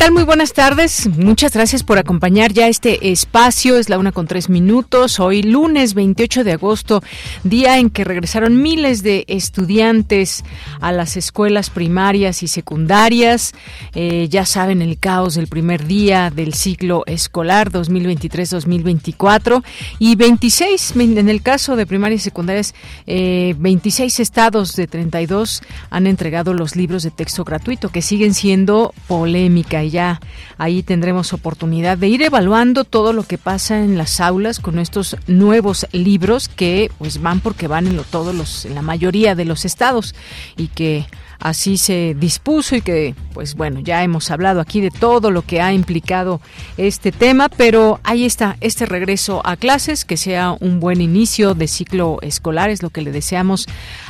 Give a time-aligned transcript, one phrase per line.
[0.00, 0.12] Tal?
[0.12, 1.10] Muy buenas tardes.
[1.18, 3.76] Muchas gracias por acompañar ya este espacio.
[3.76, 5.20] Es la una con tres minutos.
[5.20, 7.02] Hoy lunes 28 de agosto,
[7.44, 10.42] día en que regresaron miles de estudiantes
[10.80, 13.52] a las escuelas primarias y secundarias.
[13.94, 19.62] Eh, ya saben el caos del primer día del ciclo escolar 2023-2024
[19.98, 22.74] y 26, en el caso de primarias y secundarias,
[23.06, 28.94] 26 eh, estados de 32 han entregado los libros de texto gratuito que siguen siendo
[29.06, 30.20] polémica ya
[30.58, 35.16] ahí tendremos oportunidad de ir evaluando todo lo que pasa en las aulas con estos
[35.26, 39.44] nuevos libros que pues van porque van en lo, todos los en la mayoría de
[39.44, 40.14] los estados
[40.56, 41.06] y que
[41.40, 45.60] así se dispuso y que, pues bueno, ya hemos hablado aquí de todo lo que
[45.60, 46.40] ha implicado
[46.76, 51.66] este tema, pero ahí está este regreso a clases, que sea un buen inicio de
[51.66, 53.66] ciclo escolar, es lo que le deseamos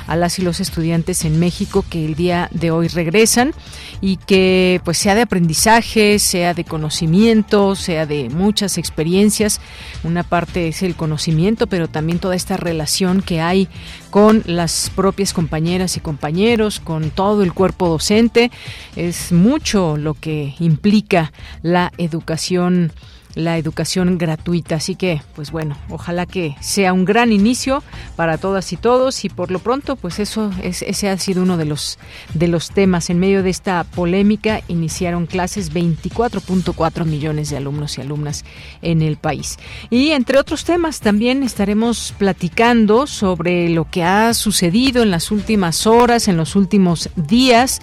[0.07, 3.53] a las y los estudiantes en México que el día de hoy regresan
[4.01, 9.61] y que pues sea de aprendizaje, sea de conocimiento, sea de muchas experiencias.
[10.03, 13.69] Una parte es el conocimiento, pero también toda esta relación que hay
[14.11, 18.51] con las propias compañeras y compañeros, con todo el cuerpo docente.
[18.97, 22.93] Es mucho lo que implica la educación
[23.35, 24.77] la educación gratuita.
[24.77, 27.83] Así que, pues bueno, ojalá que sea un gran inicio
[28.17, 31.57] para todas y todos y por lo pronto, pues eso es, ese ha sido uno
[31.57, 31.99] de los
[32.35, 34.63] de los temas en medio de esta polémica.
[34.69, 38.45] Iniciaron clases 24.4 millones de alumnos y alumnas
[38.83, 39.59] en el país.
[39.91, 45.87] Y entre otros temas también estaremos platicando sobre lo que ha sucedido en las últimas
[45.87, 47.81] horas, en los últimos días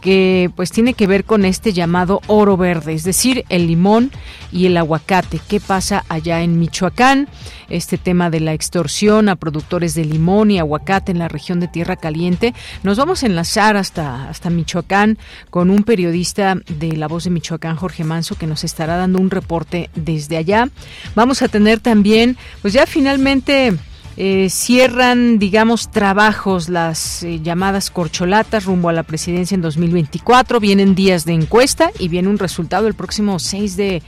[0.00, 4.10] que pues tiene que ver con este llamado oro verde, es decir, el limón
[4.52, 5.40] y el aguacate.
[5.48, 7.28] ¿Qué pasa allá en Michoacán?
[7.68, 11.68] Este tema de la extorsión a productores de limón y aguacate en la región de
[11.68, 12.54] Tierra Caliente.
[12.82, 15.18] Nos vamos a enlazar hasta, hasta Michoacán
[15.50, 19.30] con un periodista de La Voz de Michoacán, Jorge Manso, que nos estará dando un
[19.30, 20.68] reporte desde allá.
[21.14, 23.76] Vamos a tener también, pues ya finalmente
[24.16, 30.58] eh, cierran, digamos, trabajos las eh, llamadas corcholatas rumbo a la presidencia en 2024.
[30.60, 34.02] Vienen días de encuesta y viene un resultado el próximo 6 de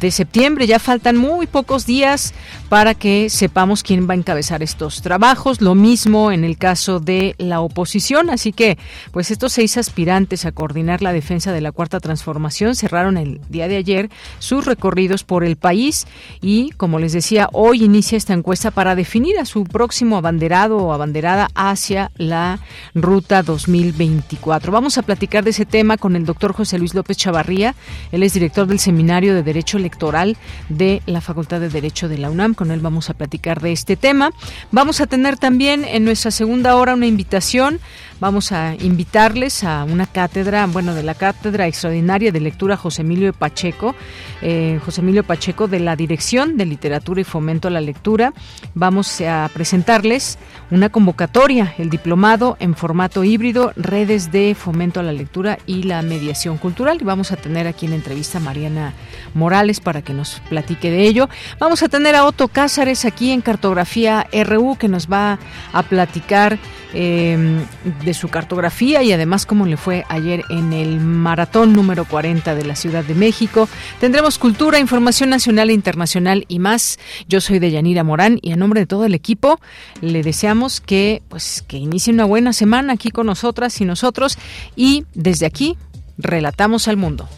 [0.00, 0.66] de septiembre.
[0.66, 2.34] Ya faltan muy pocos días
[2.68, 5.60] para que sepamos quién va a encabezar estos trabajos.
[5.60, 8.30] Lo mismo en el caso de la oposición.
[8.30, 8.78] Así que,
[9.12, 13.68] pues estos seis aspirantes a coordinar la defensa de la cuarta transformación cerraron el día
[13.68, 16.06] de ayer sus recorridos por el país
[16.40, 21.48] y, como les decía, hoy inicia esta encuesta para definir su próximo abanderado o abanderada
[21.54, 22.60] hacia la
[22.94, 24.72] ruta 2024.
[24.72, 27.74] Vamos a platicar de ese tema con el doctor José Luis López Chavarría.
[28.12, 30.36] Él es director del Seminario de Derecho Electoral
[30.68, 32.54] de la Facultad de Derecho de la UNAM.
[32.54, 34.32] Con él vamos a platicar de este tema.
[34.70, 37.80] Vamos a tener también en nuestra segunda hora una invitación
[38.20, 43.32] vamos a invitarles a una cátedra, bueno, de la cátedra extraordinaria de lectura José Emilio
[43.32, 43.94] Pacheco,
[44.42, 48.32] eh, José Emilio Pacheco de la Dirección de Literatura y Fomento a la Lectura.
[48.74, 50.38] Vamos a presentarles
[50.70, 56.02] una convocatoria, el diplomado en formato híbrido, redes de fomento a la lectura y la
[56.02, 56.98] mediación cultural.
[57.00, 58.94] Y vamos a tener aquí en entrevista a Mariana
[59.34, 61.28] Morales para que nos platique de ello.
[61.58, 65.38] Vamos a tener a Otto Cázares aquí en Cartografía RU que nos va
[65.72, 66.58] a platicar
[66.92, 67.64] eh,
[68.04, 72.64] de su cartografía y además cómo le fue ayer en el maratón número 40 de
[72.64, 73.68] la Ciudad de México.
[74.00, 76.98] Tendremos cultura, información nacional e internacional y más.
[77.28, 79.60] Yo soy Deyanira Morán y a nombre de todo el equipo
[80.00, 84.38] le deseamos que pues que inicie una buena semana aquí con nosotras y nosotros
[84.76, 85.76] y desde aquí
[86.18, 87.28] relatamos al mundo.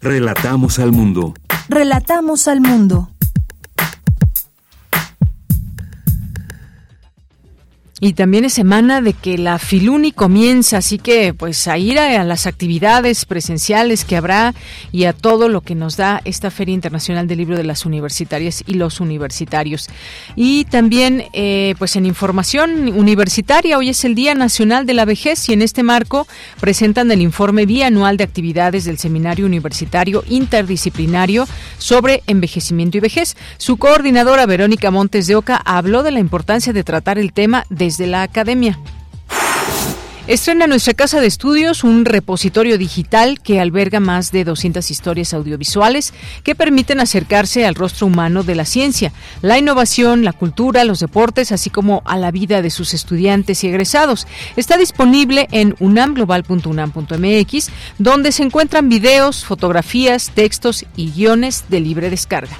[0.00, 1.34] Relatamos al mundo.
[1.68, 3.15] Relatamos al mundo.
[7.98, 12.22] Y también es semana de que la Filuni comienza, así que pues a ir a,
[12.24, 14.54] las actividades presenciales que habrá
[14.92, 18.62] y a todo lo que nos da esta Feria Internacional del Libro de las Universitarias
[18.66, 19.88] y los Universitarios.
[20.34, 25.48] Y también eh, pues en información universitaria, hoy es el Día Nacional de la Vejez
[25.48, 26.26] y en este marco
[26.60, 31.48] presentan el informe bianual de actividades del Seminario Universitario Interdisciplinario
[31.78, 33.38] sobre Envejecimiento y Vejez.
[33.56, 37.85] Su coordinadora Verónica Montes de Oca habló de la importancia de tratar el tema de
[37.86, 38.80] desde la academia.
[40.26, 46.12] Estrena nuestra casa de estudios un repositorio digital que alberga más de 200 historias audiovisuales
[46.42, 51.52] que permiten acercarse al rostro humano de la ciencia, la innovación, la cultura, los deportes,
[51.52, 54.26] así como a la vida de sus estudiantes y egresados.
[54.56, 57.68] Está disponible en unamglobal.unam.mx,
[57.98, 62.56] donde se encuentran videos, fotografías, textos y guiones de libre descarga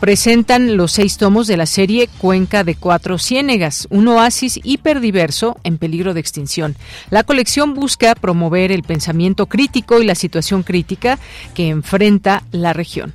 [0.00, 5.78] presentan los seis tomos de la serie Cuenca de Cuatro Ciénegas, un oasis hiperdiverso en
[5.78, 6.76] peligro de extinción.
[7.10, 11.18] La colección busca promover el pensamiento crítico y la situación crítica
[11.54, 13.14] que enfrenta la región.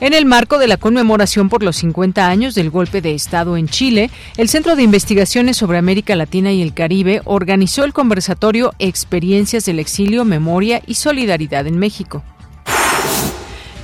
[0.00, 3.68] En el marco de la conmemoración por los 50 años del golpe de Estado en
[3.68, 9.64] Chile, el Centro de Investigaciones sobre América Latina y el Caribe organizó el conversatorio Experiencias
[9.64, 12.22] del Exilio, Memoria y Solidaridad en México.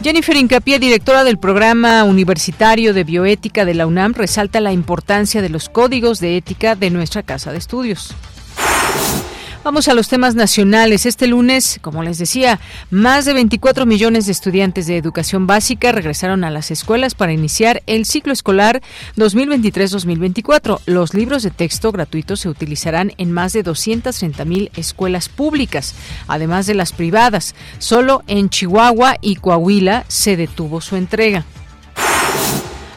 [0.03, 5.51] Jennifer Incapié, directora del programa universitario de bioética de la UNAM, resalta la importancia de
[5.51, 8.15] los códigos de ética de nuestra casa de estudios.
[9.63, 11.05] Vamos a los temas nacionales.
[11.05, 12.59] Este lunes, como les decía,
[12.91, 17.83] más de 24 millones de estudiantes de educación básica regresaron a las escuelas para iniciar
[17.87, 18.81] el ciclo escolar
[19.19, 20.81] 2023-2024.
[20.87, 25.95] Los libros de texto gratuitos se utilizarán en más de 230 mil escuelas públicas,
[26.27, 27.55] además de las privadas.
[27.79, 31.45] Solo en Chihuahua y Coahuila se detuvo su entrega.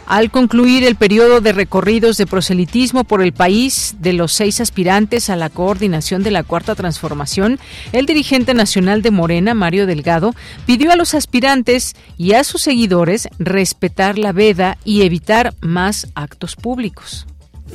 [0.05, 5.29] Al concluir el periodo de recorridos de proselitismo por el país de los seis aspirantes
[5.29, 7.57] a la coordinación de la Cuarta Transformación,
[7.93, 10.35] el dirigente nacional de Morena, Mario Delgado,
[10.65, 16.57] pidió a los aspirantes y a sus seguidores respetar la veda y evitar más actos
[16.57, 17.25] públicos.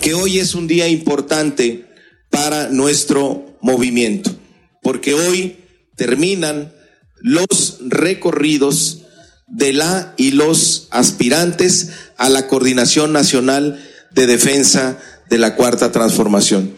[0.03, 1.87] Que hoy es un día importante
[2.29, 4.31] para nuestro movimiento,
[4.83, 5.57] porque hoy
[5.97, 6.73] terminan
[7.21, 9.07] los recorridos
[9.49, 14.99] de la y los aspirantes a la Coordinación Nacional de Defensa
[15.31, 16.73] de la Cuarta Transformación.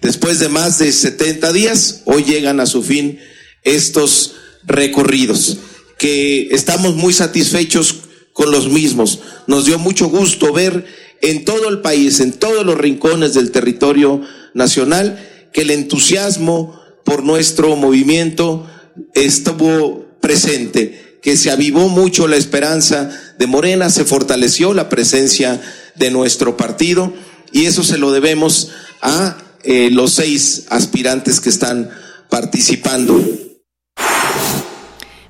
[0.00, 3.18] Después de más de 70 días, hoy llegan a su fin
[3.64, 4.34] estos
[4.64, 5.58] recorridos,
[5.98, 7.96] que estamos muy satisfechos
[8.32, 9.20] con los mismos.
[9.46, 10.84] Nos dio mucho gusto ver
[11.20, 14.22] en todo el país, en todos los rincones del territorio
[14.54, 18.66] nacional, que el entusiasmo por nuestro movimiento
[19.14, 25.62] estuvo presente que se avivó mucho la esperanza de Morena, se fortaleció la presencia
[25.94, 27.14] de nuestro partido
[27.52, 28.70] y eso se lo debemos
[29.00, 31.90] a eh, los seis aspirantes que están
[32.28, 33.20] participando.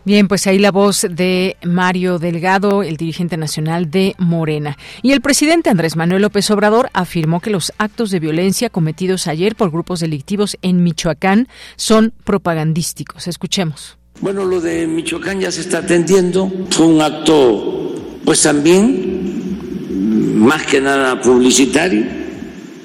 [0.04, 4.76] Bien, pues ahí la voz de Mario Delgado, el dirigente nacional de Morena.
[5.00, 9.54] Y el presidente Andrés Manuel López Obrador afirmó que los actos de violencia cometidos ayer
[9.54, 11.46] por grupos delictivos en Michoacán
[11.76, 13.28] son propagandísticos.
[13.28, 14.01] Escuchemos.
[14.22, 16.48] Bueno, lo de Michoacán ya se está atendiendo.
[16.70, 22.04] Fue un acto, pues también, más que nada publicitario,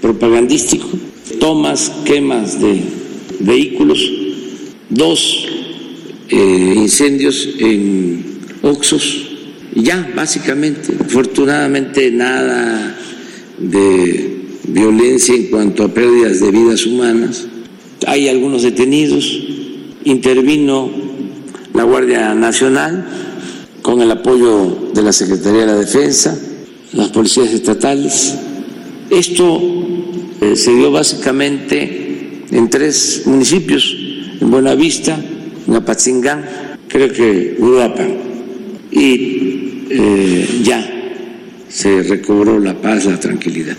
[0.01, 0.87] propagandístico.
[1.39, 2.81] Tomas, quemas de
[3.41, 3.99] vehículos,
[4.89, 5.45] dos
[6.29, 9.27] eh, incendios en Oxos.
[9.75, 12.97] Ya, básicamente, afortunadamente nada
[13.59, 17.45] de violencia en cuanto a pérdidas de vidas humanas.
[18.07, 19.43] Hay algunos detenidos.
[20.03, 21.06] Intervino
[21.77, 23.05] la Guardia Nacional,
[23.83, 26.35] con el apoyo de la Secretaría de la Defensa,
[26.93, 28.33] las policías estatales.
[29.11, 29.61] Esto
[30.41, 33.95] eh, se dio básicamente en tres municipios,
[34.41, 35.19] en Buenavista,
[35.67, 36.45] en Apatzingán,
[36.87, 38.17] creo que Uruapan,
[38.91, 40.83] y eh, ya
[41.69, 43.77] se recobró la paz, la tranquilidad.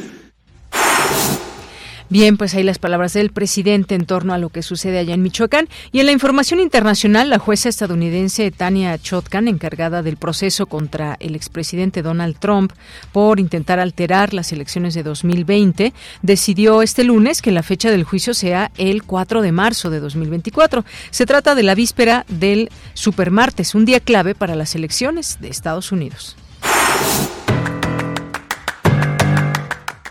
[2.10, 5.22] Bien, pues ahí las palabras del presidente en torno a lo que sucede allá en
[5.22, 5.68] Michoacán.
[5.92, 11.36] Y en la información internacional, la jueza estadounidense Tania Chotkan, encargada del proceso contra el
[11.36, 12.72] expresidente Donald Trump
[13.12, 18.32] por intentar alterar las elecciones de 2020, decidió este lunes que la fecha del juicio
[18.32, 20.86] sea el 4 de marzo de 2024.
[21.10, 25.92] Se trata de la víspera del supermartes, un día clave para las elecciones de Estados
[25.92, 26.36] Unidos.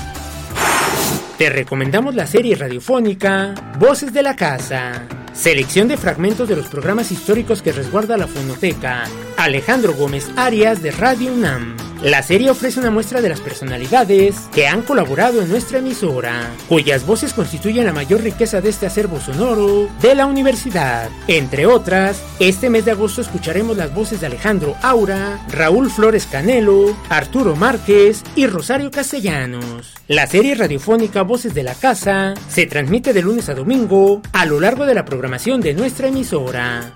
[1.38, 7.12] Te recomendamos la serie radiofónica Voces de la Casa, selección de fragmentos de los programas
[7.12, 9.04] históricos que resguarda la fonoteca
[9.36, 11.89] Alejandro Gómez Arias de Radio UNAM.
[12.02, 17.04] La serie ofrece una muestra de las personalidades que han colaborado en nuestra emisora, cuyas
[17.04, 21.10] voces constituyen la mayor riqueza de este acervo sonoro de la universidad.
[21.28, 26.96] Entre otras, este mes de agosto escucharemos las voces de Alejandro Aura, Raúl Flores Canelo,
[27.10, 29.92] Arturo Márquez y Rosario Castellanos.
[30.08, 34.58] La serie radiofónica Voces de la Casa se transmite de lunes a domingo a lo
[34.58, 36.94] largo de la programación de nuestra emisora.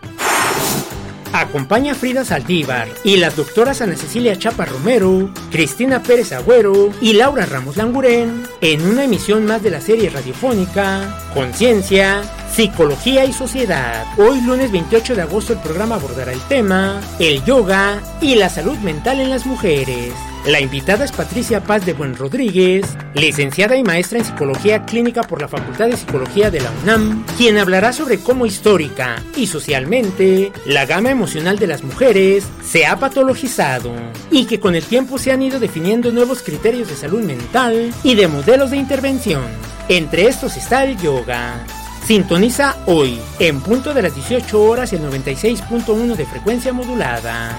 [1.35, 7.14] Acompaña a Frida Saldívar y las doctoras Ana Cecilia Chapa Romero, Cristina Pérez Agüero y
[7.14, 12.23] Laura Ramos Langurén en una emisión más de la serie radiofónica Conciencia,
[12.53, 14.07] Psicología y Sociedad.
[14.17, 18.79] Hoy lunes 28 de agosto el programa abordará el tema El yoga y la salud
[18.79, 20.12] mental en las mujeres.
[20.47, 25.41] La invitada es Patricia Paz de Buen Rodríguez, licenciada y maestra en Psicología Clínica por
[25.41, 30.85] la Facultad de Psicología de la UNAM, quien hablará sobre cómo histórica y socialmente la
[30.85, 33.95] gama emocional de las mujeres se ha patologizado
[34.31, 38.15] y que con el tiempo se han ido definiendo nuevos criterios de salud mental y
[38.15, 39.45] de modelos de intervención.
[39.89, 41.65] Entre estos está el yoga.
[42.07, 47.57] Sintoniza hoy, en punto de las 18 horas, el 96.1 de frecuencia modulada.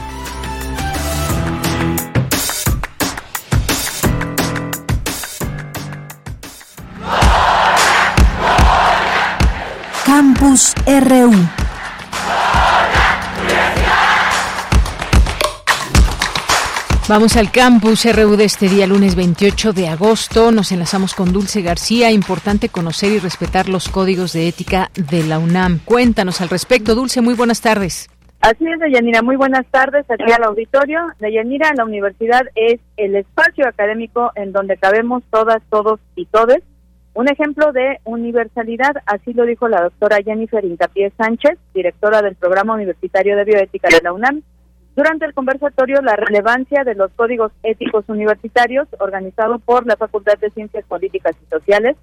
[10.17, 11.31] Campus RU.
[17.09, 20.53] Vamos al campus RU de este día, lunes 28 de agosto.
[20.53, 22.11] Nos enlazamos con Dulce García.
[22.11, 25.81] Importante conocer y respetar los códigos de ética de la UNAM.
[25.83, 27.19] Cuéntanos al respecto, Dulce.
[27.19, 28.09] Muy buenas tardes.
[28.39, 29.21] Así es, Deyanira.
[29.21, 31.01] Muy buenas tardes aquí al auditorio.
[31.19, 36.63] Deyanira, la universidad es el espacio académico en donde cabemos todas, todos y todes
[37.15, 42.73] un ejemplo de universalidad, así lo dijo la doctora Jennifer Incapié Sánchez, directora del Programa
[42.73, 44.41] Universitario de Bioética de la UNAM,
[44.97, 50.49] durante el conversatorio La relevancia de los códigos éticos universitarios, organizado por la Facultad de
[50.49, 51.95] Ciencias Políticas y Sociales,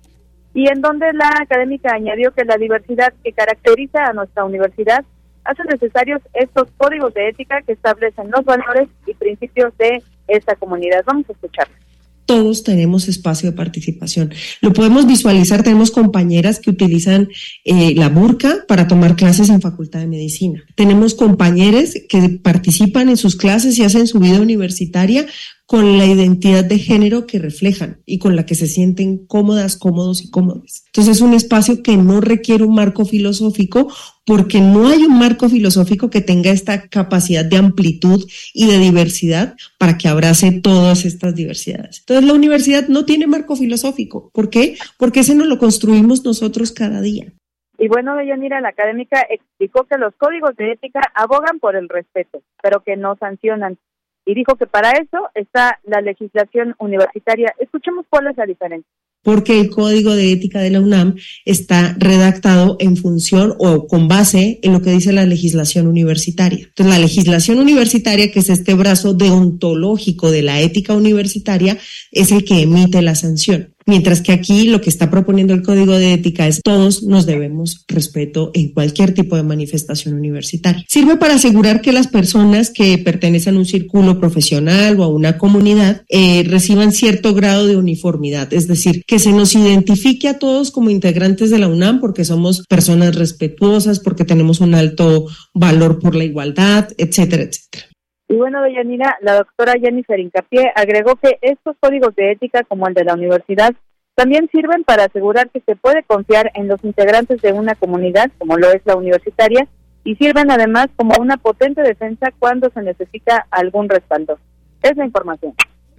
[0.55, 5.05] y en donde la académica añadió que la diversidad que caracteriza a nuestra universidad
[5.45, 11.03] hace necesarios estos códigos de ética que establecen los valores y principios de esta comunidad.
[11.05, 11.92] Vamos a escucharlos
[12.27, 14.33] todos tenemos espacio de participación.
[14.61, 17.29] Lo podemos visualizar, tenemos compañeras que utilizan
[17.65, 20.65] eh, la burka para tomar clases en Facultad de Medicina.
[20.77, 25.27] Tenemos compañeros que participan en sus clases y hacen su vida universitaria
[25.73, 30.23] con la identidad de género que reflejan y con la que se sienten cómodas, cómodos
[30.23, 30.85] y cómodas.
[30.89, 33.91] Entonces es un espacio que no requiere un marco filosófico
[34.27, 39.55] porque no hay un marco filosófico que tenga esta capacidad de amplitud y de diversidad
[39.79, 42.01] para que abrace todas estas diversidades.
[42.01, 44.31] Entonces la universidad no tiene marco filosófico.
[44.35, 44.77] ¿Por qué?
[44.99, 47.33] Porque ese no lo construimos nosotros cada día.
[47.79, 52.43] Y bueno, Deyanira, la académica explicó que los códigos de ética abogan por el respeto,
[52.63, 53.79] pero que no sancionan
[54.25, 57.55] y dijo que para eso está la legislación universitaria.
[57.59, 58.91] Escuchemos cuál es la diferencia.
[59.25, 61.15] Porque el código de ética de la UNAM
[61.45, 66.65] está redactado en función o con base en lo que dice la legislación universitaria.
[66.67, 71.79] Entonces, la legislación universitaria, que es este brazo deontológico de la ética universitaria,
[72.11, 73.72] es el que emite la sanción.
[73.87, 77.85] Mientras que aquí lo que está proponiendo el código de ética es todos nos debemos
[77.89, 80.85] respeto en cualquier tipo de manifestación universitaria.
[80.89, 85.39] Sirve para asegurar que las personas que pertenecen a un círculo profesional o a una
[85.39, 90.71] comunidad eh, reciban cierto grado de uniformidad, es decir, que se nos identifique a todos
[90.71, 96.15] como integrantes de la UNAM porque somos personas respetuosas, porque tenemos un alto valor por
[96.15, 97.92] la igualdad, etcétera, etcétera.
[98.33, 102.95] Y bueno, Deyanira, la doctora Jennifer Incapié agregó que estos códigos de ética, como el
[102.95, 103.75] de la universidad,
[104.15, 108.57] también sirven para asegurar que se puede confiar en los integrantes de una comunidad, como
[108.57, 109.69] lo es la universitaria,
[110.03, 114.39] y sirven además como una potente defensa cuando se necesita algún respaldo.
[114.83, 115.53] Es la información.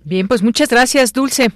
[0.04, 1.50] Bien, pues muchas gracias, Dulce.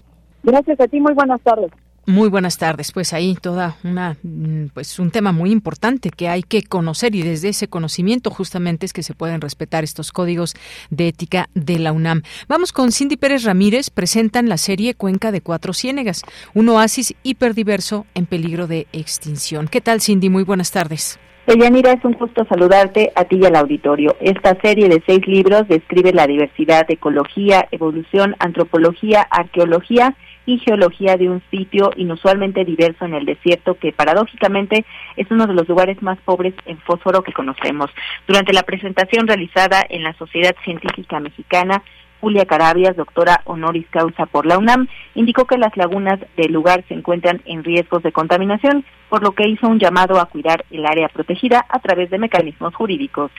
[0.44, 1.72] Gracias a ti, muy buenas tardes.
[2.10, 2.94] Muy buenas tardes.
[2.94, 7.22] Pues ahí toda una mm, pues un tema muy importante que hay que conocer y
[7.22, 10.56] desde ese conocimiento justamente es que se pueden respetar estos códigos
[10.90, 12.22] de ética de la UNAM.
[12.48, 16.24] Vamos con Cindy Pérez Ramírez, presentan la serie Cuenca de Cuatro Ciénegas,
[16.54, 19.68] un oasis hiperdiverso en peligro de extinción.
[19.68, 20.30] ¿Qué tal Cindy?
[20.30, 21.20] Muy buenas tardes.
[21.46, 24.16] Deyanira, es un gusto saludarte a ti y al auditorio.
[24.22, 30.16] Esta serie de seis libros describe la diversidad, ecología, evolución, antropología, arqueología
[30.48, 34.86] y geología de un sitio inusualmente diverso en el desierto que paradójicamente
[35.18, 37.92] es uno de los lugares más pobres en fósforo que conocemos.
[38.26, 41.84] Durante la presentación realizada en la Sociedad Científica Mexicana,
[42.22, 46.94] Julia Carabias, doctora honoris causa por la UNAM, indicó que las lagunas del lugar se
[46.94, 51.10] encuentran en riesgos de contaminación, por lo que hizo un llamado a cuidar el área
[51.10, 53.32] protegida a través de mecanismos jurídicos.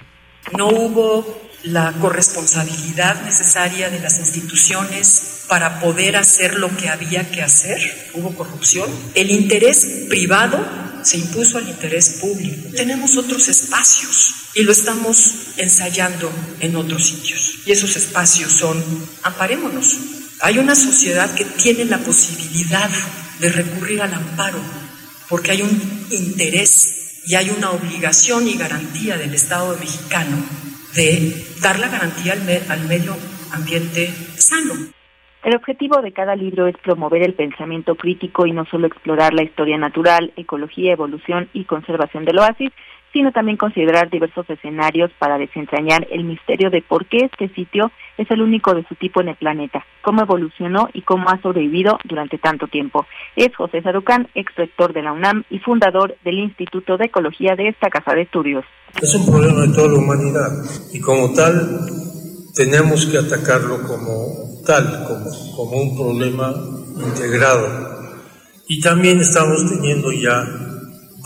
[0.56, 7.42] No hubo la corresponsabilidad necesaria de las instituciones para poder hacer lo que había que
[7.42, 8.10] hacer.
[8.14, 8.88] Hubo corrupción.
[9.14, 10.64] El interés privado
[11.02, 12.70] se impuso al interés público.
[12.74, 16.30] Tenemos otros espacios y lo estamos ensayando
[16.60, 17.60] en otros sitios.
[17.66, 18.82] Y esos espacios son,
[19.22, 19.98] amparémonos.
[20.40, 22.90] Hay una sociedad que tiene la posibilidad
[23.40, 24.60] de recurrir al amparo
[25.28, 26.97] porque hay un interés
[27.28, 30.38] y hay una obligación y garantía del Estado mexicano
[30.96, 33.14] de dar la garantía al, medio
[33.52, 34.06] ambiente
[34.38, 34.72] sano.
[35.44, 39.42] El objetivo de cada libro es promover el pensamiento crítico y no solo explorar la
[39.42, 42.72] historia natural, ecología, evolución y conservación del oasis,
[43.12, 48.30] sino también considerar diversos escenarios para desentrañar el misterio de por qué este sitio es
[48.30, 52.38] el único de su tipo en el planeta, cómo evolucionó y cómo ha sobrevivido durante
[52.38, 53.06] tanto tiempo.
[53.36, 57.68] Es José Sarucán, ex rector de la UNAM y fundador del Instituto de Ecología de
[57.68, 58.64] esta casa de estudios.
[59.00, 60.48] Es un problema de toda la humanidad
[60.92, 61.54] y como tal
[62.54, 66.52] tenemos que atacarlo como tal, como, como un problema
[67.06, 67.66] integrado.
[68.66, 70.44] Y también estamos teniendo ya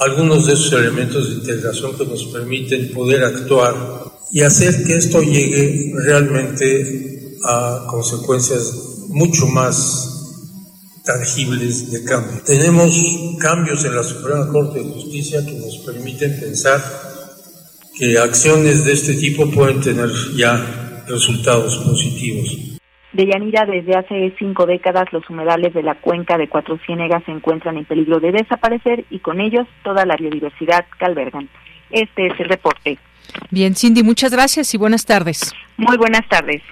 [0.02, 3.74] algunos de esos elementos de integración que nos permiten poder actuar
[4.30, 8.72] y hacer que esto llegue realmente a consecuencias
[9.08, 10.08] mucho más
[11.04, 12.40] tangibles de cambio.
[12.44, 12.94] Tenemos
[13.38, 16.80] cambios en la Suprema Corte de Justicia que nos permiten pensar
[17.98, 22.71] que acciones de este tipo pueden tener ya resultados positivos.
[23.12, 27.30] De Yanira, desde hace cinco décadas los humedales de la cuenca de Cuatro Ciénegas se
[27.30, 31.48] encuentran en peligro de desaparecer y con ellos toda la biodiversidad que albergan.
[31.90, 32.98] Este es el reporte.
[33.50, 35.54] Bien, Cindy, muchas gracias y buenas tardes.
[35.76, 36.62] Muy buenas tardes.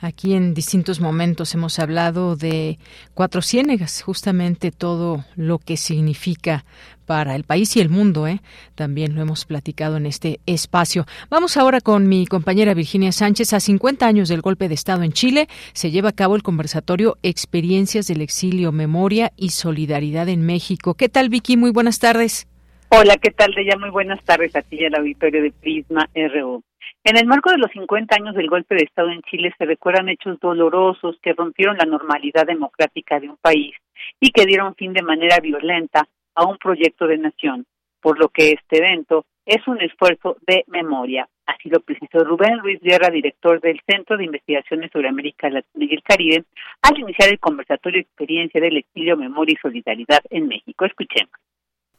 [0.00, 2.78] Aquí en distintos momentos hemos hablado de
[3.14, 6.64] Cuatro Ciénegas, justamente todo lo que significa
[7.08, 8.28] para el país y el mundo.
[8.28, 8.40] ¿eh?
[8.74, 11.06] También lo hemos platicado en este espacio.
[11.30, 13.54] Vamos ahora con mi compañera Virginia Sánchez.
[13.54, 17.16] A 50 años del golpe de Estado en Chile, se lleva a cabo el conversatorio
[17.22, 20.94] Experiencias del Exilio, Memoria y Solidaridad en México.
[20.94, 21.56] ¿Qué tal, Vicky?
[21.56, 22.46] Muy buenas tardes.
[22.90, 23.78] Hola, ¿qué tal, Deya?
[23.78, 26.62] Muy buenas tardes a ti y al auditorio de Prisma RU.
[27.04, 30.10] En el marco de los 50 años del golpe de Estado en Chile se recuerdan
[30.10, 33.74] hechos dolorosos que rompieron la normalidad democrática de un país
[34.20, 36.06] y que dieron fin de manera violenta
[36.38, 37.66] a un proyecto de nación,
[38.00, 41.28] por lo que este evento es un esfuerzo de memoria.
[41.46, 45.94] Así lo precisó Rubén Luis Guerra, director del Centro de Investigaciones sobre América Latina y
[45.94, 46.44] el Caribe,
[46.82, 50.84] al iniciar el conversatorio Experiencia del Exilio, Memoria y Solidaridad en México.
[50.84, 51.32] Escuchemos.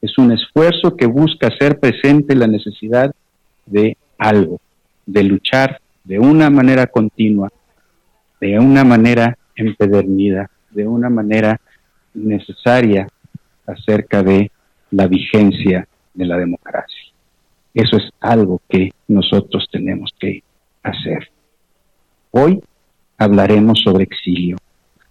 [0.01, 3.13] Es un esfuerzo que busca hacer presente la necesidad
[3.65, 4.61] de algo,
[5.05, 7.49] de luchar de una manera continua,
[8.39, 11.59] de una manera empedernida, de una manera
[12.13, 13.05] necesaria
[13.71, 14.51] acerca de
[14.91, 17.13] la vigencia de la democracia.
[17.73, 20.43] Eso es algo que nosotros tenemos que
[20.83, 21.29] hacer.
[22.31, 22.61] Hoy
[23.17, 24.57] hablaremos sobre exilio,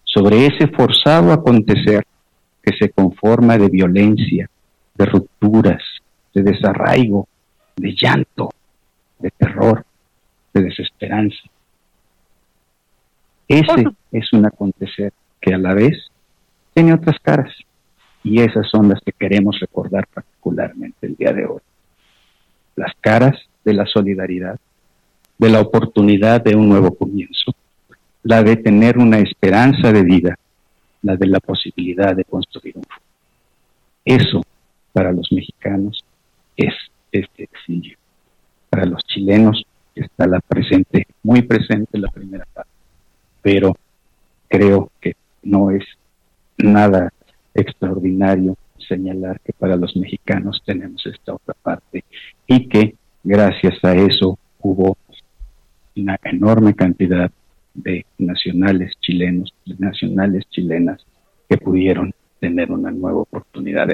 [0.05, 2.05] sobre ese forzado acontecer
[2.63, 4.51] que se conforma de violencia,
[4.95, 5.83] de rupturas,
[6.35, 7.29] de desarraigo,
[7.77, 8.51] de llanto,
[9.19, 9.85] de terror,
[10.53, 11.43] de desesperanza.
[13.47, 16.11] Ese es un acontecer que a la vez
[16.75, 17.55] tiene otras caras
[18.25, 21.61] y esas son las que queremos recordar particularmente el día de hoy.
[22.77, 24.59] Las caras de la solidaridad,
[25.39, 27.55] de la oportunidad de un nuevo comienzo,
[28.23, 30.39] la de tener una esperanza de vida,
[31.03, 33.03] la de la posibilidad de construir un futuro.
[34.05, 34.43] Eso
[34.93, 36.05] para los mexicanos
[36.57, 36.75] es
[37.13, 37.97] este exilio.
[38.69, 42.71] Para los chilenos está la presente, muy presente la primera parte,
[43.43, 43.77] pero
[44.49, 45.85] creo que no es
[46.57, 47.13] nada
[47.61, 48.57] extraordinario
[48.89, 52.05] señalar que para los mexicanos tenemos esta otra parte
[52.47, 54.97] y que gracias a eso hubo
[55.97, 57.31] una enorme cantidad
[57.75, 61.05] de nacionales chilenos, de nacionales chilenas
[61.49, 63.89] que pudieron tener una nueva oportunidad.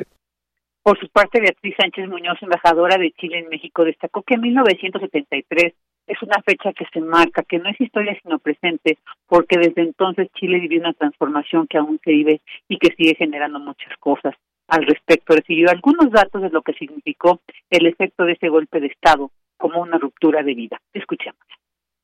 [0.82, 5.72] Por su parte, Beatriz Sánchez Muñoz, embajadora de Chile en México, destacó que 1973
[6.06, 10.28] es una fecha que se marca, que no es historia sino presente, porque desde entonces
[10.34, 14.34] Chile vivió una transformación que aún se vive y que sigue generando muchas cosas.
[14.68, 17.40] Al respecto, recibió algunos datos de lo que significó
[17.70, 20.80] el efecto de ese golpe de Estado como una ruptura de vida.
[20.92, 21.40] Escuchemos.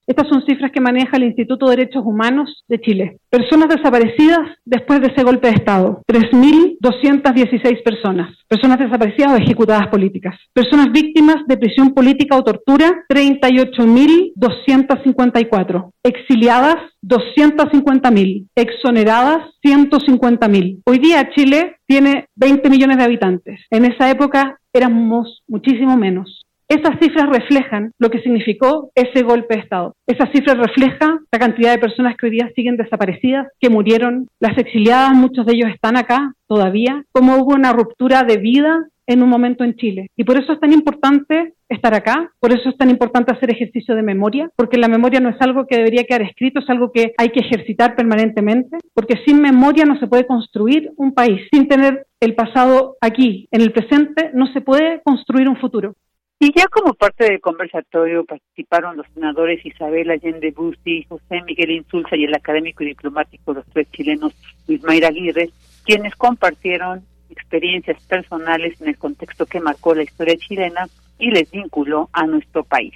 [0.06, 3.18] Estas son cifras que maneja el Instituto de Derechos Humanos de Chile.
[3.30, 8.36] Personas desaparecidas después de ese golpe de Estado, 3.216 personas.
[8.48, 10.34] Personas desaparecidas o ejecutadas políticas.
[10.52, 15.92] Personas víctimas de prisión política o tortura, 38.254.
[16.02, 18.48] Exiliadas, 250.000.
[18.56, 20.82] Exoneradas, 150.000.
[20.86, 23.60] Hoy día Chile tiene 20 millones de habitantes.
[23.70, 26.42] En esa época éramos muchísimo menos.
[26.70, 29.96] Esas cifras reflejan lo que significó ese golpe de Estado.
[30.06, 34.56] Esas cifras reflejan la cantidad de personas que hoy día siguen desaparecidas, que murieron, las
[34.56, 39.28] exiliadas, muchos de ellos están acá todavía, cómo hubo una ruptura de vida en un
[39.28, 40.10] momento en Chile.
[40.16, 43.96] Y por eso es tan importante estar acá, por eso es tan importante hacer ejercicio
[43.96, 47.14] de memoria, porque la memoria no es algo que debería quedar escrito, es algo que
[47.18, 51.40] hay que ejercitar permanentemente, porque sin memoria no se puede construir un país.
[51.52, 55.96] Sin tener el pasado aquí, en el presente, no se puede construir un futuro.
[56.42, 62.16] Y ya como parte del conversatorio participaron los senadores Isabel Allende Busti, José Miguel Insulza
[62.16, 64.32] y el académico y diplomático los tres chilenos
[64.66, 65.50] Luis Mayra Aguirre,
[65.84, 72.08] quienes compartieron experiencias personales en el contexto que marcó la historia chilena y les vinculó
[72.14, 72.94] a nuestro país.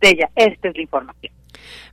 [0.00, 1.32] De ella, esta es la información.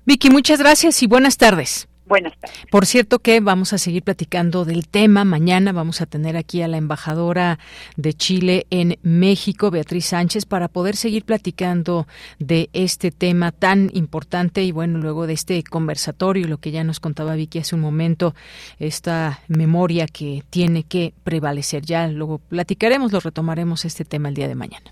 [0.06, 1.90] Vicky, muchas gracias y buenas tardes.
[2.12, 2.58] Buenas tardes.
[2.70, 5.24] Por cierto que vamos a seguir platicando del tema.
[5.24, 7.58] Mañana vamos a tener aquí a la embajadora
[7.96, 14.62] de Chile en México, Beatriz Sánchez, para poder seguir platicando de este tema tan importante
[14.62, 18.36] y bueno, luego de este conversatorio, lo que ya nos contaba Vicky hace un momento,
[18.78, 21.86] esta memoria que tiene que prevalecer.
[21.86, 24.92] Ya luego platicaremos, lo retomaremos este tema el día de mañana.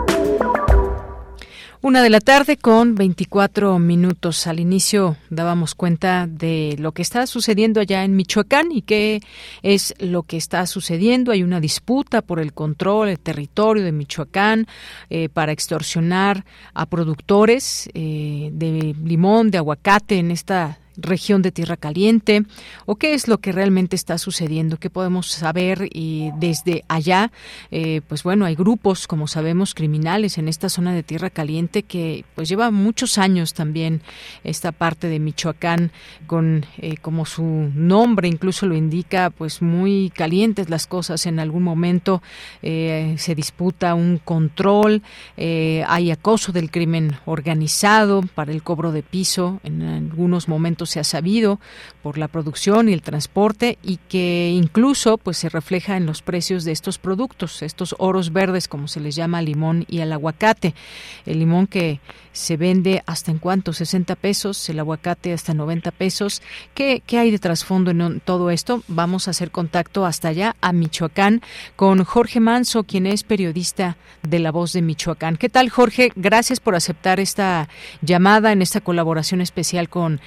[1.83, 4.45] Una de la tarde con 24 minutos.
[4.45, 9.19] Al inicio dábamos cuenta de lo que está sucediendo allá en Michoacán y qué
[9.63, 11.31] es lo que está sucediendo.
[11.31, 14.67] Hay una disputa por el control, el territorio de Michoacán
[15.09, 21.77] eh, para extorsionar a productores eh, de limón, de aguacate en esta región de Tierra
[21.77, 22.43] Caliente
[22.85, 27.31] o qué es lo que realmente está sucediendo, qué podemos saber y desde allá,
[27.71, 32.25] eh, pues bueno, hay grupos, como sabemos, criminales en esta zona de Tierra Caliente que
[32.35, 34.01] pues lleva muchos años también
[34.43, 35.91] esta parte de Michoacán
[36.27, 41.25] con eh, como su nombre incluso lo indica, pues muy calientes las cosas.
[41.25, 42.21] En algún momento
[42.61, 45.01] eh, se disputa un control,
[45.37, 49.59] hay acoso del crimen organizado para el cobro de piso.
[49.63, 51.59] En algunos momentos se ha sabido
[52.01, 56.63] por la producción y el transporte y que incluso pues se refleja en los precios
[56.63, 60.73] de estos productos, estos oros verdes como se les llama al limón y al aguacate.
[61.25, 61.99] El limón que
[62.33, 66.41] se vende hasta en cuánto, 60 pesos, el aguacate hasta 90 pesos.
[66.73, 68.83] ¿Qué, qué hay de trasfondo en todo esto?
[68.87, 71.41] Vamos a hacer contacto hasta allá, a Michoacán,
[71.75, 75.37] con Jorge Manso, quien es periodista de La Voz de Michoacán.
[75.37, 76.11] ¿Qué tal, Jorge?
[76.15, 77.67] Gracias por aceptar esta
[78.01, 80.21] llamada en esta colaboración especial con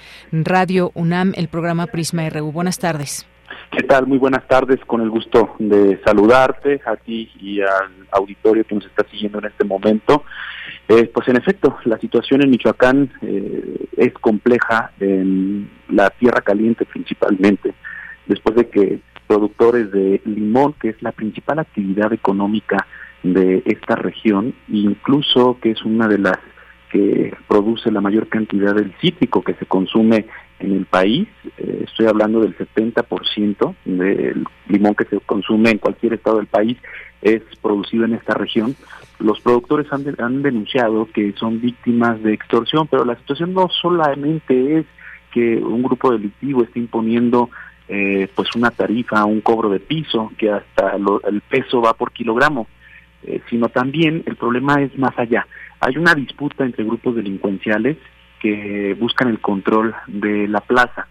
[0.44, 2.52] Radio UNAM, el programa Prisma RU.
[2.52, 3.26] Buenas tardes.
[3.70, 4.06] ¿Qué tal?
[4.06, 8.84] Muy buenas tardes, con el gusto de saludarte a ti y al auditorio que nos
[8.86, 10.24] está siguiendo en este momento.
[10.88, 16.84] Eh, pues en efecto, la situación en Michoacán eh, es compleja, en la tierra caliente
[16.84, 17.74] principalmente,
[18.26, 22.86] después de que productores de limón, que es la principal actividad económica
[23.22, 26.38] de esta región, incluso que es una de las
[26.94, 30.26] que produce la mayor cantidad del cítrico que se consume
[30.60, 31.26] en el país.
[31.58, 36.78] Eh, estoy hablando del 70% del limón que se consume en cualquier estado del país
[37.20, 38.76] es producido en esta región.
[39.18, 44.78] Los productores han, han denunciado que son víctimas de extorsión, pero la situación no solamente
[44.78, 44.86] es
[45.32, 47.50] que un grupo delictivo esté imponiendo
[47.88, 50.92] eh, pues una tarifa, un cobro de piso, que hasta
[51.26, 52.68] el peso va por kilogramo,
[53.24, 55.44] eh, sino también el problema es más allá.
[55.86, 57.98] Hay una disputa entre grupos delincuenciales
[58.40, 61.08] que buscan el control de la plaza.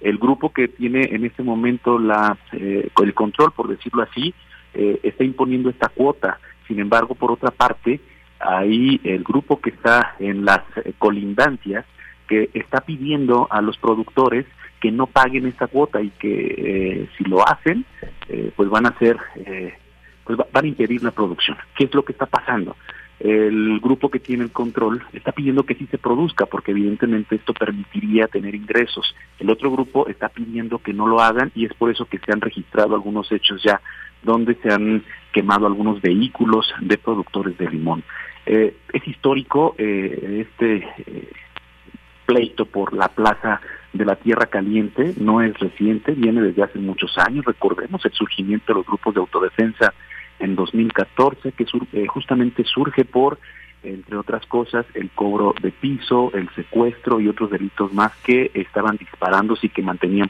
[0.00, 4.32] El grupo que tiene en este momento la, eh, el control, por decirlo así,
[4.74, 6.38] eh, está imponiendo esta cuota.
[6.68, 8.00] Sin embargo, por otra parte,
[8.38, 11.84] hay el grupo que está en las eh, colindancias
[12.28, 14.46] que está pidiendo a los productores
[14.80, 17.84] que no paguen esta cuota y que si lo hacen,
[18.56, 19.16] pues van a ser
[20.24, 21.56] pues van a impedir la producción.
[21.76, 22.76] ¿Qué es lo que está pasando?
[23.22, 27.54] El grupo que tiene el control está pidiendo que sí se produzca porque evidentemente esto
[27.54, 29.14] permitiría tener ingresos.
[29.38, 32.32] El otro grupo está pidiendo que no lo hagan y es por eso que se
[32.32, 33.80] han registrado algunos hechos ya
[34.24, 38.02] donde se han quemado algunos vehículos de productores de limón.
[38.44, 41.32] Eh, es histórico eh, este eh,
[42.26, 43.60] pleito por la plaza
[43.92, 48.72] de la Tierra Caliente, no es reciente, viene desde hace muchos años, recordemos el surgimiento
[48.72, 49.94] de los grupos de autodefensa
[50.42, 51.64] en 2014, que
[52.06, 53.38] justamente surge por,
[53.82, 58.96] entre otras cosas, el cobro de piso, el secuestro y otros delitos más que estaban
[58.96, 60.28] disparándose y que mantenían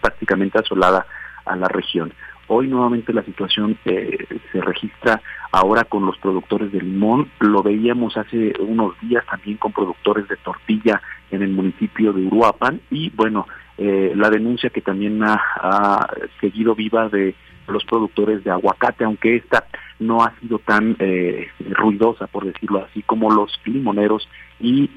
[0.00, 1.06] prácticamente asolada
[1.44, 2.12] a la región.
[2.52, 5.22] Hoy nuevamente la situación eh, se registra
[5.52, 10.36] ahora con los productores de limón, lo veíamos hace unos días también con productores de
[10.36, 11.00] tortilla
[11.30, 13.46] en el municipio de Uruapan y bueno,
[13.78, 16.06] eh, la denuncia que también ha,
[16.40, 17.34] seguido viva de
[17.70, 19.66] los productores de aguacate, aunque esta
[19.98, 24.28] no ha sido tan eh, ruidosa, por decirlo así, como los limoneros
[24.58, 24.90] y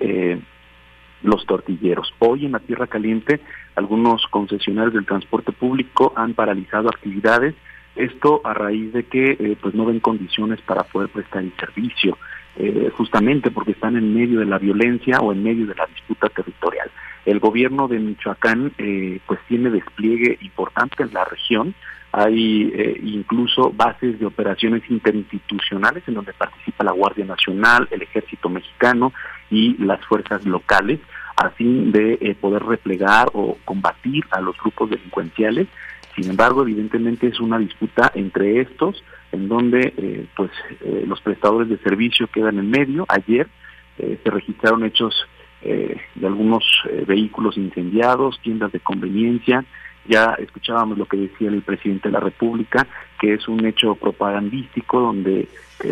[1.24, 2.14] los tortilleros.
[2.20, 3.40] Hoy en la Tierra Caliente
[3.76, 7.56] algunos concesionarios del transporte público han paralizado actividades,
[7.96, 12.18] esto a raíz de que eh, pues no ven condiciones para poder prestar el servicio,
[12.56, 16.30] eh, justamente porque están en medio de la violencia o en medio de la disputa
[16.30, 16.90] territorial.
[17.26, 21.74] El gobierno de Michoacán eh, pues tiene despliegue importante en la región,
[22.13, 29.12] hay incluso bases de operaciones interinstitucionales en donde participa la Guardia Nacional, el Ejército Mexicano
[29.49, 30.99] y las fuerzas locales
[31.36, 35.67] a fin de eh, poder replegar o combatir a los grupos delincuenciales.
[36.15, 41.69] Sin embargo, evidentemente es una disputa entre estos, en donde eh, pues eh, los prestadores
[41.69, 43.06] de servicio quedan en medio.
[43.10, 43.47] Ayer
[43.95, 45.13] se registraron hechos
[45.62, 46.63] de algunos
[47.06, 49.63] vehículos incendiados, tiendas de conveniencia.
[50.06, 52.88] Ya escuchábamos lo que decía el presidente de la República,
[53.20, 55.48] que es un hecho propagandístico donde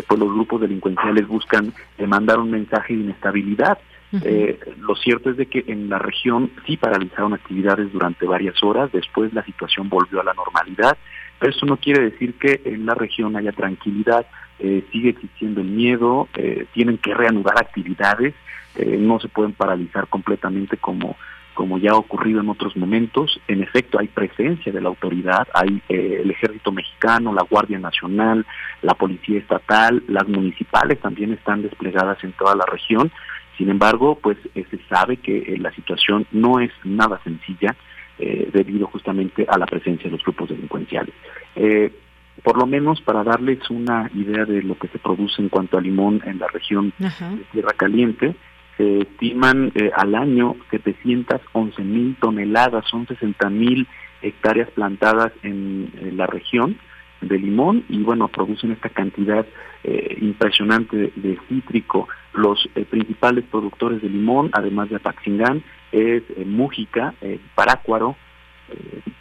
[0.06, 1.72] pues los grupos delincuenciales buscan
[2.06, 3.78] mandar un mensaje de inestabilidad.
[4.22, 8.92] Eh, lo cierto es de que en la región sí paralizaron actividades durante varias horas,
[8.92, 10.98] después la situación volvió a la normalidad,
[11.38, 14.26] pero eso no quiere decir que en la región haya tranquilidad,
[14.58, 18.34] eh, sigue existiendo el miedo, eh, tienen que reanudar actividades,
[18.74, 21.16] no se pueden paralizar completamente como
[21.54, 23.40] como ya ha ocurrido en otros momentos.
[23.48, 28.46] En efecto, hay presencia de la autoridad, hay el ejército mexicano, la Guardia Nacional,
[28.82, 33.10] la Policía Estatal, las municipales también están desplegadas en toda la región
[33.58, 37.76] sin embargo, pues eh, se sabe que eh, la situación no es nada sencilla
[38.18, 41.14] eh, debido justamente a la presencia de los grupos delincuenciales.
[42.42, 45.80] por lo menos para darles una idea de lo que se produce en cuanto a
[45.80, 47.10] limón en la región de
[47.52, 48.34] Tierra Caliente,
[48.82, 53.86] se estiman al año 711 mil toneladas, son 60 mil
[54.22, 56.78] hectáreas plantadas en la región,
[57.22, 59.46] de limón y bueno, producen esta cantidad
[59.84, 62.08] eh, impresionante de, cítrico.
[62.34, 67.14] Los eh, principales productores de limón, además de Apaxingán, es eh, Mújica,
[67.54, 68.16] Parácuaro,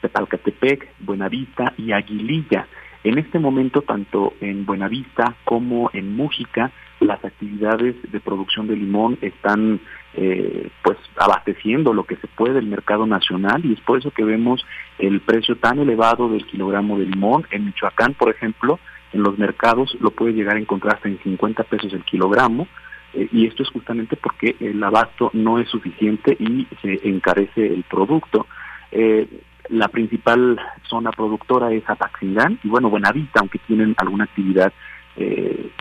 [0.02, 2.67] Tepalcatepec, Buenavista y Aguililla.
[3.04, 9.17] En este momento, tanto en Buenavista como en Mújica, las actividades de producción de limón
[9.21, 9.81] están
[10.13, 14.23] eh, pues abasteciendo lo que se puede del mercado nacional y es por eso que
[14.23, 14.63] vemos
[14.99, 17.45] el precio tan elevado del kilogramo de limón.
[17.51, 18.79] En Michoacán, por ejemplo,
[19.13, 22.67] en los mercados lo puede llegar a encontrar hasta en 50 pesos el kilogramo.
[23.13, 27.83] Eh, y esto es justamente porque el abasto no es suficiente y se encarece el
[27.83, 28.45] producto.
[28.91, 29.27] Eh,
[29.69, 34.71] la principal zona productora es Apaxingán y bueno, Buenavista, aunque tienen alguna actividad
[35.17, 35.71] eh,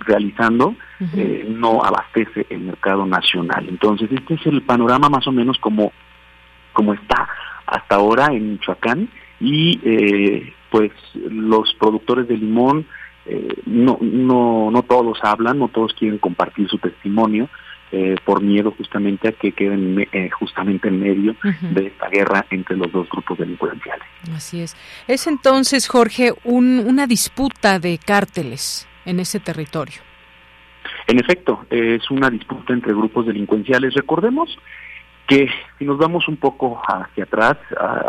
[0.00, 0.74] realizando,
[1.16, 3.66] eh, no abastece el mercado nacional.
[3.68, 5.92] Entonces, este es el panorama más o menos como,
[6.72, 7.28] como está
[7.66, 9.08] hasta ahora en Michoacán
[9.40, 12.86] y eh, pues los productores de limón
[13.26, 17.48] eh, no, no, no todos hablan, no todos quieren compartir su testimonio,
[17.94, 22.74] eh, por miedo justamente a que queden eh, justamente en medio de esta guerra entre
[22.74, 24.06] los dos grupos delincuenciales.
[24.34, 24.74] Así es.
[25.06, 30.00] Es entonces, Jorge, un, una disputa de cárteles en ese territorio.
[31.06, 33.92] En efecto, es una disputa entre grupos delincuenciales.
[33.92, 34.56] Recordemos
[35.26, 37.58] que si nos vamos un poco hacia atrás,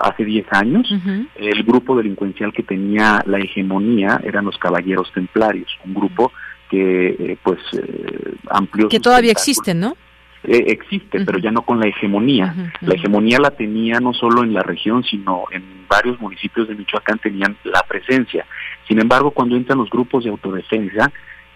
[0.01, 0.89] hace 10 años,
[1.35, 6.31] el grupo delincuencial que tenía la hegemonía eran los Caballeros Templarios, un grupo
[6.73, 9.95] que eh, pues eh, amplió que todavía existen no
[10.43, 12.71] eh, existe pero ya no con la hegemonía.
[12.81, 17.19] La hegemonía la tenía no solo en la región sino en varios municipios de Michoacán
[17.19, 18.45] tenían la presencia.
[18.87, 21.11] Sin embargo cuando entran los grupos de autodefensa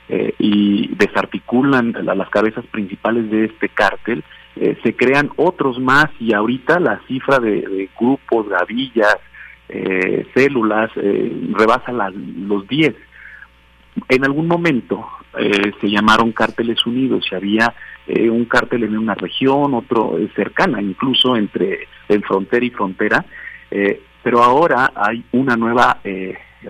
[0.07, 4.23] eh, y desarticulan las cabezas principales de este cártel
[4.83, 9.17] se crean otros más y ahorita la cifra de, grupos gavillas
[10.33, 12.95] células rebasa los 10
[14.09, 15.05] en algún momento
[15.37, 17.73] eh, se llamaron cárteles unidos y había
[18.07, 23.25] eh, un cártel en una región, otro eh, cercana, incluso entre en frontera y frontera,
[24.23, 25.99] pero ahora hay una nueva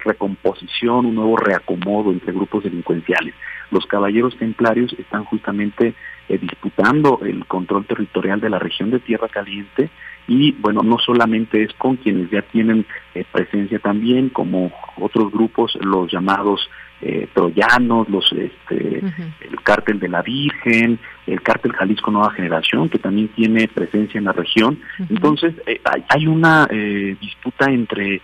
[0.04, 3.36] recomposición, un nuevo reacomodo entre grupos delincuenciales.
[3.70, 5.94] Los caballeros templarios están justamente
[6.28, 9.92] disputando el control territorial de la región de Tierra Caliente
[10.28, 12.88] y bueno, no solamente es con quienes ya tienen
[13.32, 16.68] presencia también, como otros grupos, los llamados
[17.00, 19.04] eh, troyanos, los este,
[19.42, 24.26] el cártel de la Virgen, el cártel Jalisco Nueva Generación, que también tiene presencia en
[24.26, 24.80] la región.
[25.08, 25.80] Entonces, eh,
[26.10, 28.22] hay, una eh, disputa entre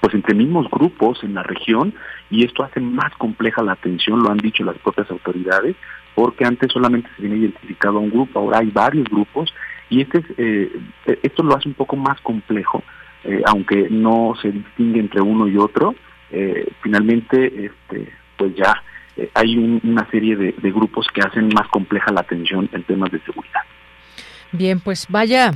[0.00, 1.92] pues entre mismos grupos en la región
[2.30, 5.74] y esto hace más compleja la atención, lo han dicho las propias autoridades,
[6.14, 9.52] porque antes solamente se había identificado a un grupo, ahora hay varios grupos
[9.90, 10.70] y este es,
[11.22, 12.84] esto lo hace un poco más complejo,
[13.46, 15.96] aunque no se distingue entre uno y otro,
[16.30, 18.82] eh, finalmente este, pues ya
[19.16, 23.10] eh, hay una serie de, de grupos que hacen más compleja la atención en temas
[23.10, 23.60] de seguridad.
[24.52, 25.52] Bien, pues vaya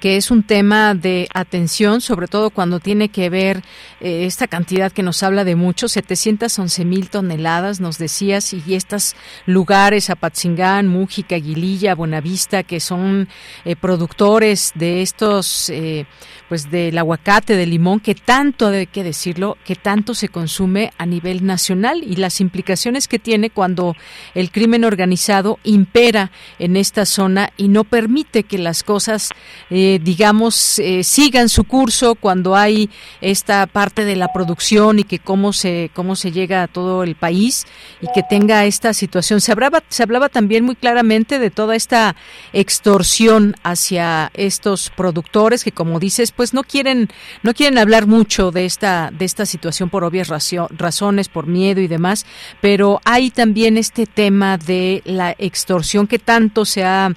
[0.00, 3.62] que es un tema de atención, sobre todo cuando tiene que ver
[4.00, 9.14] eh, esta cantidad que nos habla de mucho, 711 mil toneladas, nos decías, y estos
[9.46, 13.28] lugares, Apatzingán, Mújica, Aguililla, Buenavista, que son
[13.64, 16.06] eh, productores de estos, eh,
[16.48, 21.06] pues del aguacate, del limón, que tanto, hay que decirlo, que tanto se consume a
[21.06, 23.96] nivel nacional y las implicaciones que tiene cuando
[24.34, 29.30] el crimen organizado impera en esta zona y no permite que las cosas
[29.76, 35.18] eh, digamos, eh, sigan su curso cuando hay esta parte de la producción y que
[35.18, 37.66] cómo se, cómo se llega a todo el país
[38.00, 39.40] y que tenga esta situación.
[39.40, 42.14] Se hablaba, se hablaba también muy claramente de toda esta
[42.52, 47.08] extorsión hacia estos productores que, como dices, pues no quieren,
[47.42, 51.88] no quieren hablar mucho de esta, de esta situación por obvias razones, por miedo y
[51.88, 52.26] demás,
[52.60, 57.10] pero hay también este tema de la extorsión que tanto se ha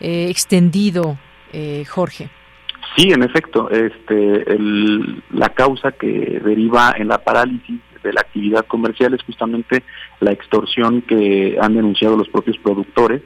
[0.00, 1.16] eh, extendido
[1.52, 2.28] eh, Jorge.
[2.96, 4.44] Sí, en efecto, este,
[5.30, 9.84] la causa que deriva en la parálisis de la actividad comercial es justamente
[10.20, 13.22] la extorsión que han denunciado los propios productores.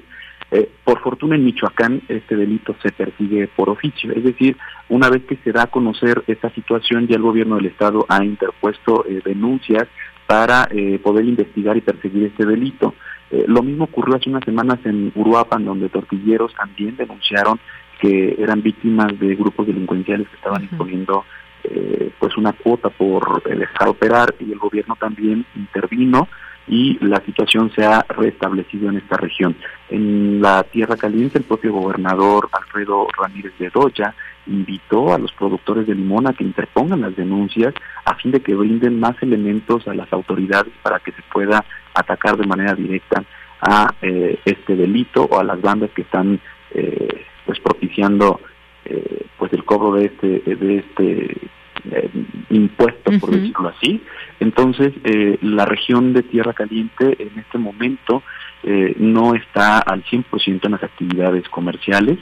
[0.50, 4.56] Eh, por fortuna en Michoacán este delito se persigue por oficio, es decir,
[4.88, 8.22] una vez que se da a conocer esta situación ya el gobierno del estado ha
[8.22, 9.88] interpuesto eh, denuncias
[10.26, 10.68] para
[11.02, 12.94] poder investigar y perseguir este delito.
[13.46, 17.60] lo mismo ocurrió hace unas semanas en Uruapan, donde tortilleros también denunciaron
[18.05, 21.25] que eran víctimas de grupos delincuenciales que estaban imponiendo
[21.62, 26.29] eh, pues una cuota por eh, dejar operar y el gobierno también intervino
[26.67, 29.57] y la situación se ha restablecido en esta región.
[29.88, 34.14] En la Tierra Caliente, el propio gobernador Alfredo Ramírez de Doya
[34.47, 37.73] invitó a los productores de limón a que interpongan las denuncias
[38.05, 41.64] a fin de que brinden más elementos a las autoridades para que se pueda
[41.95, 43.25] atacar de manera directa
[43.62, 46.38] a eh, este delito o a las bandas que están
[46.73, 48.40] eh, pues propiciando
[48.85, 51.37] eh, pues el cobro de este de este
[51.90, 52.11] eh,
[52.50, 54.02] impuesto por decirlo así.
[54.40, 58.22] Entonces eh, la región de tierra caliente en este momento
[58.96, 62.18] no está al 100% en las actividades comerciales.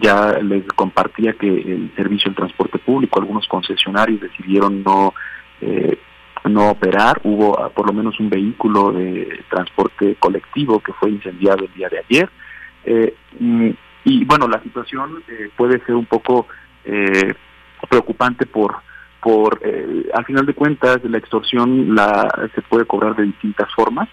[0.00, 5.12] Ya les compartía que el servicio del transporte público algunos concesionarios decidieron no
[6.48, 7.20] no operar.
[7.24, 11.90] Hubo ah, por lo menos un vehículo de transporte colectivo que fue incendiado el día
[11.90, 12.30] de ayer
[13.38, 13.70] mm,
[14.04, 16.48] y bueno, la situación eh, puede ser un poco
[16.84, 17.34] eh,
[17.88, 18.76] preocupante por,
[19.20, 24.08] por eh, al final de cuentas, la extorsión la se puede cobrar de distintas formas,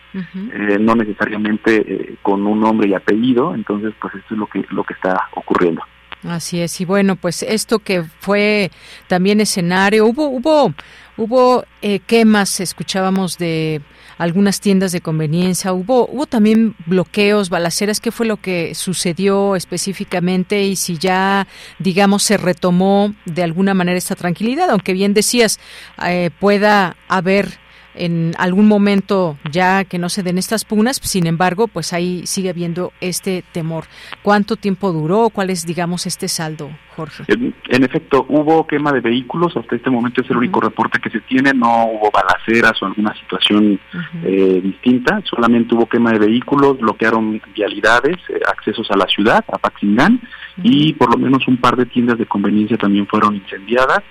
[0.79, 4.93] no necesariamente con un nombre y apellido, entonces pues esto es lo que, lo que
[4.93, 5.81] está ocurriendo.
[6.27, 8.71] Así es, y bueno, pues esto que fue
[9.07, 10.73] también escenario, hubo, hubo,
[11.17, 11.63] hubo
[12.05, 13.81] quemas, escuchábamos de
[14.19, 15.73] algunas tiendas de conveniencia.
[15.73, 17.99] Hubo, hubo también bloqueos, balaceras.
[17.99, 21.47] ¿Qué fue lo que sucedió específicamente y si ya,
[21.79, 24.69] digamos, se retomó de alguna manera esta tranquilidad?
[24.69, 25.59] Aunque bien decías,
[26.05, 27.57] eh, pueda haber
[27.99, 32.49] en algún momento ya que no se den estas pugnas, sin embargo, pues ahí sigue
[32.49, 33.85] habiendo este temor.
[34.23, 35.29] ¿Cuánto tiempo duró?
[35.29, 37.23] ¿Cuál es, digamos, este saldo, Jorge?
[37.27, 41.19] En, efecto, hubo quema de vehículos, hasta este momento es el único reporte que se
[41.21, 43.79] tiene, no hubo balaceras o alguna situación
[44.23, 49.57] eh, distinta, solamente hubo quema de vehículos, bloquearon vialidades, eh, accesos a la ciudad, a
[49.57, 50.21] Paxingán,
[50.63, 54.03] y por lo menos un par de tiendas de conveniencia también fueron incendiadas.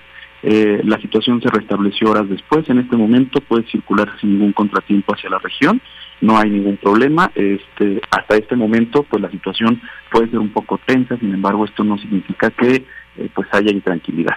[0.43, 2.68] Eh, la situación se restableció horas después.
[2.68, 5.80] En este momento puede circular sin ningún contratiempo hacia la región.
[6.20, 7.30] No hay ningún problema.
[7.34, 9.80] Este, hasta este momento, pues la situación
[10.11, 11.16] puede ser un poco tensa.
[11.18, 12.84] Sin embargo, esto no significa que
[13.16, 14.36] eh, pues haya intranquilidad.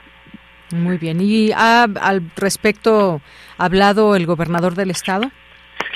[0.73, 1.19] Muy bien.
[1.21, 3.21] ¿Y ha al respecto
[3.57, 5.31] hablado el gobernador del estado?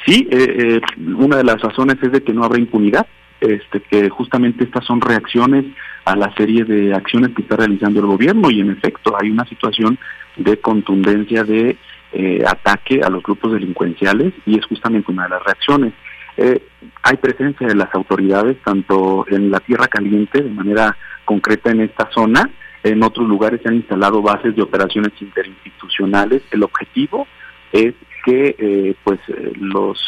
[0.05, 0.81] Sí, eh,
[1.17, 3.07] una de las razones es de que no habrá impunidad,
[3.47, 5.65] este, que justamente estas son reacciones
[6.05, 9.45] a la serie de acciones que está realizando el gobierno y en efecto hay una
[9.45, 9.97] situación
[10.35, 11.77] de contundencia de
[12.13, 15.93] eh, ataque a los grupos delincuenciales y es justamente una de las reacciones.
[16.37, 16.61] Eh,
[17.03, 22.09] hay presencia de las autoridades tanto en la Tierra Caliente de manera concreta en esta
[22.11, 22.49] zona,
[22.83, 26.43] en otros lugares se han instalado bases de operaciones interinstitucionales.
[26.51, 27.27] El objetivo
[27.71, 29.19] es que eh, pues
[29.59, 29.99] los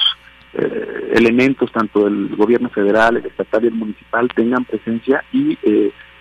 [1.13, 5.57] elementos tanto del gobierno federal, el estatal y el municipal tengan presencia y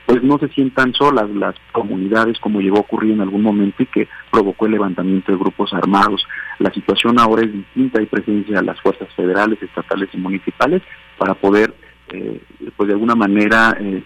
[0.06, 3.86] pues no se sientan solas las comunidades como llegó a ocurrir en algún momento y
[3.86, 6.24] que provocó el levantamiento de grupos armados.
[6.60, 10.80] La situación ahora es distinta, hay presencia de las fuerzas federales, estatales y municipales
[11.18, 11.74] para poder,
[12.12, 12.40] eh,
[12.76, 14.04] pues de alguna manera, eh,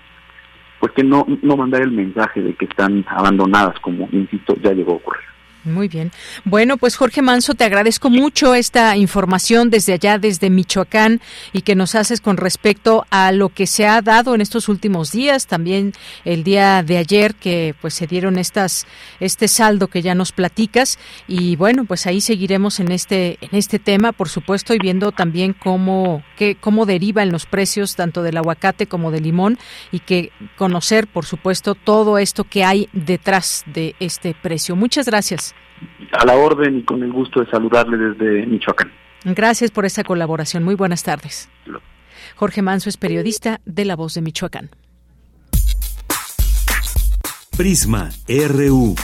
[0.81, 4.93] pues que no, no mandar el mensaje de que están abandonadas como, insisto, ya llegó
[4.93, 5.30] a ocurrir.
[5.65, 6.11] Muy bien.
[6.45, 11.21] Bueno, pues Jorge Manso, te agradezco mucho esta información desde allá, desde Michoacán,
[11.53, 15.13] y que nos haces con respecto a lo que se ha dado en estos últimos
[15.13, 15.93] días, también
[16.25, 18.87] el día de ayer que pues se dieron estas
[19.21, 20.99] este saldo que ya nos platicas
[21.29, 25.53] y bueno, pues ahí seguiremos en este en este tema, por supuesto, y viendo también
[25.53, 29.59] cómo que cómo deriva los precios tanto del aguacate como del limón
[29.93, 34.75] y que conocer, por supuesto, todo esto que hay detrás de este precio.
[34.75, 35.50] Muchas gracias.
[36.13, 38.93] A la orden y con el gusto de saludarle desde Michoacán.
[39.25, 40.65] Gracias por esta colaboración.
[40.65, 41.49] Muy buenas tardes.
[42.37, 44.71] Jorge Manso es periodista de La Voz de Michoacán.
[47.57, 48.95] Prisma RU.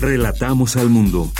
[0.00, 1.30] Relatamos al mundo.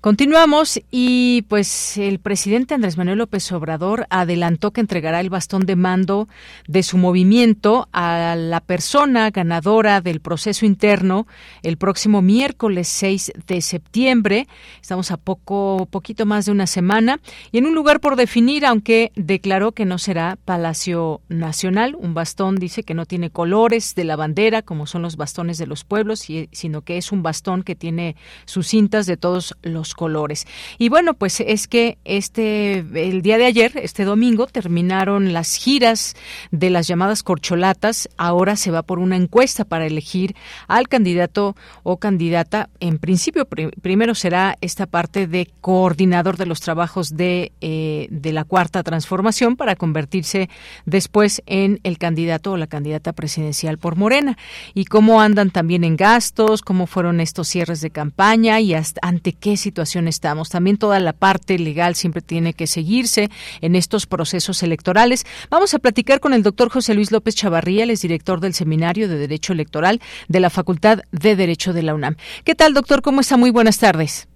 [0.00, 5.76] Continuamos y pues el presidente Andrés Manuel López Obrador adelantó que entregará el bastón de
[5.76, 6.26] mando
[6.66, 11.26] de su movimiento a la persona ganadora del proceso interno
[11.62, 14.48] el próximo miércoles 6 de septiembre.
[14.80, 17.20] Estamos a poco poquito más de una semana
[17.52, 22.56] y en un lugar por definir, aunque declaró que no será Palacio Nacional, un bastón
[22.56, 26.26] dice que no tiene colores de la bandera como son los bastones de los pueblos,
[26.52, 30.46] sino que es un bastón que tiene sus cintas de todos los colores.
[30.78, 36.16] Y bueno, pues es que este el día de ayer, este domingo, terminaron las giras
[36.50, 38.08] de las llamadas corcholatas.
[38.16, 40.34] Ahora se va por una encuesta para elegir
[40.68, 42.70] al candidato o candidata.
[42.80, 48.44] En principio, primero será esta parte de coordinador de los trabajos de, eh, de la
[48.44, 50.48] cuarta transformación para convertirse
[50.86, 54.36] después en el candidato o la candidata presidencial por Morena.
[54.74, 59.32] Y cómo andan también en gastos, cómo fueron estos cierres de campaña y hasta ante
[59.32, 60.48] qué situación estamos.
[60.50, 65.26] También toda la parte legal siempre tiene que seguirse en estos procesos electorales.
[65.50, 69.08] Vamos a platicar con el doctor José Luis López Chavarría, el es director del Seminario
[69.08, 72.16] de Derecho Electoral de la Facultad de Derecho de la UNAM.
[72.44, 73.02] ¿Qué tal, doctor?
[73.02, 73.36] ¿Cómo está?
[73.36, 74.28] Muy buenas tardes.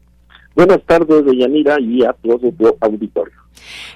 [0.54, 3.34] Buenas tardes, Deyanira, y a todos el auditorio.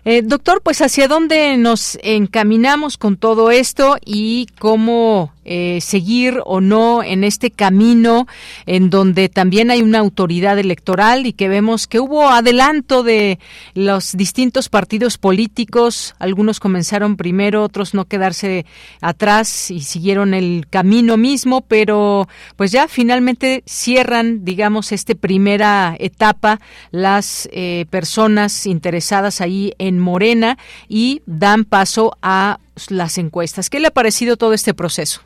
[0.05, 6.61] Eh, doctor, pues hacia dónde nos encaminamos con todo esto y cómo eh, seguir o
[6.61, 8.27] no en este camino
[8.67, 13.39] en donde también hay una autoridad electoral y que vemos que hubo adelanto de
[13.73, 16.15] los distintos partidos políticos.
[16.19, 18.67] Algunos comenzaron primero, otros no quedarse
[19.01, 26.61] atrás y siguieron el camino mismo, pero pues ya finalmente cierran, digamos, esta primera etapa
[26.91, 30.59] las eh, personas interesadas ahí en Morena
[30.91, 33.71] y dan paso a las encuestas.
[33.71, 35.23] ¿Qué le ha parecido todo este proceso?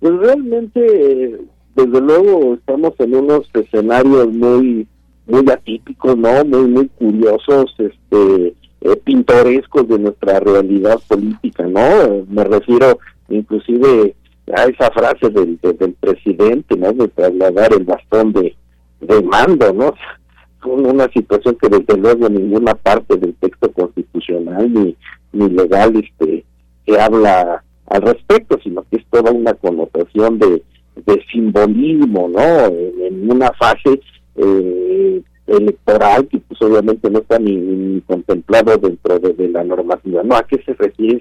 [0.00, 1.38] Pues realmente,
[1.74, 4.86] desde luego, estamos en unos escenarios muy
[5.26, 6.44] muy atípicos, ¿no?
[6.44, 12.24] Muy, muy curiosos, este, eh, pintorescos de nuestra realidad política, ¿no?
[12.28, 14.14] Me refiero inclusive
[14.56, 16.92] a esa frase del, del presidente, ¿no?
[16.92, 18.56] De trasladar el bastón de,
[19.00, 19.94] de mando, ¿no?
[20.64, 24.96] Una situación que desde luego ninguna parte del texto constitucional ni,
[25.32, 26.44] ni legal este
[26.84, 30.62] que habla al respecto, sino que es toda una connotación de,
[31.06, 32.66] de simbolismo, ¿no?
[32.66, 34.00] En, una fase
[34.36, 40.22] eh, electoral que pues obviamente no está ni, contemplado dentro de, la normativa.
[40.22, 40.36] ¿No?
[40.36, 41.20] ¿A qué se refiere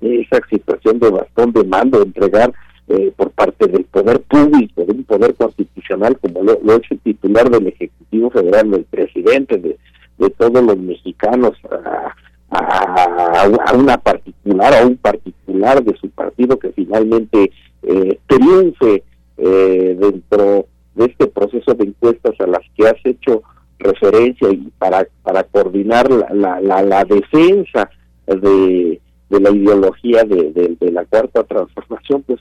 [0.00, 2.52] esa situación de bastón de mando, entregar
[2.88, 6.98] eh, por parte del poder público, de un poder constitucional, como lo, lo es el
[7.00, 9.76] titular del Ejecutivo Federal, del presidente, de,
[10.18, 12.14] de todos los mexicanos, a,
[12.50, 19.04] a, una particular, a un particular de su partido que finalmente eh, triunfe
[19.36, 23.42] eh, dentro de este proceso de encuestas a las que has hecho
[23.78, 27.88] referencia y para, para coordinar la, la, la, defensa
[28.26, 32.40] de, de la ideología de, la cuarta transformación, pues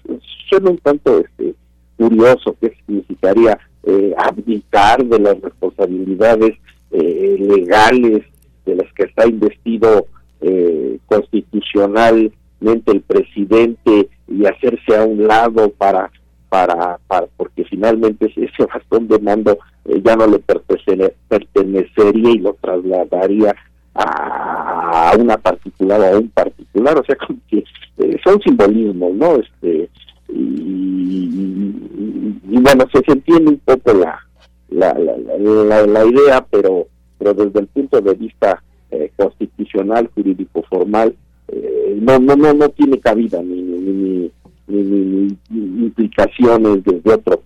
[0.50, 1.54] suena un tanto este,
[1.98, 6.58] curioso qué significaría eh, abdicar de las responsabilidades
[6.92, 8.26] eh, legales
[8.70, 10.08] de las que está investido
[10.42, 16.12] eh, constitucionalmente el presidente y hacerse a un lado para
[16.50, 22.54] para, para porque finalmente ese bastón de mando eh, ya no le pertenecería y lo
[22.62, 23.56] trasladaría
[23.96, 27.64] a, una particular o a un particular, o sea, como que
[27.98, 29.36] eh, son simbolismos, ¿no?
[29.36, 29.90] Este
[30.32, 31.72] y,
[32.62, 34.20] bueno, se, entiende un poco la
[34.70, 36.88] la, la, la, idea, pero
[37.20, 41.16] pero desde el punto de vista eh, constitucional, jurídico, formal,
[42.02, 44.32] no, no, no, no tiene cabida ni, ni,
[44.68, 47.44] ni, implicaciones de otro.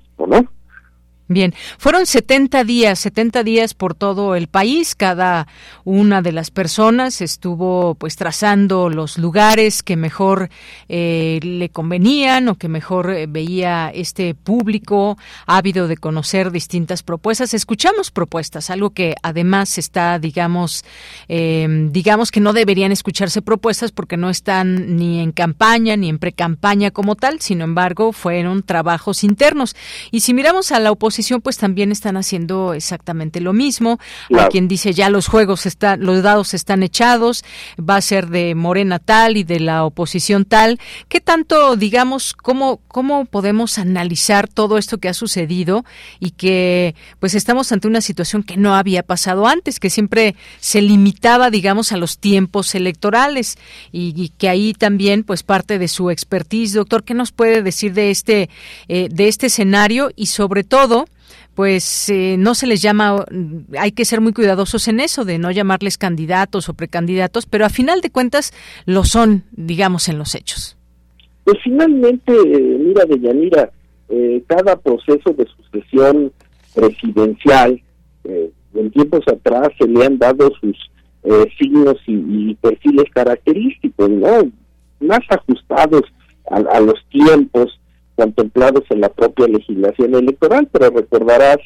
[1.30, 4.94] Bien, fueron 70 días, 70 días por todo el país.
[4.94, 5.48] Cada
[5.86, 10.50] una de las personas estuvo pues trazando los lugares que mejor
[10.90, 17.54] eh, le convenían o que mejor eh, veía este público ávido de conocer distintas propuestas.
[17.54, 20.84] Escuchamos propuestas, algo que además está, digamos,
[21.30, 26.20] eh, digamos que no deberían escucharse propuestas porque no están ni en campaña ni en
[26.20, 27.40] pre-campaña como tal.
[27.40, 29.74] Sin embargo, fueron trabajos internos.
[30.12, 34.00] Y si miramos a la oposición pues también están haciendo exactamente lo mismo.
[34.38, 37.44] Hay quien dice ya los juegos están, los dados están echados,
[37.80, 40.80] va a ser de Morena tal y de la oposición tal.
[41.08, 45.86] ¿Qué tanto, digamos, cómo, cómo podemos analizar todo esto que ha sucedido
[46.20, 50.82] y que pues estamos ante una situación que no había pasado antes, que siempre se
[50.82, 53.58] limitaba, digamos, a los tiempos electorales
[53.92, 58.12] y, que ahí también pues parte de su expertise, doctor, ¿qué nos puede decir de
[58.12, 58.50] este,
[58.88, 61.06] eh, de este escenario y sobre todo
[61.56, 63.26] pues eh, no se les llama,
[63.78, 67.70] hay que ser muy cuidadosos en eso, de no llamarles candidatos o precandidatos, pero a
[67.70, 68.54] final de cuentas
[68.86, 70.78] lo son, digamos, en los hechos.
[71.44, 73.72] Pues finalmente, eh, mira, Deyanira,
[74.10, 76.32] eh, cada proceso de sucesión
[76.74, 77.82] presidencial,
[78.74, 80.78] en tiempos atrás se le han dado sus
[81.60, 84.50] signos y, perfiles característicos, ¿no?
[85.02, 86.02] Más ajustados
[86.50, 87.80] a los tiempos,
[88.16, 91.58] contemplados en la propia legislación electoral, pero recordarás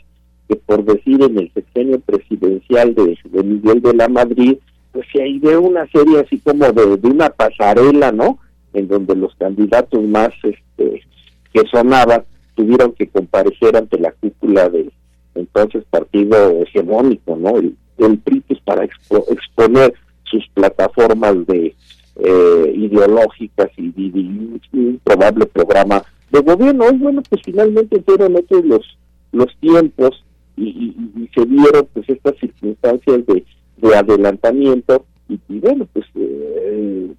[0.48, 4.58] que por decir en el sexenio presidencial de, Miguel de la Madrid,
[4.92, 8.40] pues se ideó una serie así como de, una pasarela, ¿no?
[8.74, 11.02] En donde los candidatos más este,
[11.54, 12.24] que sonaban
[12.56, 14.92] tuvieron que comparecer ante la cúpula del
[15.36, 17.58] entonces partido hegemónico, ¿no?
[17.58, 19.94] El, el pues, para exponer
[20.24, 21.76] sus plataformas de
[22.20, 26.86] eh, ideológicas y, y, un probable programa de gobierno.
[26.92, 28.98] Y bueno, pues finalmente fueron otros los,
[29.32, 30.24] los tiempos
[30.56, 30.96] y,
[31.36, 33.46] se dieron pues estas circunstancias de,
[33.78, 37.12] de adelantamiento y, bueno, pues eh,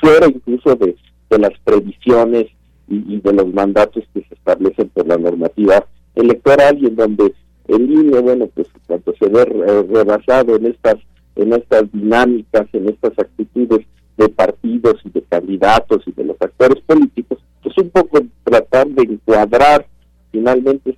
[0.00, 0.96] fuera incluso de,
[1.30, 2.46] de las previsiones
[2.88, 7.32] y, de los mandatos que se establecen por la normativa electoral y en donde
[7.68, 10.96] el INE, bueno, pues cuando se ve rebasado en estas
[11.36, 13.86] en estas dinámicas, en estas actitudes
[14.16, 19.02] de partidos y de candidatos y de los actores políticos, pues un poco tratar de
[19.02, 19.86] encuadrar
[20.32, 20.96] finalmente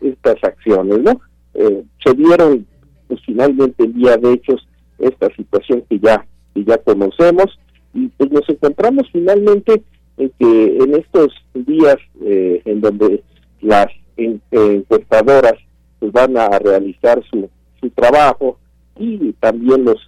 [0.00, 1.20] estas acciones, ¿no?
[1.54, 2.66] Eh, se dieron
[3.06, 4.66] pues finalmente el día de hechos
[4.98, 7.58] esta situación que ya que ya conocemos
[7.94, 9.82] y pues nos encontramos finalmente
[10.18, 13.22] en que en estos días eh, en donde
[13.60, 13.86] las
[14.16, 15.54] encuestadoras
[15.98, 17.48] pues van a realizar su,
[17.80, 18.58] su trabajo
[18.98, 20.00] y también los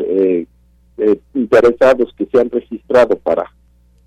[1.00, 3.50] eh, interesados que se han registrado para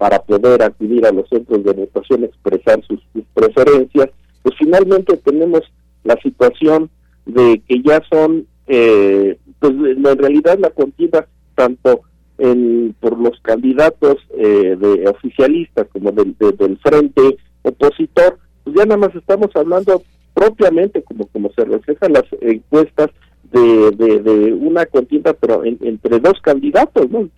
[0.04, 3.00] para poder acudir a los centros de votación, expresar sus,
[3.34, 4.10] preferencias,
[4.42, 5.62] pues finalmente tenemos
[6.04, 6.90] la situación
[7.26, 11.26] de que ya son, eh, pues en realidad la contienda
[11.56, 12.02] tanto
[12.38, 18.98] en, por los candidatos eh, de oficialistas como del, del frente opositor, pues ya nada
[18.98, 23.10] más estamos hablando propiamente como como se reflejan las encuestas
[23.52, 27.30] de, de, una contienda pero entre dos candidatos no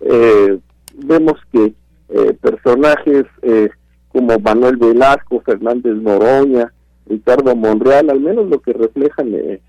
[0.00, 0.58] eh,
[0.94, 1.74] vemos que
[2.08, 3.68] eh, personajes eh,
[4.08, 6.72] como Manuel Velasco, Fernández Noroña,
[7.06, 9.60] Ricardo Monreal, al menos lo que reflejan eh,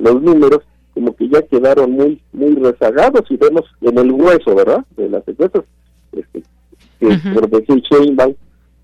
[0.00, 0.60] los números,
[0.92, 4.84] como que ya quedaron muy muy rezagados y vemos en el hueso, ¿verdad?
[4.96, 5.64] De las encuestas,
[6.12, 6.42] este,
[7.00, 8.34] que por decir Sheinbaum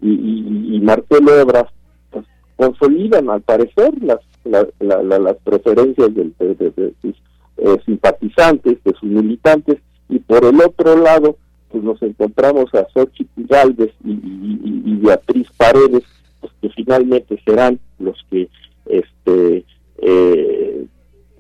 [0.01, 1.67] y, y, y Marcelo Ebras
[2.11, 2.25] pues,
[2.57, 9.78] consolidan al parecer las las preferencias de, de sus simpatizantes, de sus militantes,
[10.09, 11.36] y por el otro lado,
[11.70, 16.03] pues nos encontramos a Xochitl Galvez y, y, Beatriz Paredes,
[16.41, 18.49] pues que finalmente serán los que
[18.86, 19.64] este
[19.99, 20.86] eh,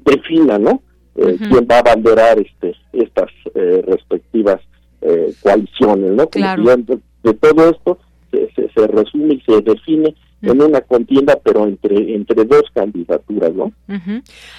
[0.04, 0.82] definan, ¿no?
[1.16, 4.60] Eh, quién va a abanderar este estas eh, respectivas
[5.02, 6.28] eh, coaliciones, ¿no?
[6.28, 6.62] Claro.
[6.76, 7.98] de, todo esto
[8.30, 13.52] se, se, se resume y se define en una contienda, pero entre, entre dos candidaturas,
[13.52, 13.72] ¿no?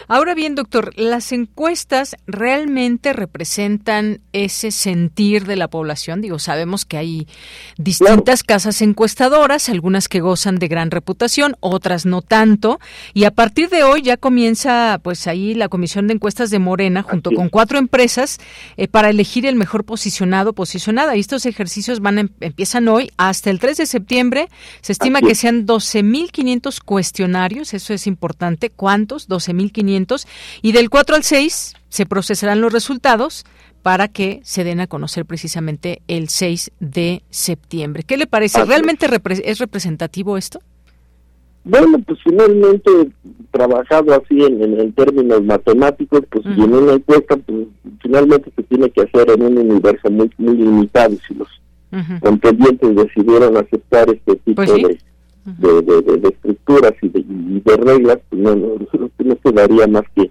[0.08, 6.22] Ahora bien, doctor, ¿las encuestas realmente representan ese sentir de la población?
[6.22, 7.28] Digo, sabemos que hay
[7.78, 12.80] distintas casas encuestadoras, algunas que gozan de gran reputación, otras no tanto,
[13.14, 17.02] y a partir de hoy ya comienza, pues ahí la Comisión de Encuestas de Morena,
[17.02, 18.40] junto con cuatro empresas,
[18.78, 21.16] eh, para elegir el mejor posicionado, posicionada.
[21.16, 24.48] Y estos ejercicios van em, empiezan hoy hasta el 3 de septiembre.
[24.82, 28.70] Se estima que sean 12.500 cuestionarios, eso es importante.
[28.70, 29.30] ¿Cuántos?
[29.30, 30.28] 12.500.
[30.62, 33.46] Y del 4 al 6 se procesarán los resultados
[33.82, 38.04] para que se den a conocer precisamente el 6 de septiembre.
[38.04, 38.64] ¿Qué le parece?
[38.66, 39.08] ¿Realmente
[39.44, 40.60] es representativo esto?
[41.64, 42.92] Bueno, pues finalmente,
[43.52, 47.68] trabajado así en, en, términos matemáticos, pues si en una encuesta, pues
[48.02, 51.16] finalmente se tiene que hacer en un universo muy, muy limitado.
[51.28, 51.48] Si los
[52.22, 55.00] contendientes decidieron aceptar este tipo pues de
[55.46, 58.76] de, de, estructuras y de, reglas, pues no, no,
[59.20, 60.30] no quedaría más que,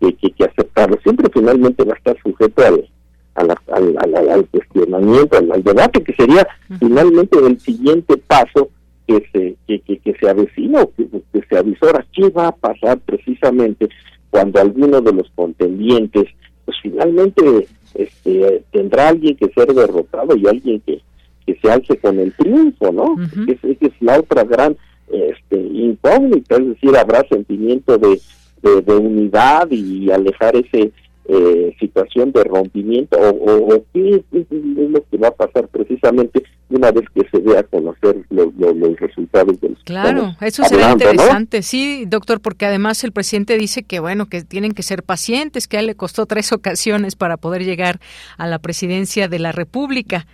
[0.00, 0.98] que, que, aceptarlo.
[1.02, 2.88] Siempre finalmente va a estar sujeto al,
[3.34, 6.46] al, al, al, cuestionamiento, al, debate, que sería
[6.78, 8.70] finalmente el siguiente paso
[9.06, 12.06] que se, que, que, que se avecina o que, que se avisora.
[12.12, 13.88] ¿Qué va a pasar precisamente
[14.30, 16.24] cuando alguno de los contendientes,
[16.64, 21.02] pues finalmente este, tendrá alguien que ser derrotado y alguien que
[21.46, 23.16] que se alce con el triunfo, ¿no?
[23.46, 24.76] que es, es, la otra gran
[25.10, 28.20] este, incógnita, es decir, habrá sentimiento de,
[28.62, 30.92] de, unidad y alejar ese
[31.28, 36.90] eh, situación de rompimiento o, o, qué es, lo que va a pasar precisamente una
[36.90, 42.40] vez que se dé a conocer los resultados del Claro, eso será interesante, sí, doctor,
[42.40, 45.86] porque además el presidente dice que bueno, que tienen que ser pacientes, que a él
[45.86, 48.00] le costó tres ocasiones para poder llegar
[48.36, 50.26] a la presidencia de la República.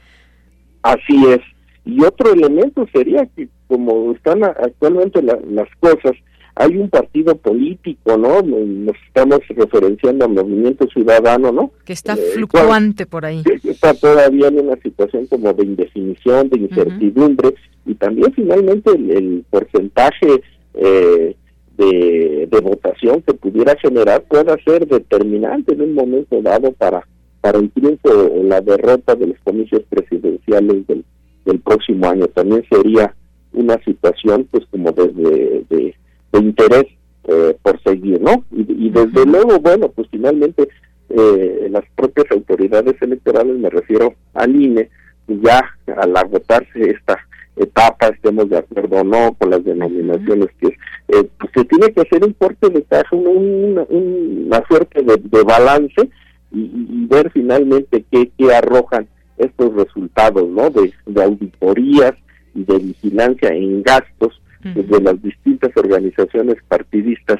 [0.82, 1.40] Así es.
[1.84, 6.12] Y otro elemento sería que como están actualmente las cosas,
[6.58, 8.42] hay un partido político, ¿no?
[8.42, 11.70] Nos estamos referenciando al movimiento ciudadano, ¿no?
[11.84, 13.44] Que está eh, fluctuante por ahí.
[13.62, 17.54] está todavía en una situación como de indefinición, de incertidumbre,
[17.86, 20.42] y también finalmente el, porcentaje
[20.74, 21.36] eh,
[21.76, 27.06] de, de, votación que pudiera generar pueda ser determinante en un momento dado para
[27.40, 31.04] para el triunfo o la derrota de los comicios presidenciales del,
[31.44, 32.26] del próximo año.
[32.28, 33.14] También sería
[33.52, 35.94] una situación pues como de, de,
[36.38, 36.86] interés
[37.24, 38.44] eh, por seguir, ¿no?
[38.52, 40.68] Y, desde luego, bueno, pues finalmente
[41.10, 44.88] eh, las propias autoridades electorales, me refiero al INE,
[45.26, 45.60] ya
[45.96, 47.18] al agotarse esta
[47.56, 52.02] etapa, estemos de acuerdo o no con las denominaciones que eh, pues se tiene que
[52.02, 56.08] hacer un corte de caja, una, una suerte de, de balance
[56.52, 60.70] y, ver finalmente qué, qué, arrojan estos resultados ¿no?
[60.70, 60.92] de,
[61.22, 62.14] auditorías
[62.54, 67.38] y de vigilancia en gastos de las distintas organizaciones partidistas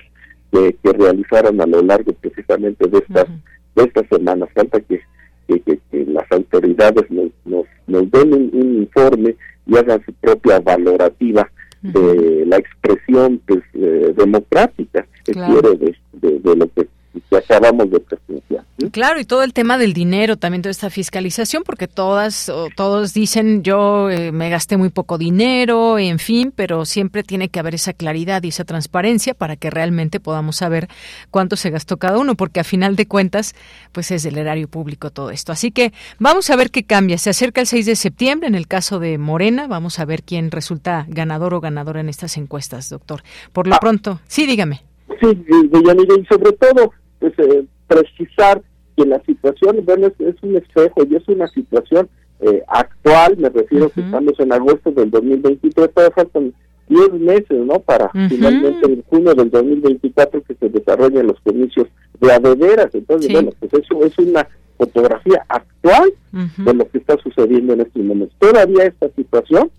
[0.53, 3.27] que, que, realizaron a lo largo precisamente de estas
[3.79, 4.49] de estas semanas.
[4.55, 5.01] Falta que,
[5.49, 9.37] que, las autoridades nos, nos, nos den un, informe
[9.67, 11.51] y hagan su propia valorativa
[11.83, 16.89] de la expresión pues, eh, democrática que quiere de, de, lo que
[17.29, 18.64] que acabamos de presenciar.
[18.93, 23.12] Claro, y todo el tema del dinero, también toda esta fiscalización, porque todas o todos
[23.12, 27.75] dicen yo eh, me gasté muy poco dinero, en fin, pero siempre tiene que haber
[27.75, 30.87] esa claridad y esa transparencia para que realmente podamos saber
[31.31, 33.57] cuánto se gastó cada uno, porque a final de cuentas,
[33.91, 35.51] pues es del erario público todo esto.
[35.51, 37.19] Así que vamos a ver qué cambia.
[37.19, 40.53] Se acerca el 6 de septiembre, en el caso de Morena, vamos a ver quién
[40.53, 43.23] resulta ganador o ganadora en estas encuestas, doctor.
[43.53, 43.79] Por lo ah.
[43.81, 44.83] pronto, sí, dígame.
[45.21, 48.62] Sí, y sobre todo pues, eh, precisar
[48.97, 52.09] que la situación, bueno, es, un espejo y es una situación
[52.41, 56.53] eh, actual, me refiero que estamos en agosto del 2023, todavía faltan
[56.89, 57.79] 10 meses, ¿no?
[57.81, 61.87] Para finalmente en junio del 2024 que se desarrollen los comicios
[62.21, 62.89] de adeveras.
[62.95, 68.03] Entonces, bueno, pues eso es una fotografía actual de lo que está sucediendo en estos
[68.03, 68.37] momentos.
[68.39, 69.71] Todavía esta situación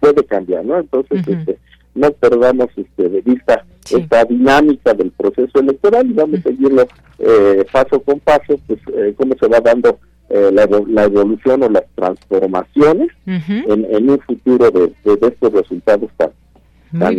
[0.00, 0.78] puede cambiar, ¿no?
[0.78, 1.58] Entonces, este,
[1.96, 6.86] no perdamos este, de vista esta dinámica del proceso electoral y vamos a seguirlo
[7.18, 11.68] eh, paso con paso, pues eh, cómo se va dando eh, la, la, evolución o
[11.68, 17.18] las transformaciones en, un futuro de, estos resultados tan,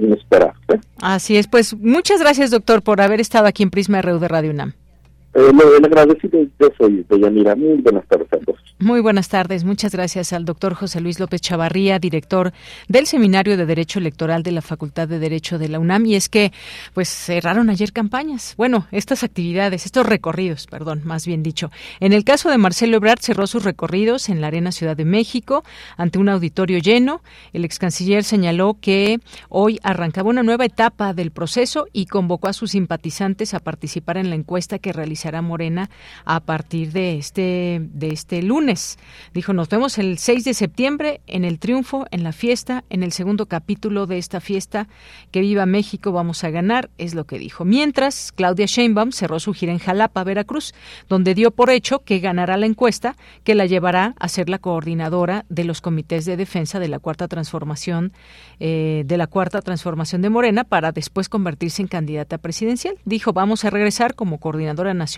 [0.00, 0.56] inesperados.
[1.00, 4.50] Así es, pues muchas gracias doctor por haber estado aquí en Prisma RU de Radio
[4.50, 4.72] UNAM.
[5.34, 7.56] Eh, el agradecido yo soy Deyanira.
[7.56, 8.60] Muy buenas tardes a todos.
[8.78, 9.64] Muy buenas tardes.
[9.64, 12.52] Muchas gracias al doctor José Luis López Chavarría, director
[12.86, 16.06] del Seminario de Derecho Electoral de la Facultad de Derecho de la UNAM.
[16.06, 16.52] Y es que,
[16.92, 18.54] pues, cerraron ayer campañas.
[18.56, 21.72] Bueno, estas actividades, estos recorridos, perdón, más bien dicho.
[21.98, 25.64] En el caso de Marcelo Ebrard, cerró sus recorridos en la Arena Ciudad de México
[25.96, 27.22] ante un auditorio lleno.
[27.52, 29.18] El ex canciller señaló que
[29.48, 34.30] hoy arrancaba una nueva etapa del proceso y convocó a sus simpatizantes a participar en
[34.30, 35.88] la encuesta que realizó será Morena
[36.26, 38.98] a partir de este, de este lunes.
[39.32, 43.12] Dijo, nos vemos el 6 de septiembre en el triunfo, en la fiesta, en el
[43.12, 44.86] segundo capítulo de esta fiesta.
[45.30, 47.64] Que viva México, vamos a ganar, es lo que dijo.
[47.64, 50.74] Mientras, Claudia Sheinbaum cerró su gira en Jalapa, Veracruz,
[51.08, 55.46] donde dio por hecho que ganará la encuesta que la llevará a ser la coordinadora
[55.48, 58.12] de los comités de defensa de la cuarta transformación
[58.60, 62.98] eh, de la cuarta transformación de Morena para después convertirse en candidata presidencial.
[63.06, 65.13] Dijo, vamos a regresar como coordinadora nacional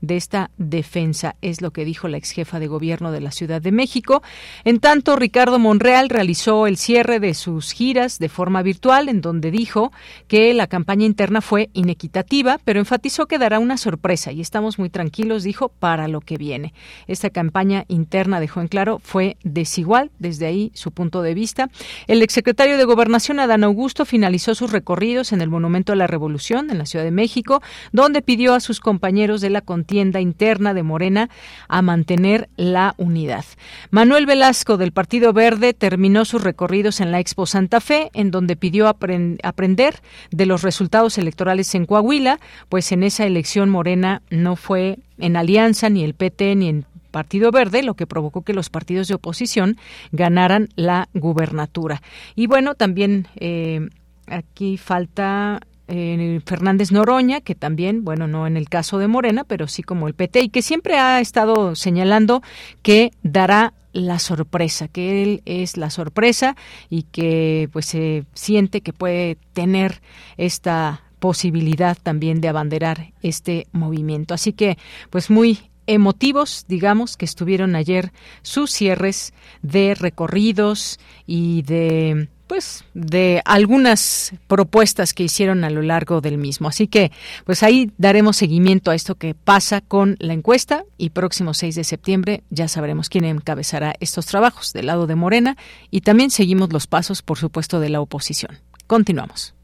[0.00, 3.62] de esta defensa, es lo que dijo la ex jefa de gobierno de la Ciudad
[3.62, 4.22] de México.
[4.64, 9.50] En tanto, Ricardo Monreal realizó el cierre de sus giras de forma virtual, en donde
[9.50, 9.92] dijo
[10.28, 14.90] que la campaña interna fue inequitativa, pero enfatizó que dará una sorpresa y estamos muy
[14.90, 16.74] tranquilos, dijo, para lo que viene.
[17.06, 21.70] Esta campaña interna, dejó en claro, fue desigual, desde ahí su punto de vista.
[22.06, 26.70] El exsecretario de Gobernación, Adán Augusto, finalizó sus recorridos en el Monumento a la Revolución,
[26.70, 27.62] en la Ciudad de México,
[27.92, 31.30] donde pidió a sus compañeros de la contienda interna de Morena
[31.68, 33.44] a mantener la unidad.
[33.90, 38.56] Manuel Velasco del Partido Verde terminó sus recorridos en la Expo Santa Fe, en donde
[38.56, 40.02] pidió aprender
[40.32, 45.88] de los resultados electorales en Coahuila, pues en esa elección Morena no fue en alianza
[45.88, 49.76] ni el PT ni en Partido Verde, lo que provocó que los partidos de oposición
[50.10, 52.02] ganaran la gubernatura.
[52.34, 53.88] Y bueno, también eh,
[54.26, 59.68] aquí falta eh, Fernández Noroña, que también, bueno, no en el caso de Morena, pero
[59.68, 62.42] sí como el PT, y que siempre ha estado señalando
[62.82, 66.56] que dará la sorpresa, que él es la sorpresa
[66.88, 70.00] y que pues se siente que puede tener
[70.36, 74.34] esta posibilidad también de abanderar este movimiento.
[74.34, 74.76] Así que,
[75.10, 78.12] pues muy emotivos, digamos, que estuvieron ayer
[78.42, 86.20] sus cierres de recorridos y de pues de algunas propuestas que hicieron a lo largo
[86.20, 86.68] del mismo.
[86.68, 87.10] Así que
[87.46, 91.84] pues ahí daremos seguimiento a esto que pasa con la encuesta y próximo 6 de
[91.84, 95.56] septiembre ya sabremos quién encabezará estos trabajos del lado de Morena
[95.90, 98.58] y también seguimos los pasos, por supuesto, de la oposición.
[98.86, 99.54] Continuamos.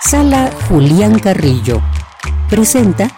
[0.00, 1.80] Sala Julián Carrillo
[2.48, 3.08] presenta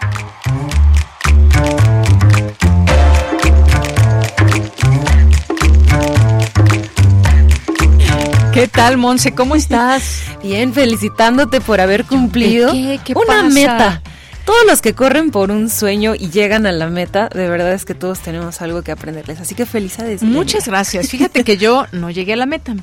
[8.53, 9.33] ¿Qué tal, Monse?
[9.33, 10.21] ¿Cómo estás?
[10.43, 12.71] Bien, felicitándote por haber cumplido
[13.15, 14.03] una meta.
[14.45, 17.83] Todos los que corren por un sueño y llegan a la meta, de verdad es
[17.83, 19.39] que todos tenemos algo que aprenderles.
[19.39, 20.21] Así que felicidades.
[20.21, 21.09] Muchas gracias.
[21.09, 22.75] Fíjate que yo no llegué a la meta.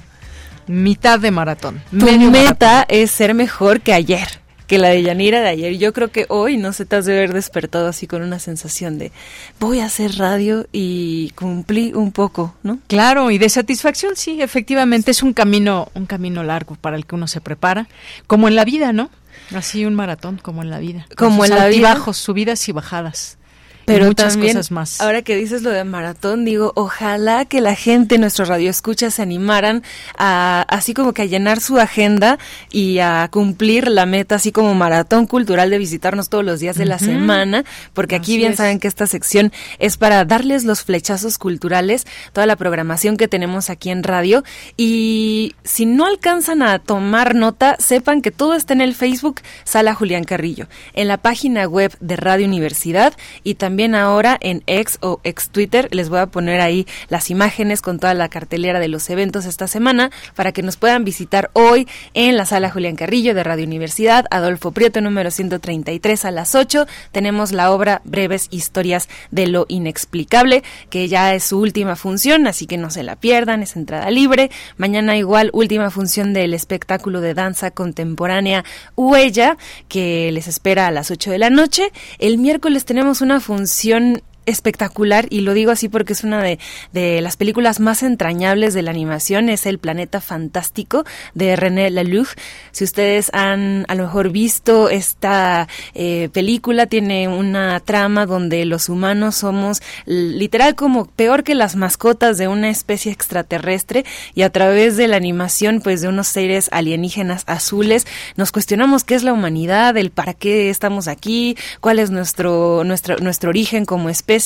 [0.66, 1.80] Mitad de maratón.
[1.96, 4.40] Tu meta es ser mejor que ayer
[4.70, 5.78] que la de Yanira de ayer.
[5.78, 8.98] Yo creo que hoy no se te has de haber despertado así con una sensación
[8.98, 9.10] de
[9.58, 12.78] voy a hacer radio y cumplí un poco, ¿no?
[12.86, 17.16] Claro, y de satisfacción, sí, efectivamente es un camino, un camino largo para el que
[17.16, 17.88] uno se prepara,
[18.28, 19.10] como en la vida, ¿no?
[19.52, 21.04] Así un maratón, como en la vida.
[21.16, 21.92] Como en la vida.
[21.94, 23.39] Bajos, subidas y bajadas
[23.84, 25.00] pero muchas cosas más.
[25.00, 29.22] Ahora que dices lo de maratón, digo, ojalá que la gente, nuestro radio escucha, se
[29.22, 29.82] animaran
[30.16, 32.38] a, así como que a llenar su agenda
[32.70, 36.86] y a cumplir la meta, así como maratón cultural de visitarnos todos los días de
[36.86, 42.06] la semana, porque aquí bien saben que esta sección es para darles los flechazos culturales,
[42.32, 44.44] toda la programación que tenemos aquí en radio.
[44.76, 49.94] Y si no alcanzan a tomar nota, sepan que todo está en el Facebook Sala
[49.94, 55.20] Julián Carrillo, en la página web de Radio Universidad y también ahora en ex o
[55.24, 55.88] ex Twitter.
[55.92, 59.66] Les voy a poner ahí las imágenes con toda la cartelera de los eventos esta
[59.66, 64.26] semana para que nos puedan visitar hoy en la sala Julián Carrillo de Radio Universidad,
[64.30, 66.86] Adolfo Prieto número 133 a las 8.
[67.12, 72.66] Tenemos la obra Breves Historias de lo Inexplicable, que ya es su última función, así
[72.66, 74.50] que no se la pierdan, es entrada libre.
[74.76, 78.64] Mañana igual última función del espectáculo de danza contemporánea
[78.96, 79.56] Huella,
[79.88, 81.92] que les espera a las 8 de la noche.
[82.18, 86.58] El miércoles tenemos una función función espectacular y lo digo así porque es una de,
[86.92, 92.28] de las películas más entrañables de la animación, es El Planeta Fantástico de René Laloux.
[92.72, 98.88] Si ustedes han a lo mejor visto esta eh, película, tiene una trama donde los
[98.88, 104.96] humanos somos literal como peor que las mascotas de una especie extraterrestre y a través
[104.96, 109.96] de la animación pues de unos seres alienígenas azules nos cuestionamos qué es la humanidad,
[109.96, 114.39] el para qué estamos aquí, cuál es nuestro, nuestro, nuestro origen como especie.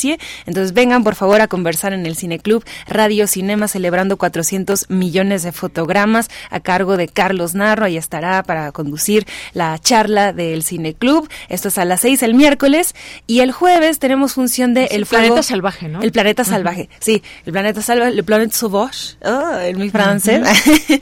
[0.47, 5.53] Entonces vengan por favor a conversar en el Cineclub Radio Cinema celebrando 400 millones de
[5.53, 7.87] fotogramas a cargo de Carlos Narro.
[7.87, 11.29] Ahí estará para conducir la charla del Cineclub.
[11.49, 12.95] Esto es a las 6 el miércoles
[13.27, 16.03] y el jueves tenemos función de El, Planeta Salvaje, ¿no?
[16.03, 17.23] El Planeta Salvaje, sí.
[17.47, 20.47] El Planeta Salvaje, Le Planeta Sauvage, oh, en mi francés.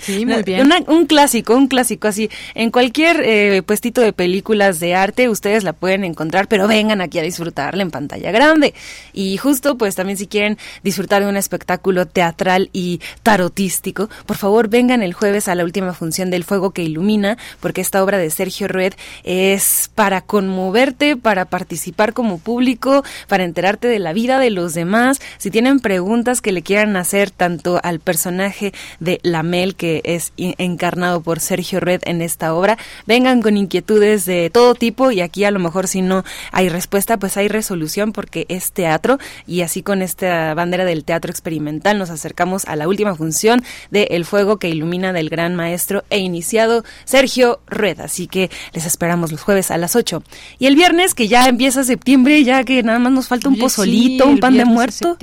[0.03, 0.71] Sí, muy bien.
[0.87, 2.31] un clásico, un clásico así.
[2.55, 7.19] En cualquier eh, puestito de películas de arte ustedes la pueden encontrar, pero vengan aquí
[7.19, 8.72] a disfrutarla en pantalla grande.
[9.13, 14.69] Y justo, pues también si quieren disfrutar de un espectáculo teatral y tarotístico, por favor
[14.69, 18.31] vengan el jueves a la última función del Fuego que Ilumina, porque esta obra de
[18.31, 18.95] Sergio Rued
[19.25, 25.21] es para conmoverte, para participar como público, para enterarte de la vida de los demás.
[25.39, 31.21] Si tienen preguntas que le quieran hacer tanto al personaje de Lamel, que es encarnado
[31.21, 35.51] por Sergio Red en esta obra, vengan con inquietudes de todo tipo y aquí a
[35.51, 40.03] lo mejor si no hay respuesta, pues hay resolución porque es teatro y así con
[40.03, 44.69] esta bandera del teatro experimental nos acercamos a la última función de El Fuego que
[44.69, 48.01] ilumina del gran maestro e iniciado Sergio Red.
[48.01, 50.23] Así que les esperamos los jueves a las 8.
[50.59, 54.27] Y el viernes, que ya empieza septiembre, ya que nada más nos falta un pozolito,
[54.27, 55.17] un pan de muerto,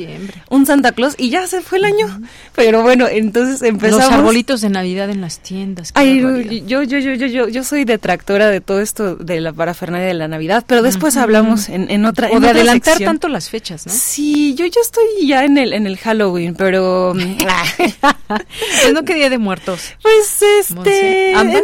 [0.49, 2.21] un Santa Claus y ya se fue el año.
[2.55, 4.05] Pero bueno, entonces empezamos.
[4.05, 5.91] Los arbolitos de Navidad en las tiendas.
[5.95, 10.07] Ay, yo, yo, yo, yo, yo, yo soy detractora de todo esto de la parafernalia
[10.07, 12.29] de la Navidad, pero después hablamos en, en otra.
[12.31, 13.93] O de adelantar tanto las fechas, ¿no?
[13.93, 17.13] Sí, yo, yo estoy ya en el, en el Halloween, pero.
[17.15, 19.93] ¿Es no que Día de Muertos?
[20.01, 21.31] Pues este.
[21.31, 21.63] En, en,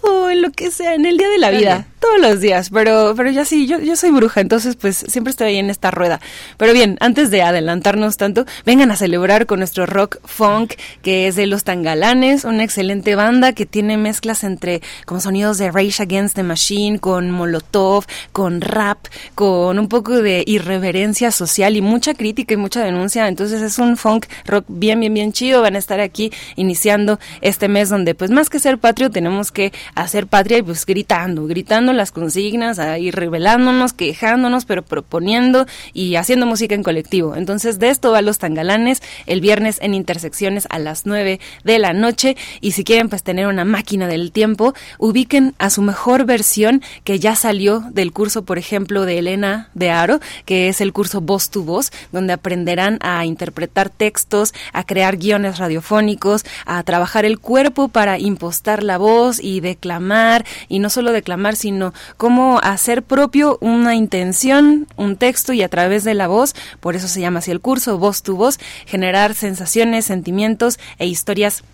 [0.00, 3.14] todo, en lo que sea, en el Día de la Vida todos los días, pero,
[3.16, 6.20] pero ya sí, yo, yo soy bruja, entonces pues siempre estoy ahí en esta rueda.
[6.56, 11.36] Pero bien, antes de adelantarnos tanto, vengan a celebrar con nuestro rock funk, que es
[11.36, 16.36] de Los Tangalanes, una excelente banda que tiene mezclas entre como sonidos de Rage Against
[16.36, 22.54] the Machine, con Molotov, con rap, con un poco de irreverencia social y mucha crítica
[22.54, 23.28] y mucha denuncia.
[23.28, 25.60] Entonces es un funk rock bien, bien, bien chido.
[25.60, 29.72] Van a estar aquí iniciando este mes donde pues más que ser patrio tenemos que
[29.94, 36.46] hacer patria y pues gritando, gritando las consignas, ahí revelándonos, quejándonos, pero proponiendo y haciendo
[36.46, 37.36] música en colectivo.
[37.36, 41.92] Entonces, de esto va Los Tangalanes el viernes en Intersecciones a las 9 de la
[41.92, 42.36] noche.
[42.60, 47.18] Y si quieren pues tener una máquina del tiempo, ubiquen a su mejor versión que
[47.18, 51.50] ya salió del curso, por ejemplo, de Elena de Aro, que es el curso Voz
[51.50, 57.88] tu Voz, donde aprenderán a interpretar textos, a crear guiones radiofónicos, a trabajar el cuerpo
[57.88, 61.79] para impostar la voz y declamar, y no solo declamar, sino
[62.16, 67.08] cómo hacer propio una intención, un texto y a través de la voz, por eso
[67.08, 71.64] se llama así el curso, voz tu voz, generar sensaciones, sentimientos e historias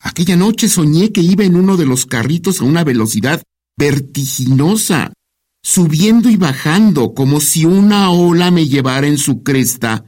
[0.00, 3.42] Aquella noche soñé que iba en uno de los carritos a una velocidad
[3.76, 5.12] vertiginosa,
[5.64, 10.04] subiendo y bajando como si una ola me llevara en su cresta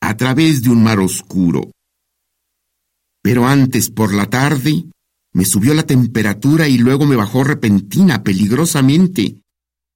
[0.00, 1.70] a través de un mar oscuro.
[3.22, 4.84] Pero antes, por la tarde,
[5.32, 9.42] me subió la temperatura y luego me bajó repentina, peligrosamente,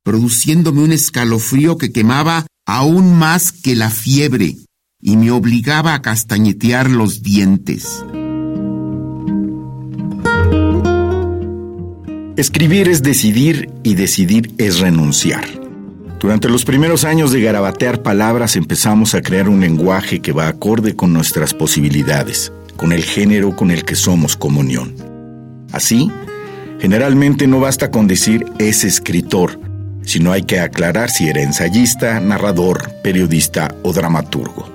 [0.04, 4.56] produciéndome un escalofrío que quemaba aún más que la fiebre
[5.00, 8.04] y me obligaba a castañetear los dientes.
[12.36, 15.44] Escribir es decidir y decidir es renunciar.
[16.18, 20.96] Durante los primeros años de garabatear palabras empezamos a crear un lenguaje que va acorde
[20.96, 24.96] con nuestras posibilidades, con el género con el que somos comunión.
[25.70, 26.10] Así,
[26.80, 29.60] generalmente no basta con decir es escritor,
[30.04, 34.68] sino hay que aclarar si era ensayista, narrador, periodista o dramaturgo.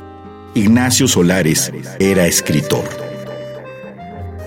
[0.56, 2.84] Ignacio Solares era escritor.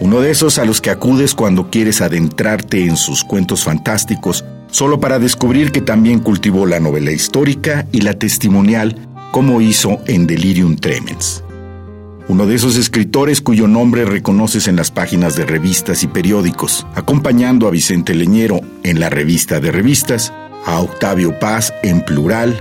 [0.00, 4.98] Uno de esos a los que acudes cuando quieres adentrarte en sus cuentos fantásticos, solo
[4.98, 8.96] para descubrir que también cultivó la novela histórica y la testimonial,
[9.30, 11.44] como hizo en Delirium Tremens.
[12.28, 17.68] Uno de esos escritores cuyo nombre reconoces en las páginas de revistas y periódicos, acompañando
[17.68, 20.32] a Vicente Leñero en la revista de revistas
[20.66, 22.60] a Octavio Paz en plural,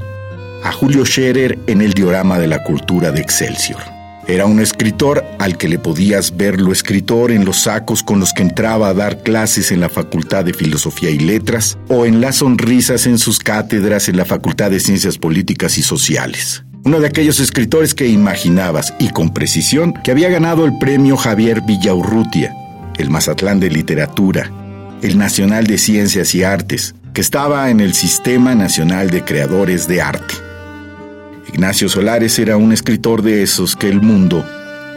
[0.64, 3.82] a Julio Scherer en el diorama de la cultura de Excelsior.
[4.28, 8.34] Era un escritor al que le podías ver lo escritor en los sacos con los
[8.34, 12.38] que entraba a dar clases en la Facultad de Filosofía y Letras o en las
[12.38, 16.64] sonrisas en sus cátedras en la Facultad de Ciencias Políticas y Sociales.
[16.84, 21.62] Uno de aquellos escritores que imaginabas, y con precisión, que había ganado el premio Javier
[21.62, 22.56] Villaurrutia,
[22.98, 24.52] el Mazatlán de Literatura,
[25.02, 30.02] el Nacional de Ciencias y Artes, que estaba en el Sistema Nacional de Creadores de
[30.02, 30.36] Arte.
[31.50, 34.46] Ignacio Solares era un escritor de esos que el mundo,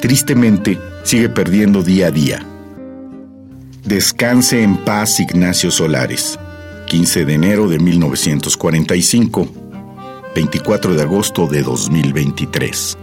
[0.00, 2.46] tristemente, sigue perdiendo día a día.
[3.84, 6.38] Descanse en paz Ignacio Solares,
[6.86, 9.48] 15 de enero de 1945,
[10.34, 12.98] 24 de agosto de 2023.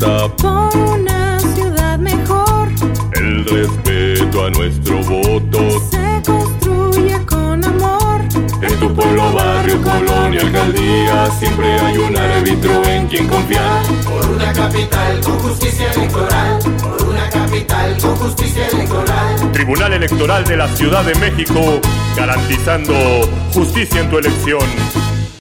[0.00, 2.68] Por una ciudad mejor.
[3.12, 5.58] El respeto a nuestro voto.
[5.90, 8.22] Se construye con amor.
[8.62, 13.82] En tu pueblo, barrio, colonia, alcaldía, siempre hay un árbitro en quien confiar.
[14.04, 16.58] Por una capital con justicia electoral.
[16.80, 19.52] Por una capital con justicia electoral.
[19.52, 21.60] Tribunal Electoral de la Ciudad de México,
[22.16, 22.94] garantizando
[23.52, 24.62] justicia en tu elección.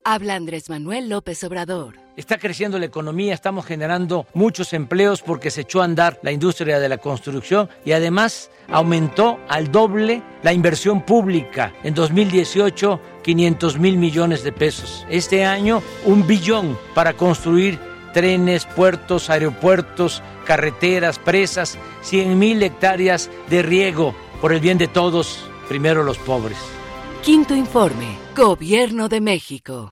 [0.04, 2.09] Habla Andrés Manuel López Obrador.
[2.20, 6.78] Está creciendo la economía, estamos generando muchos empleos porque se echó a andar la industria
[6.78, 11.72] de la construcción y además aumentó al doble la inversión pública.
[11.82, 15.08] En 2018, 500 mil millones de pesos.
[15.10, 17.80] Este año, un billón para construir
[18.14, 25.50] trenes, puertos, aeropuertos, carreteras, presas, 100 mil hectáreas de riego por el bien de todos,
[25.70, 26.58] primero los pobres.
[27.24, 29.92] Quinto informe, Gobierno de México.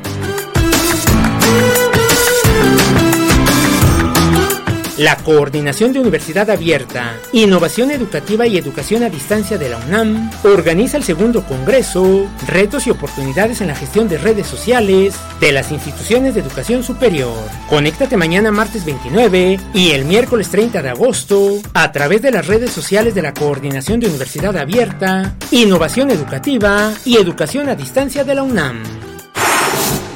[5.01, 10.95] La Coordinación de Universidad Abierta, Innovación Educativa y Educación a Distancia de la UNAM organiza
[10.95, 16.35] el segundo Congreso Retos y Oportunidades en la Gestión de Redes Sociales de las Instituciones
[16.35, 17.33] de Educación Superior.
[17.67, 22.69] Conéctate mañana martes 29 y el miércoles 30 de agosto a través de las redes
[22.69, 28.43] sociales de la Coordinación de Universidad Abierta, Innovación Educativa y Educación a Distancia de la
[28.43, 29.10] UNAM.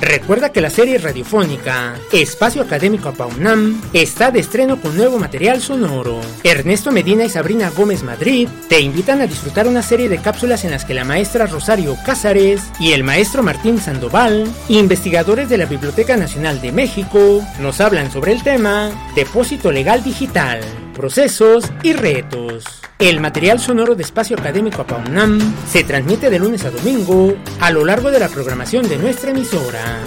[0.05, 6.21] Recuerda que la serie radiofónica Espacio Académico APAUNAM está de estreno con nuevo material sonoro.
[6.43, 10.69] Ernesto Medina y Sabrina Gómez Madrid te invitan a disfrutar una serie de cápsulas en
[10.69, 16.15] las que la maestra Rosario Cázares y el maestro Martín Sandoval, investigadores de la Biblioteca
[16.15, 20.61] Nacional de México, nos hablan sobre el tema Depósito Legal Digital,
[20.95, 22.63] procesos y retos.
[22.97, 25.39] El material sonoro de Espacio Académico APAUNAM
[25.69, 29.99] se transmite de lunes a domingo a lo largo de la programación de nuestra emisora.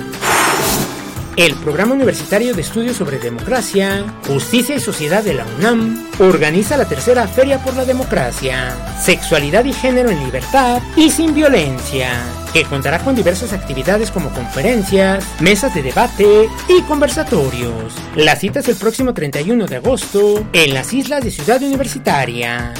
[1.39, 6.89] El Programa Universitario de Estudios sobre Democracia, Justicia y Sociedad de la UNAM organiza la
[6.89, 12.11] tercera Feria por la Democracia, Sexualidad y Género en Libertad y Sin Violencia,
[12.53, 17.95] que contará con diversas actividades como conferencias, mesas de debate y conversatorios.
[18.17, 22.75] La cita es el próximo 31 de agosto en las islas de Ciudad Universitaria.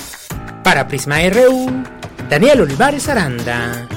[0.65, 1.85] Para Prisma RU,
[2.29, 3.89] Daniel Olivares Aranda.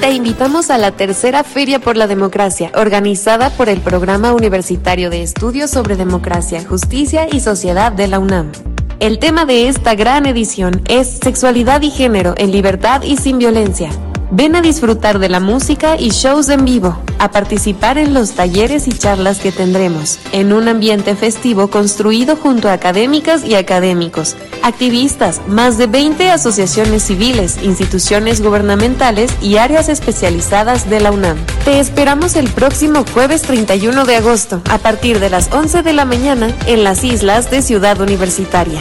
[0.00, 5.22] Te invitamos a la tercera Feria por la Democracia, organizada por el Programa Universitario de
[5.22, 8.50] Estudios sobre Democracia, Justicia y Sociedad de la UNAM.
[8.98, 13.90] El tema de esta gran edición es Sexualidad y Género en Libertad y sin Violencia.
[14.32, 18.86] Ven a disfrutar de la música y shows en vivo, a participar en los talleres
[18.86, 25.40] y charlas que tendremos, en un ambiente festivo construido junto a académicas y académicos, activistas,
[25.48, 31.36] más de 20 asociaciones civiles, instituciones gubernamentales y áreas especializadas de la UNAM.
[31.64, 36.04] Te esperamos el próximo jueves 31 de agosto, a partir de las 11 de la
[36.04, 38.80] mañana, en las islas de Ciudad Universitaria.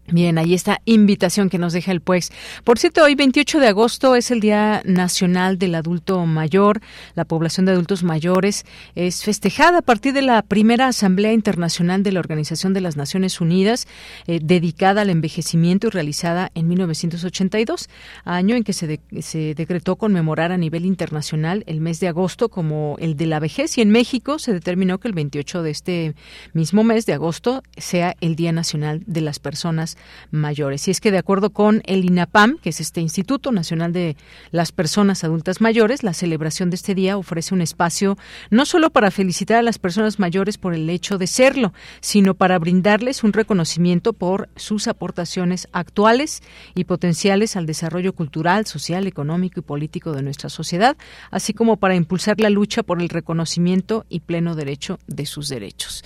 [0.09, 2.31] Bien, ahí está invitación que nos deja el pues.
[2.63, 6.79] Por cierto, hoy 28 de agosto es el Día Nacional del Adulto Mayor.
[7.15, 12.13] La población de adultos mayores es festejada a partir de la primera Asamblea Internacional de
[12.13, 13.85] la Organización de las Naciones Unidas,
[14.27, 17.89] eh, dedicada al envejecimiento y realizada en 1982,
[18.23, 22.95] año en que se, se decretó conmemorar a nivel internacional el mes de agosto como
[22.99, 26.15] el de la vejez y en México se determinó que el 28 de este
[26.53, 29.96] mismo mes de agosto sea el Día Nacional de las Personas
[30.31, 30.87] mayores.
[30.87, 34.15] Y es que de acuerdo con el INAPAM, que es este Instituto Nacional de
[34.51, 38.17] las Personas Adultas Mayores, la celebración de este día ofrece un espacio
[38.49, 42.59] no solo para felicitar a las personas mayores por el hecho de serlo, sino para
[42.59, 46.41] brindarles un reconocimiento por sus aportaciones actuales
[46.75, 50.97] y potenciales al desarrollo cultural, social, económico y político de nuestra sociedad,
[51.31, 56.03] así como para impulsar la lucha por el reconocimiento y pleno derecho de sus derechos.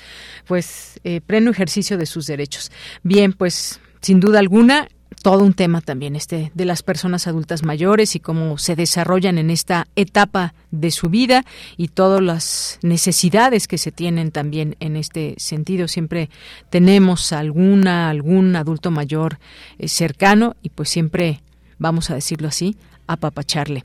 [0.47, 2.71] Pues eh, pleno ejercicio de sus derechos.
[3.03, 4.87] Bien, pues sin duda alguna,
[5.21, 9.49] todo un tema también este de las personas adultas mayores y cómo se desarrollan en
[9.49, 11.45] esta etapa de su vida
[11.77, 15.87] y todas las necesidades que se tienen también en este sentido.
[15.87, 16.29] Siempre
[16.69, 19.39] tenemos alguna algún adulto mayor
[19.77, 21.41] eh, cercano y pues siempre
[21.77, 22.77] vamos a decirlo así,
[23.13, 23.83] apapacharle.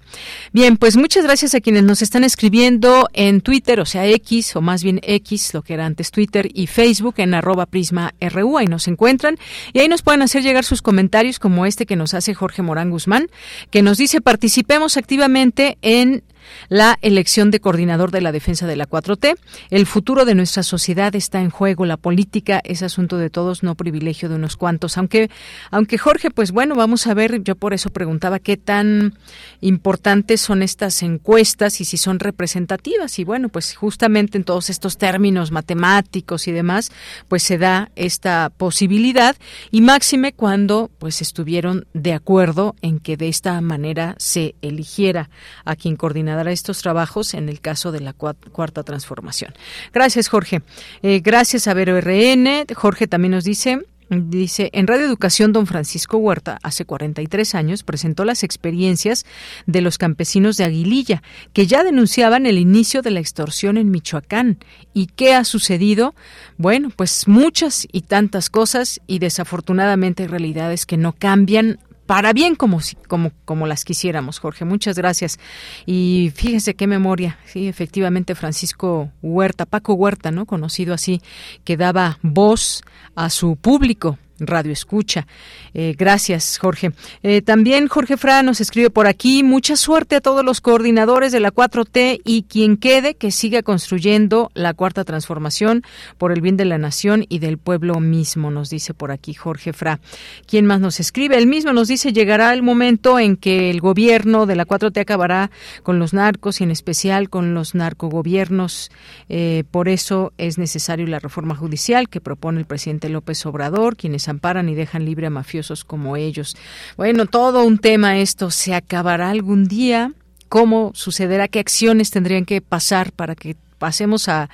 [0.53, 4.61] Bien, pues muchas gracias a quienes nos están escribiendo en Twitter, o sea, X, o
[4.61, 8.67] más bien X, lo que era antes Twitter, y Facebook en arroba prisma RU, ahí
[8.67, 9.37] nos encuentran,
[9.73, 12.91] y ahí nos pueden hacer llegar sus comentarios como este que nos hace Jorge Morán
[12.91, 13.29] Guzmán,
[13.71, 16.23] que nos dice participemos activamente en
[16.69, 19.37] la elección de coordinador de la defensa de la 4T.
[19.71, 21.87] El futuro de nuestra sociedad está en juego.
[21.87, 24.99] La política es asunto de todos, no privilegio de unos cuantos.
[24.99, 25.31] Aunque,
[25.71, 29.15] aunque Jorge, pues bueno, vamos a ver, yo por eso preguntaba qué tan
[29.61, 33.19] importantes son estas encuestas y si son representativas.
[33.19, 36.91] Y bueno, pues justamente en todos estos términos matemáticos y demás,
[37.29, 39.37] pues se da esta posibilidad
[39.71, 45.31] y máxime cuando pues estuvieron de acuerdo en que de esta manera se eligiera
[45.65, 49.55] a quien coordinara estos trabajos en el caso de la cuarta transformación.
[49.93, 50.63] Gracias, Jorge.
[51.03, 52.67] Eh, gracias a Vero RN.
[52.75, 58.25] Jorge también nos dice, Dice, en Radio Educación, don Francisco Huerta, hace 43 años, presentó
[58.25, 59.27] las experiencias
[59.67, 64.59] de los campesinos de Aguililla, que ya denunciaban el inicio de la extorsión en Michoacán.
[64.95, 66.15] ¿Y qué ha sucedido?
[66.57, 72.81] Bueno, pues muchas y tantas cosas y desafortunadamente realidades que no cambian para bien como,
[73.09, 74.65] como, como las quisiéramos, Jorge.
[74.65, 75.39] Muchas gracias.
[75.85, 77.39] Y fíjese qué memoria.
[77.45, 80.47] Sí, efectivamente, Francisco Huerta, Paco Huerta, ¿no?
[80.47, 81.21] Conocido así,
[81.65, 82.83] que daba voz
[83.15, 85.27] a su público Radio Escucha.
[85.75, 86.93] Eh, gracias, Jorge.
[87.23, 91.41] Eh, también Jorge Fra nos escribe por aquí, mucha suerte a todos los coordinadores de
[91.41, 95.83] la 4T y quien quede que siga construyendo la cuarta transformación
[96.19, 99.73] por el bien de la nación y del pueblo mismo, nos dice por aquí Jorge
[99.73, 100.01] Fra.
[100.47, 101.37] ¿Quién más nos escribe?
[101.37, 105.51] El mismo nos dice, llegará el momento en que el gobierno de la 4T acabará
[105.83, 108.91] con los narcos y en especial con los narcogobiernos.
[109.29, 114.26] Eh, por eso es necesario la reforma judicial que propone el presidente López Obrador, quienes
[114.29, 116.57] amparan y dejan libre a mafiosos como ellos.
[116.97, 118.51] Bueno, todo un tema esto.
[118.51, 120.13] ¿Se acabará algún día?
[120.49, 121.49] ¿Cómo sucederá?
[121.49, 124.49] ¿Qué acciones tendrían que pasar para que pasemos a,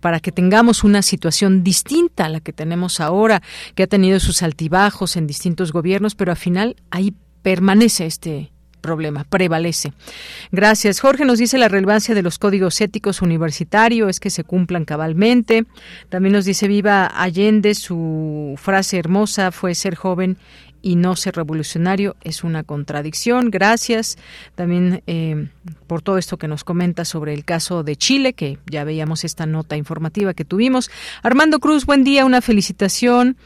[0.00, 3.42] para que tengamos una situación distinta a la que tenemos ahora,
[3.74, 9.24] que ha tenido sus altibajos en distintos gobiernos, pero al final ahí permanece este problema,
[9.24, 9.92] prevalece.
[10.52, 11.00] Gracias.
[11.00, 15.64] Jorge nos dice la relevancia de los códigos éticos universitarios es que se cumplan cabalmente.
[16.08, 20.36] También nos dice Viva Allende, su frase hermosa fue ser joven
[20.80, 23.50] y no ser revolucionario es una contradicción.
[23.50, 24.16] Gracias
[24.54, 25.48] también eh,
[25.86, 29.46] por todo esto que nos comenta sobre el caso de Chile, que ya veíamos esta
[29.46, 30.90] nota informativa que tuvimos.
[31.22, 33.36] Armando Cruz, buen día, una felicitación.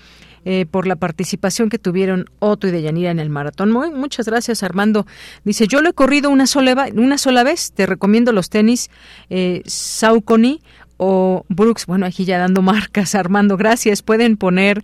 [0.44, 3.70] Eh, por la participación que tuvieron Otto y Deyanira en el maratón.
[3.70, 5.06] muchas gracias, Armando.
[5.44, 7.70] Dice, yo lo he corrido una sola, una sola vez.
[7.72, 8.90] Te recomiendo los tenis
[9.30, 10.60] eh, Saucony
[10.96, 11.86] o Brooks.
[11.86, 13.56] Bueno, aquí ya dando marcas, Armando.
[13.56, 14.02] Gracias.
[14.02, 14.82] Pueden poner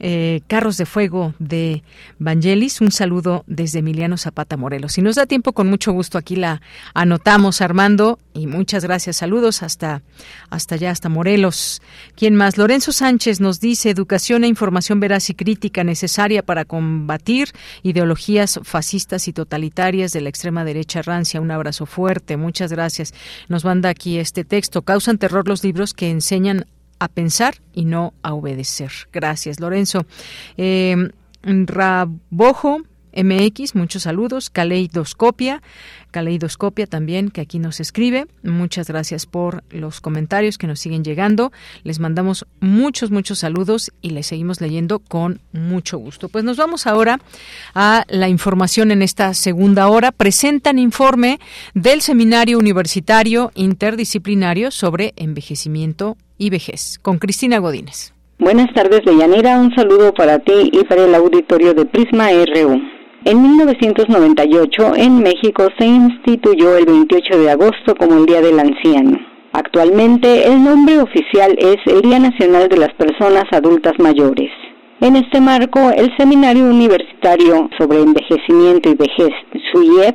[0.00, 1.82] eh, Carros de Fuego de
[2.18, 2.80] Vangelis.
[2.80, 4.92] Un saludo desde Emiliano Zapata Morelos.
[4.92, 6.62] Si nos da tiempo, con mucho gusto aquí la
[6.94, 8.18] anotamos, Armando.
[8.34, 9.16] Y muchas gracias.
[9.16, 10.02] Saludos hasta,
[10.50, 11.82] hasta allá, hasta Morelos.
[12.14, 12.56] ¿Quién más?
[12.56, 17.48] Lorenzo Sánchez nos dice educación e información veraz y crítica necesaria para combatir
[17.82, 21.40] ideologías fascistas y totalitarias de la extrema derecha rancia.
[21.40, 22.36] Un abrazo fuerte.
[22.36, 23.12] Muchas gracias.
[23.48, 24.82] Nos manda aquí este texto.
[24.82, 26.66] Causan terror los libros que enseñan
[26.98, 28.90] a pensar y no a obedecer.
[29.12, 30.04] Gracias, Lorenzo.
[30.56, 31.10] Eh,
[31.42, 32.82] Rabojo
[33.22, 34.48] MX, muchos saludos.
[34.48, 35.62] Caleidoscopia,
[36.10, 38.26] Caleidoscopia también, que aquí nos escribe.
[38.42, 41.52] Muchas gracias por los comentarios que nos siguen llegando.
[41.82, 46.28] Les mandamos muchos, muchos saludos y les seguimos leyendo con mucho gusto.
[46.28, 47.20] Pues nos vamos ahora
[47.74, 50.12] a la información en esta segunda hora.
[50.12, 51.40] Presentan informe
[51.74, 58.14] del Seminario Universitario Interdisciplinario sobre Envejecimiento y Vejez, con Cristina Godínez.
[58.38, 59.58] Buenas tardes, Deyanira.
[59.58, 62.97] Un saludo para ti y para el auditorio de Prisma RU.
[63.24, 69.18] En 1998, en México se instituyó el 28 de agosto como el Día del Anciano.
[69.52, 74.50] Actualmente, el nombre oficial es el Día Nacional de las Personas Adultas Mayores.
[75.00, 79.34] En este marco, el Seminario Universitario sobre Envejecimiento y Vejez,
[79.72, 80.14] SUIEF,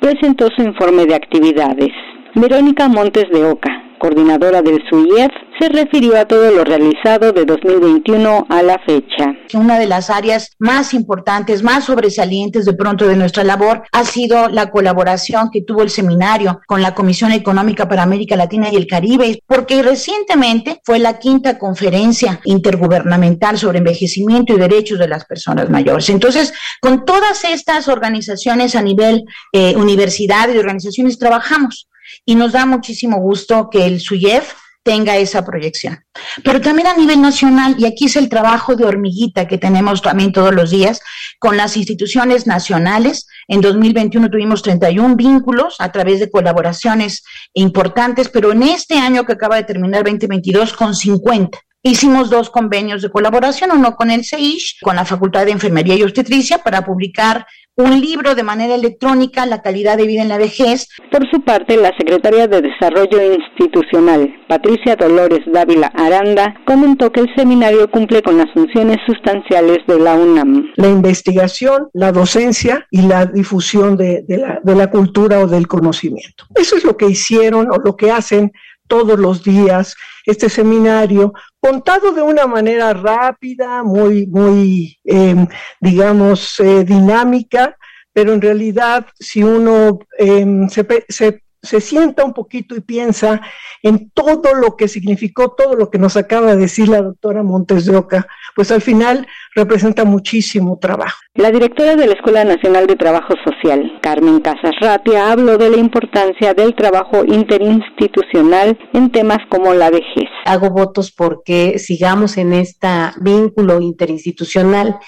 [0.00, 1.90] presentó su informe de actividades.
[2.34, 8.46] Verónica Montes de Oca, coordinadora del SUIEF, se refirió a todo lo realizado de 2021
[8.48, 9.34] a la fecha.
[9.52, 14.48] Una de las áreas más importantes, más sobresalientes de pronto de nuestra labor ha sido
[14.48, 18.86] la colaboración que tuvo el seminario con la Comisión Económica para América Latina y el
[18.86, 25.68] Caribe, porque recientemente fue la quinta conferencia intergubernamental sobre envejecimiento y derechos de las personas
[25.68, 26.08] mayores.
[26.08, 31.89] Entonces, con todas estas organizaciones a nivel eh, universidad y organizaciones trabajamos
[32.24, 36.04] y nos da muchísimo gusto que el SUYEF tenga esa proyección.
[36.42, 40.32] Pero también a nivel nacional, y aquí es el trabajo de hormiguita que tenemos también
[40.32, 41.00] todos los días
[41.38, 43.26] con las instituciones nacionales.
[43.48, 49.32] En 2021 tuvimos 31 vínculos a través de colaboraciones importantes, pero en este año que
[49.32, 51.58] acaba de terminar 2022 con 50.
[51.82, 56.02] Hicimos dos convenios de colaboración, uno con el CEISH, con la Facultad de Enfermería y
[56.02, 57.46] Obstetricia, para publicar
[57.82, 60.88] un libro de manera electrónica, La calidad de vida en la vejez.
[61.10, 67.34] Por su parte, la secretaria de Desarrollo Institucional, Patricia Dolores Dávila Aranda, comentó que el
[67.34, 70.70] seminario cumple con las funciones sustanciales de la UNAM.
[70.76, 76.46] La investigación, la docencia y la difusión de, la, de la cultura o del conocimiento.
[76.54, 78.52] Eso es lo que hicieron o lo que hacen
[78.90, 79.94] todos los días
[80.26, 85.46] este seminario, contado de una manera rápida, muy, muy, em,
[85.80, 87.76] digamos, eh, dinámica,
[88.12, 93.40] pero en realidad si uno em, se, se sienta un poquito y piensa
[93.82, 97.86] en todo lo que significó, todo lo que nos acaba de decir la doctora Montes
[97.86, 101.18] de Oca, pues al final representa muchísimo trabajo.
[101.34, 105.76] La directora de la Escuela Nacional de Trabajo Social, Carmen Casas Rapia, habló de la
[105.76, 110.28] importancia del trabajo interinstitucional en temas como la vejez.
[110.44, 112.88] Hago votos porque sigamos en este
[113.20, 114.98] vínculo interinstitucional,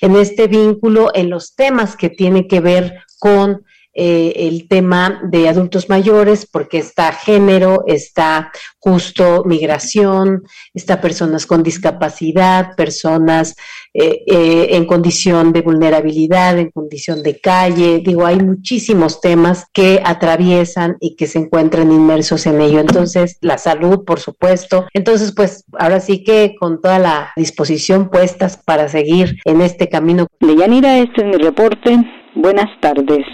[0.00, 5.48] en este vínculo, en los temas que tienen que ver con eh, el tema de
[5.48, 10.44] adultos mayores, porque está género, está justo migración,
[10.74, 13.56] está personas con discapacidad, personas
[13.92, 18.00] eh, eh, en condición de vulnerabilidad, en condición de calle.
[18.04, 22.78] Digo, hay muchísimos temas que atraviesan y que se encuentran inmersos en ello.
[22.78, 24.86] Entonces, la salud, por supuesto.
[24.94, 30.28] Entonces, pues ahora sí que con toda la disposición puestas para seguir en este camino.
[30.38, 31.98] Leyanira, este es mi reporte.
[32.36, 33.26] Buenas tardes.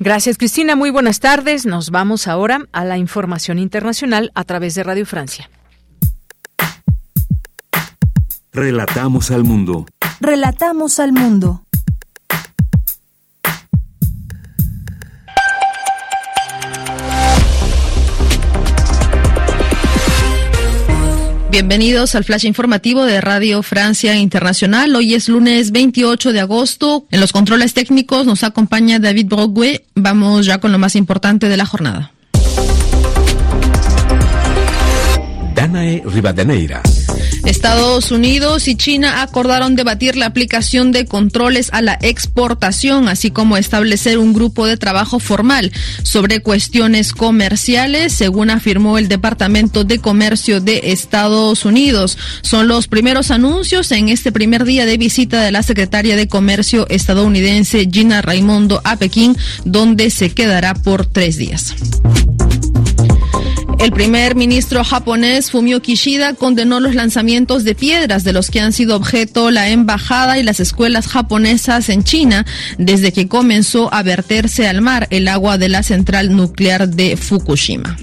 [0.00, 0.76] Gracias, Cristina.
[0.76, 1.66] Muy buenas tardes.
[1.66, 5.50] Nos vamos ahora a la información internacional a través de Radio Francia.
[8.50, 9.84] Relatamos al mundo.
[10.20, 11.64] Relatamos al mundo.
[21.60, 24.96] Bienvenidos al flash informativo de Radio Francia Internacional.
[24.96, 27.04] Hoy es lunes 28 de agosto.
[27.10, 29.84] En los controles técnicos nos acompaña David Brogue.
[29.94, 32.12] Vamos ya con lo más importante de la jornada.
[35.54, 36.80] Danae Rivadeneira.
[37.50, 43.56] Estados Unidos y China acordaron debatir la aplicación de controles a la exportación, así como
[43.56, 45.72] establecer un grupo de trabajo formal
[46.04, 52.16] sobre cuestiones comerciales, según afirmó el Departamento de Comercio de Estados Unidos.
[52.42, 56.86] Son los primeros anuncios en este primer día de visita de la secretaria de Comercio
[56.88, 61.74] estadounidense Gina Raimondo a Pekín, donde se quedará por tres días.
[63.80, 68.74] El primer ministro japonés Fumio Kishida condenó los lanzamientos de piedras de los que han
[68.74, 72.44] sido objeto la embajada y las escuelas japonesas en China
[72.76, 77.96] desde que comenzó a verterse al mar el agua de la central nuclear de Fukushima.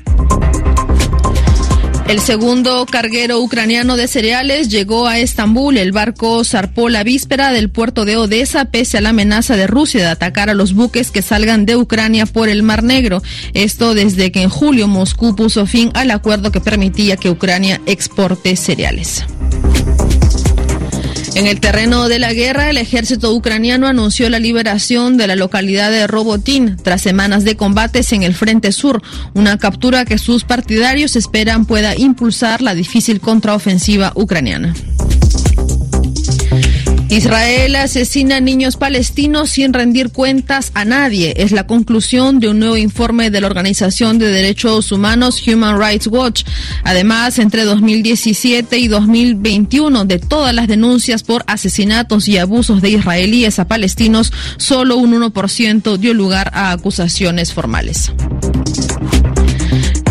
[2.08, 5.78] El segundo carguero ucraniano de cereales llegó a Estambul.
[5.78, 10.00] El barco zarpó la víspera del puerto de Odessa pese a la amenaza de Rusia
[10.00, 13.22] de atacar a los buques que salgan de Ucrania por el Mar Negro.
[13.54, 18.56] Esto desde que en julio Moscú puso fin al acuerdo que permitía que Ucrania exporte
[18.56, 19.26] cereales.
[21.38, 25.92] En el terreno de la guerra, el ejército ucraniano anunció la liberación de la localidad
[25.92, 29.04] de Robotín tras semanas de combates en el frente sur,
[29.36, 34.74] una captura que sus partidarios esperan pueda impulsar la difícil contraofensiva ucraniana.
[37.10, 41.34] Israel asesina niños palestinos sin rendir cuentas a nadie.
[41.38, 46.08] Es la conclusión de un nuevo informe de la Organización de Derechos Humanos Human Rights
[46.08, 46.44] Watch.
[46.84, 53.60] Además, entre 2017 y 2021, de todas las denuncias por asesinatos y abusos de israelíes
[53.60, 58.12] a palestinos, solo un 1% dio lugar a acusaciones formales.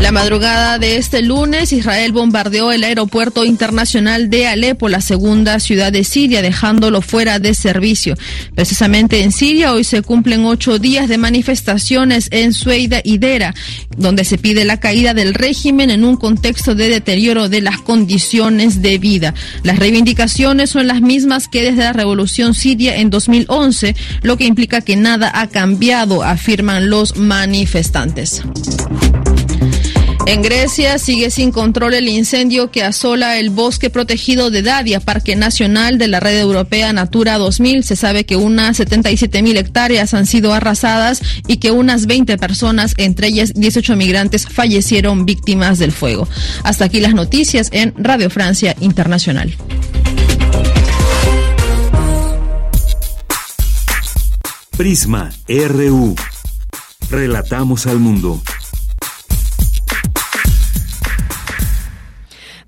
[0.07, 5.91] La madrugada de este lunes, Israel bombardeó el aeropuerto internacional de Alepo, la segunda ciudad
[5.91, 8.15] de Siria, dejándolo fuera de servicio.
[8.55, 13.53] Precisamente en Siria hoy se cumplen ocho días de manifestaciones en Sueida y Dera,
[13.97, 18.83] donde se pide la caída del régimen en un contexto de deterioro de las condiciones
[18.83, 19.35] de vida.
[19.65, 24.83] Las reivindicaciones son las mismas que desde la revolución siria en 2011, lo que implica
[24.83, 28.45] que nada ha cambiado, afirman los manifestantes.
[30.27, 35.37] En Grecia sigue sin control el incendio que asola el bosque protegido de Dadia, Parque
[35.37, 37.85] Nacional de la Red Europea Natura 2000.
[37.85, 42.95] Se sabe que unas 77 mil hectáreas han sido arrasadas y que unas 20 personas,
[42.97, 46.29] entre ellas 18 migrantes, fallecieron víctimas del fuego.
[46.65, 49.57] Hasta aquí las noticias en Radio Francia Internacional.
[54.77, 56.17] Prisma RU.
[57.11, 58.43] Relatamos al mundo.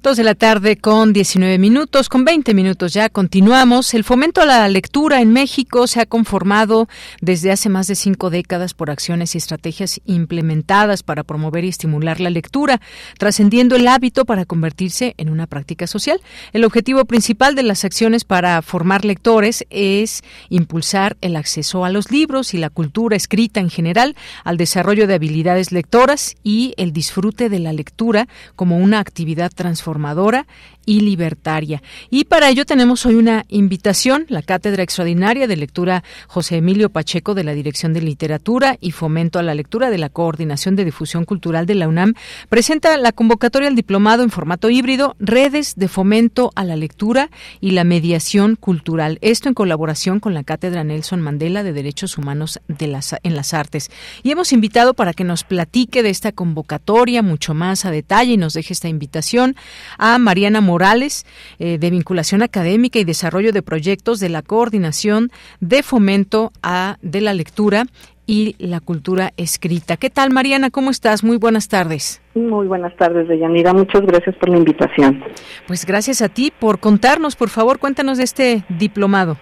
[0.01, 3.95] Dos de la tarde con 19 minutos, con 20 minutos ya continuamos.
[3.95, 6.87] El fomento a la lectura en México se ha conformado
[7.21, 12.21] desde hace más de cinco décadas por acciones y estrategias implementadas para promover y estimular
[12.21, 12.81] la lectura,
[13.19, 16.21] trascendiendo el hábito para convertirse en una práctica social.
[16.53, 22.13] El objetivo principal de las acciones para formar lectores es impulsar el acceso a los
[22.13, 24.15] libros y la cultura escrita en general,
[24.45, 29.88] al desarrollo de habilidades lectoras y el disfrute de la lectura como una actividad transformadora
[29.89, 30.47] transformadora
[30.89, 31.83] y libertaria.
[32.09, 37.35] Y para ello tenemos hoy una invitación, la Cátedra Extraordinaria de Lectura José Emilio Pacheco
[37.35, 41.27] de la Dirección de Literatura y Fomento a la Lectura de la Coordinación de Difusión
[41.27, 42.15] Cultural de la UNAM
[42.49, 47.29] presenta la convocatoria al diplomado en formato híbrido Redes de Fomento a la Lectura
[47.61, 49.19] y la Mediación Cultural.
[49.21, 53.53] Esto en colaboración con la Cátedra Nelson Mandela de Derechos Humanos de las, en las
[53.53, 53.91] Artes.
[54.23, 58.37] Y hemos invitado para que nos platique de esta convocatoria mucho más a detalle y
[58.39, 59.55] nos deje esta invitación
[59.99, 61.27] a Mariana Morales,
[61.59, 65.31] eh, de vinculación académica y desarrollo de proyectos de la Coordinación
[65.61, 67.87] de Fomento a, de la Lectura
[68.29, 69.97] y la cultura escrita.
[69.97, 70.71] ¿Qué tal, Mariana?
[70.71, 71.25] ¿Cómo estás?
[71.25, 72.21] Muy buenas tardes.
[72.35, 73.73] Muy buenas tardes, Deyanira.
[73.73, 75.25] Muchas gracias por la invitación.
[75.67, 79.39] Pues gracias a ti por contarnos, por favor, cuéntanos de este diplomado.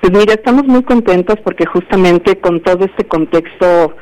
[0.00, 3.94] Pues mira, estamos muy contentos porque justamente con todo este contexto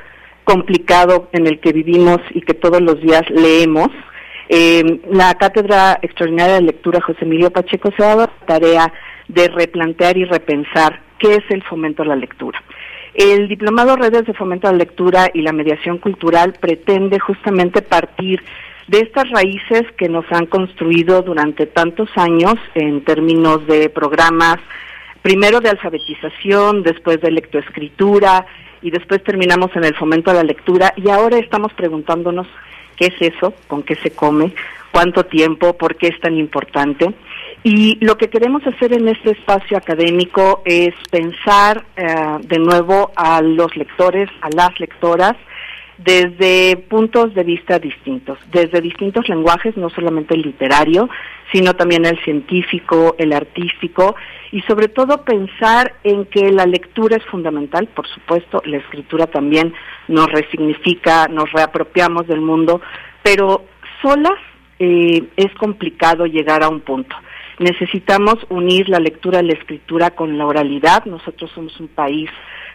[0.44, 3.88] complicado en el que vivimos y que todos los días leemos,
[4.48, 8.92] eh, la Cátedra Extraordinaria de Lectura José Emilio Pacheco se ha dado la tarea
[9.28, 12.62] de replantear y repensar qué es el fomento a la lectura.
[13.14, 18.42] El Diplomado Redes de Fomento a la Lectura y la Mediación Cultural pretende justamente partir
[18.88, 24.58] de estas raíces que nos han construido durante tantos años en términos de programas,
[25.22, 28.46] primero de alfabetización, después de lectoescritura
[28.82, 32.46] y después terminamos en el fomento a la lectura y ahora estamos preguntándonos
[32.96, 34.52] qué es eso, con qué se come,
[34.92, 37.14] cuánto tiempo, por qué es tan importante.
[37.62, 42.04] Y lo que queremos hacer en este espacio académico es pensar eh,
[42.42, 45.36] de nuevo a los lectores, a las lectoras,
[45.98, 51.08] desde puntos de vista distintos, desde distintos lenguajes, no solamente el literario,
[51.52, 54.16] sino también el científico, el artístico,
[54.52, 59.72] y sobre todo pensar en que la lectura es fundamental, por supuesto, la escritura también
[60.08, 62.80] nos resignifica, nos reapropiamos del mundo,
[63.22, 63.64] pero
[64.02, 64.38] solas
[64.78, 67.16] eh, es complicado llegar a un punto.
[67.58, 71.06] Necesitamos unir la lectura y la escritura con la oralidad.
[71.06, 72.28] Nosotros somos un país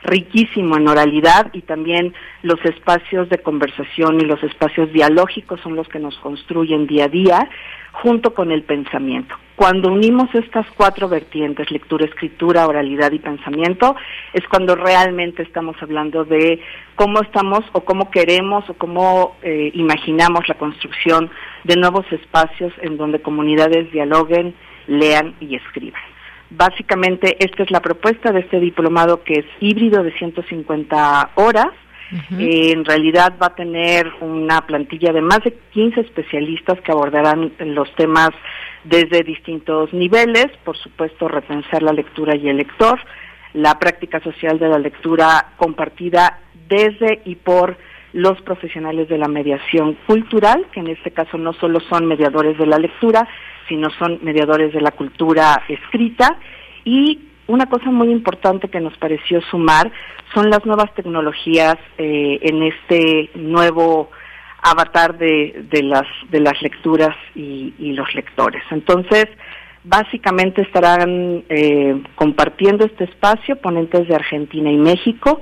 [0.03, 5.87] riquísimo en oralidad y también los espacios de conversación y los espacios dialógicos son los
[5.87, 7.49] que nos construyen día a día
[7.91, 9.35] junto con el pensamiento.
[9.55, 13.95] Cuando unimos estas cuatro vertientes, lectura, escritura, oralidad y pensamiento,
[14.33, 16.59] es cuando realmente estamos hablando de
[16.95, 21.29] cómo estamos o cómo queremos o cómo eh, imaginamos la construcción
[21.63, 24.55] de nuevos espacios en donde comunidades dialoguen,
[24.87, 26.10] lean y escriban.
[26.53, 31.69] Básicamente, esta es la propuesta de este diplomado que es híbrido de 150 horas.
[32.37, 37.53] Eh, en realidad va a tener una plantilla de más de 15 especialistas que abordarán
[37.59, 38.31] los temas
[38.83, 42.99] desde distintos niveles, por supuesto, repensar la lectura y el lector,
[43.53, 47.77] la práctica social de la lectura compartida desde y por
[48.11, 52.65] los profesionales de la mediación cultural, que en este caso no solo son mediadores de
[52.65, 53.25] la lectura,
[53.67, 56.37] sino son mediadores de la cultura escrita.
[56.83, 59.91] Y una cosa muy importante que nos pareció sumar
[60.33, 64.09] son las nuevas tecnologías eh, en este nuevo
[64.61, 68.63] avatar de, de, las, de las lecturas y, los lectores.
[68.71, 69.25] Entonces,
[69.83, 75.41] básicamente estarán eh, compartiendo este espacio ponentes de Argentina y México,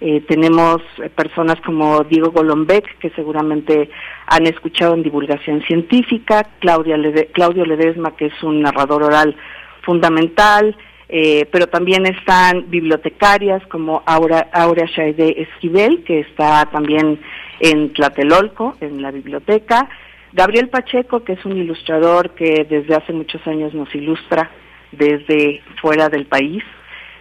[0.00, 0.80] eh, tenemos
[1.14, 3.90] personas como Diego Golombek, que seguramente
[4.26, 6.96] han escuchado en divulgación científica, Claudia
[7.32, 9.36] Claudio Ledesma, que es un narrador oral
[9.82, 10.76] fundamental,
[11.08, 17.20] eh, pero también están bibliotecarias como Aura, Aurea Shaide Esquivel, que está también
[17.58, 19.88] en Tlatelolco, en la biblioteca,
[20.32, 24.50] Gabriel Pacheco, que es un ilustrador que desde hace muchos años nos ilustra
[24.92, 26.62] desde fuera del país,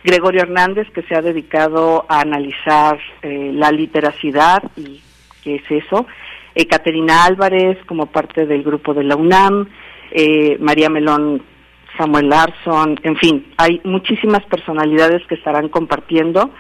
[0.04, 5.02] Gregorio Hernández, que se ha dedicado a analizar eh, la literacidad y
[5.44, 6.06] qué es eso,
[6.56, 9.68] eh, Caterina Álvarez como parte del grupo de la UNAM,
[10.12, 11.44] eh, María Melón
[11.98, 16.52] Samuel Larson, en fin, hay muchísimas personalidades que estarán compartiendo.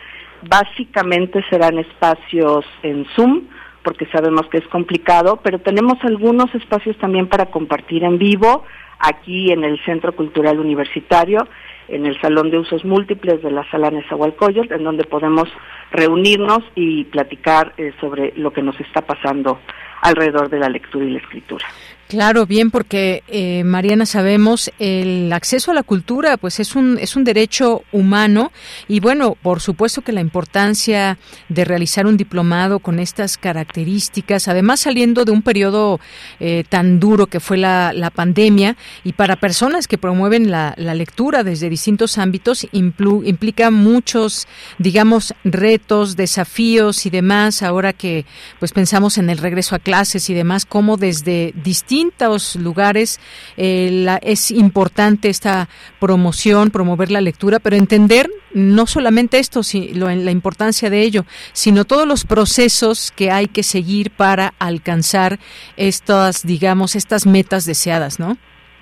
[0.41, 3.43] Básicamente serán espacios en Zoom,
[3.89, 8.63] porque sabemos que es complicado, pero tenemos algunos espacios también para compartir en vivo
[8.99, 11.47] aquí en el Centro Cultural Universitario
[11.87, 15.49] en el Salón de Usos Múltiples de la Sala Nezahualcóyotl, en donde podemos
[15.89, 19.59] reunirnos y platicar eh, sobre lo que nos está pasando
[20.03, 21.65] alrededor de la lectura y la escritura.
[22.09, 27.15] Claro, bien, porque eh, Mariana sabemos el acceso a la cultura, pues es un es
[27.15, 28.51] un derecho humano
[28.87, 31.19] y bueno, por supuesto que la importancia
[31.49, 35.99] de realizar un diplomado con estas características, además saliendo de un periodo
[36.39, 40.95] eh, tan duro que fue la, la pandemia y para personas que promueven la, la
[40.95, 44.47] lectura desde distintos ámbitos implica muchos,
[44.79, 47.61] digamos, retos, desafíos y demás.
[47.61, 48.25] Ahora que
[48.57, 53.19] pues pensamos en el regreso a clases y demás, como desde distintos distintos lugares
[53.57, 55.67] eh, es importante esta
[55.99, 61.83] promoción, promover la lectura, pero entender no solamente esto, sino la importancia de ello, sino
[61.83, 65.39] todos los procesos que hay que seguir para alcanzar
[65.75, 68.37] estas, digamos, estas metas deseadas, ¿no?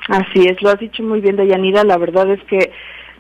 [0.09, 1.83] Así es, lo has dicho muy bien, Dayanira.
[1.83, 2.71] La verdad es que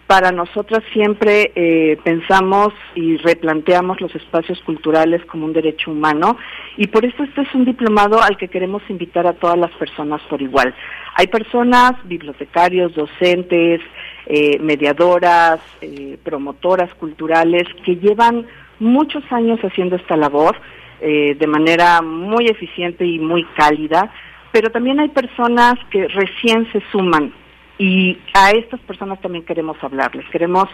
[0.07, 6.37] para nosotras siempre eh, pensamos y replanteamos los espacios culturales como un derecho humano
[6.77, 10.21] y por eso este es un diplomado al que queremos invitar a todas las personas
[10.29, 10.73] por igual.
[11.15, 13.81] Hay personas, bibliotecarios, docentes,
[14.27, 18.47] eh, mediadoras, eh, promotoras culturales que llevan
[18.79, 20.55] muchos años haciendo esta labor
[20.99, 24.11] de manera muy eficiente y muy cálida,
[24.51, 27.31] pero también hay personas que recién se suman
[27.77, 30.25] y a estas personas también queremos hablarles.
[30.31, 30.67] Queremos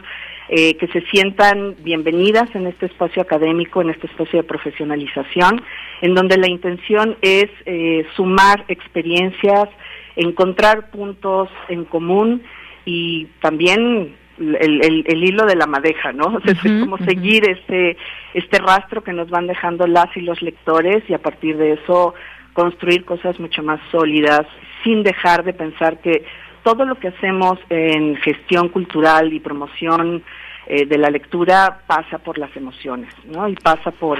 [0.49, 5.61] eh, que se sientan bienvenidas en este espacio académico, en este espacio de profesionalización,
[6.01, 9.69] en donde la intención es eh, sumar experiencias,
[10.15, 12.43] encontrar puntos en común
[12.85, 16.39] y también el, hilo de la madeja, ¿no?
[16.43, 17.97] es como seguir este,
[18.33, 22.15] este rastro que nos van dejando las y los lectores y a partir de eso
[22.53, 24.45] construir cosas mucho más sólidas
[24.83, 26.23] sin dejar de pensar que
[26.63, 30.23] todo lo que hacemos en gestión cultural y promoción
[30.67, 33.47] eh, de la lectura pasa por las emociones, ¿no?
[33.47, 34.17] Y pasa por,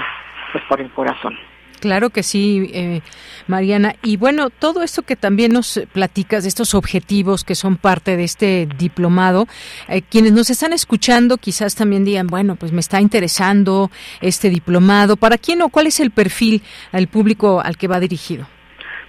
[0.52, 1.36] pues, por el corazón.
[1.80, 3.02] Claro que sí, eh,
[3.46, 3.94] Mariana.
[4.02, 8.24] Y bueno, todo esto que también nos platicas de estos objetivos que son parte de
[8.24, 9.46] este diplomado,
[9.88, 13.90] eh, quienes nos están escuchando quizás también digan, bueno, pues me está interesando
[14.22, 15.16] este diplomado.
[15.16, 18.46] ¿Para quién o cuál es el perfil al público al que va dirigido?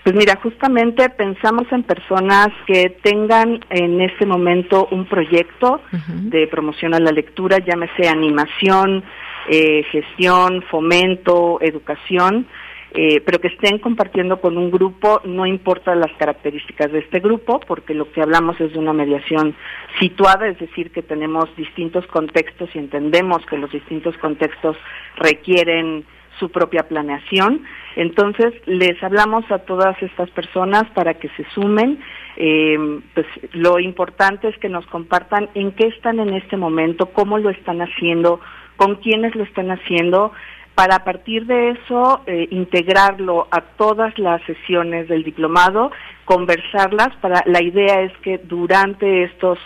[0.06, 6.94] Pues mira, justamente pensamos en personas que tengan en este momento un proyecto de promoción
[6.94, 9.04] a la lectura, llámese animación,
[9.50, 12.46] eh, gestión, fomento, educación,
[12.94, 17.60] eh, pero que estén compartiendo con un grupo, no importa las características de este grupo,
[17.62, 19.56] porque lo que hablamos es de una mediación
[20.00, 24.78] situada, es decir, que tenemos distintos contextos y entendemos que los distintos contextos
[25.18, 26.06] requieren
[26.40, 27.64] su propia planeación.
[27.96, 32.00] Entonces, les hablamos a todas estas personas para que se sumen.
[32.38, 32.78] Eh,
[33.14, 37.50] pues lo importante es que nos compartan en qué están en este momento, cómo lo
[37.50, 38.42] están haciendo,
[38.76, 40.34] con quiénes lo están haciendo,
[40.76, 45.92] para a partir de eso eh, integrarlo a todas las sesiones del diplomado,
[46.26, 47.16] conversarlas.
[47.22, 49.58] Para la idea es que durante estos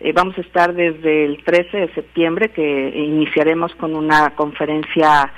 [0.00, 5.30] eh, vamos a estar desde el 13 de septiembre que iniciaremos con una conferencia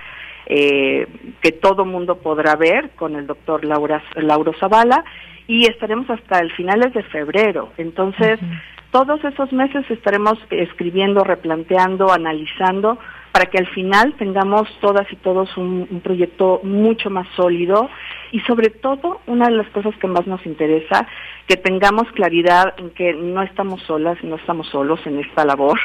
[0.47, 1.06] eh,
[1.40, 5.05] que todo mundo podrá ver con el doctor Laura, Lauro Zavala
[5.47, 7.73] y estaremos hasta el finales de febrero.
[7.77, 8.39] Entonces,
[8.90, 12.98] todos esos meses estaremos escribiendo, replanteando, analizando
[13.37, 17.91] para que al final tengamos todas y todos un, proyecto mucho más sólido
[18.33, 21.07] y sobre todo una de las cosas que más nos interesa,
[21.47, 25.79] que tengamos claridad en que no estamos solas, no estamos solos en esta labor,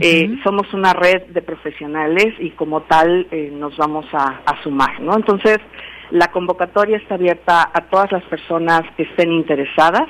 [0.00, 4.98] eh, somos una red de profesionales y como tal eh, nos vamos a, a sumar,
[5.00, 5.14] ¿no?
[5.14, 5.58] Entonces,
[6.10, 10.08] la convocatoria está abierta a todas las personas que estén interesadas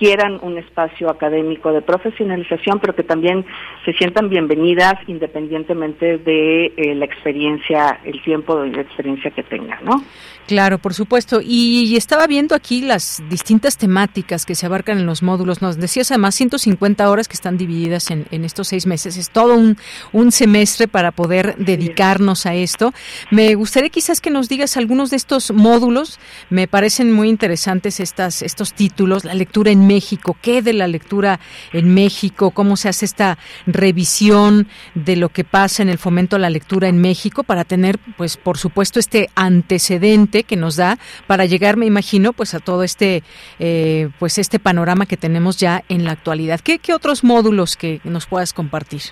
[0.00, 3.44] quieran un espacio académico de profesionalización, pero que también
[3.84, 9.84] se sientan bienvenidas independientemente de eh, la experiencia, el tiempo y la experiencia que tengan,
[9.84, 10.02] ¿no?
[10.50, 11.40] Claro, por supuesto.
[11.40, 15.62] Y, estaba viendo aquí las distintas temáticas que se abarcan en los módulos.
[15.62, 19.16] Nos decías además 150 horas que están divididas en, estos seis meses.
[19.16, 19.76] Es todo un,
[20.12, 22.92] un semestre para poder dedicarnos a esto.
[23.30, 26.18] Me gustaría quizás que nos digas algunos de estos módulos.
[26.48, 29.24] Me parecen muy interesantes estas, estos títulos.
[29.24, 31.40] La lectura en México, qué de la lectura
[31.72, 36.38] en México, cómo se hace esta revisión de lo que pasa en el fomento a
[36.38, 40.96] la lectura en México para tener, pues, por supuesto, este antecedente que nos da
[41.26, 43.24] para llegar, me imagino, pues, a todo este,
[43.58, 46.60] eh, pues, este panorama que tenemos ya en la actualidad.
[46.60, 49.02] ¿Qué, qué otros módulos que nos puedas compartir?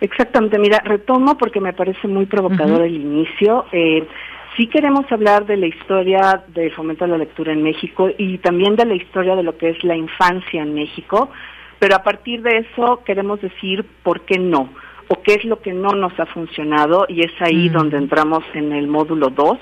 [0.00, 3.66] Exactamente, mira, retomo porque me parece muy provocador el inicio.
[3.70, 4.08] Eh,
[4.56, 8.76] Sí queremos hablar de la historia del fomento a la lectura en México y también
[8.76, 11.30] de la historia de lo que es la infancia en México,
[11.78, 14.68] pero a partir de eso queremos decir por qué no
[15.08, 17.72] o qué es lo que no nos ha funcionado y es ahí mm.
[17.72, 19.58] donde entramos en el módulo 2.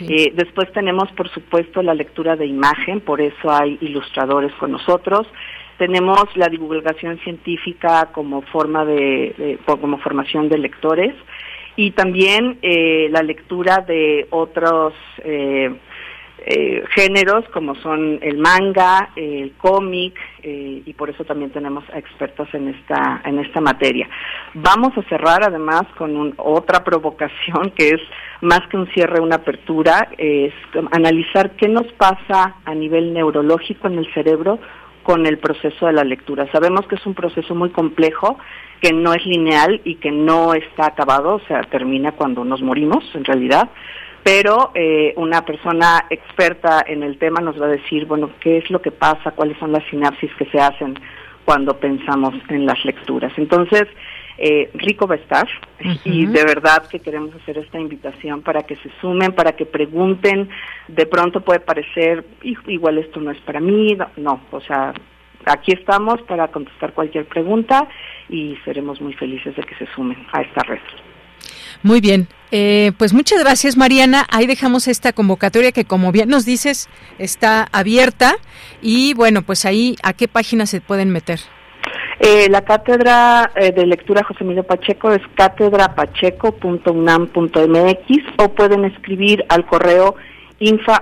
[0.00, 5.26] Eh, después tenemos, por supuesto, la lectura de imagen, por eso hay ilustradores con nosotros.
[5.78, 11.14] Tenemos la divulgación científica como forma de como formación de lectores
[11.76, 15.70] y también eh, la lectura de otros eh,
[16.48, 22.46] eh, géneros como son el manga, el cómic eh, y por eso también tenemos expertos
[22.54, 24.08] en esta en esta materia.
[24.54, 28.00] Vamos a cerrar además con otra provocación que es
[28.42, 30.54] más que un cierre, una apertura, es
[30.92, 34.60] analizar qué nos pasa a nivel neurológico en el cerebro
[35.06, 36.50] con el proceso de la lectura.
[36.50, 38.38] Sabemos que es un proceso muy complejo,
[38.80, 43.04] que no es lineal y que no está acabado, o sea, termina cuando nos morimos
[43.14, 43.70] en realidad
[44.24, 48.68] pero eh, una persona experta en el tema nos va a decir, bueno, qué es
[48.70, 50.98] lo que pasa, cuáles son las sinapsis que se hacen
[51.44, 53.32] cuando pensamos en las lecturas.
[53.36, 53.84] Entonces,
[54.38, 55.48] eh, rico va a estar
[56.04, 60.48] y de verdad que queremos hacer esta invitación para que se sumen, para que pregunten.
[60.88, 62.24] De pronto puede parecer,
[62.66, 64.92] igual esto no es para mí, no, o sea,
[65.46, 67.88] aquí estamos para contestar cualquier pregunta
[68.28, 70.80] y seremos muy felices de que se sumen a esta red.
[71.82, 72.28] Muy bien.
[72.50, 74.26] Eh, pues muchas gracias, Mariana.
[74.30, 76.88] Ahí dejamos esta convocatoria que, como bien nos dices,
[77.18, 78.36] está abierta.
[78.82, 81.40] Y bueno, pues ahí, ¿a qué página se pueden meter?
[82.18, 89.66] Eh, la cátedra eh, de lectura José Emilio Pacheco es catedrapacheco.unam.mx o pueden escribir al
[89.66, 90.16] correo
[90.58, 90.92] info,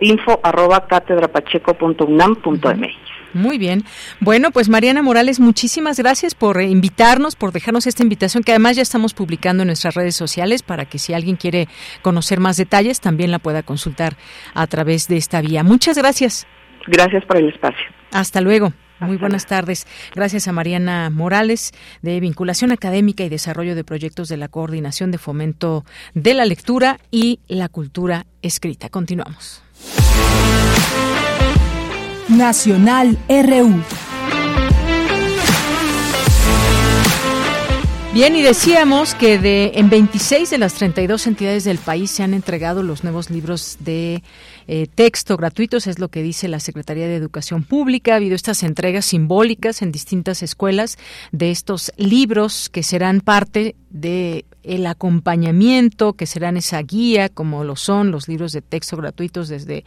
[0.00, 3.08] info arroba catedrapacheco.unam.mx.
[3.34, 3.84] Muy bien.
[4.20, 8.82] Bueno, pues Mariana Morales, muchísimas gracias por invitarnos, por dejarnos esta invitación que además ya
[8.82, 11.68] estamos publicando en nuestras redes sociales para que si alguien quiere
[12.02, 14.16] conocer más detalles también la pueda consultar
[14.54, 15.62] a través de esta vía.
[15.62, 16.46] Muchas gracias.
[16.86, 17.84] Gracias por el espacio.
[18.12, 18.72] Hasta luego.
[19.00, 19.86] Muy buenas tardes.
[20.14, 21.72] Gracias a Mariana Morales
[22.02, 25.84] de Vinculación Académica y Desarrollo de Proyectos de la Coordinación de Fomento
[26.14, 28.88] de la Lectura y la Cultura Escrita.
[28.88, 29.62] Continuamos.
[32.28, 33.82] Nacional RU.
[38.14, 42.34] Bien, y decíamos que de en 26 de las 32 entidades del país se han
[42.34, 44.24] entregado los nuevos libros de
[44.68, 48.12] eh, texto gratuitos, es lo que dice la Secretaría de Educación Pública.
[48.12, 50.98] Ha habido estas entregas simbólicas en distintas escuelas
[51.32, 57.76] de estos libros que serán parte de el acompañamiento, que serán esa guía, como lo
[57.76, 59.84] son los libros de texto gratuitos desde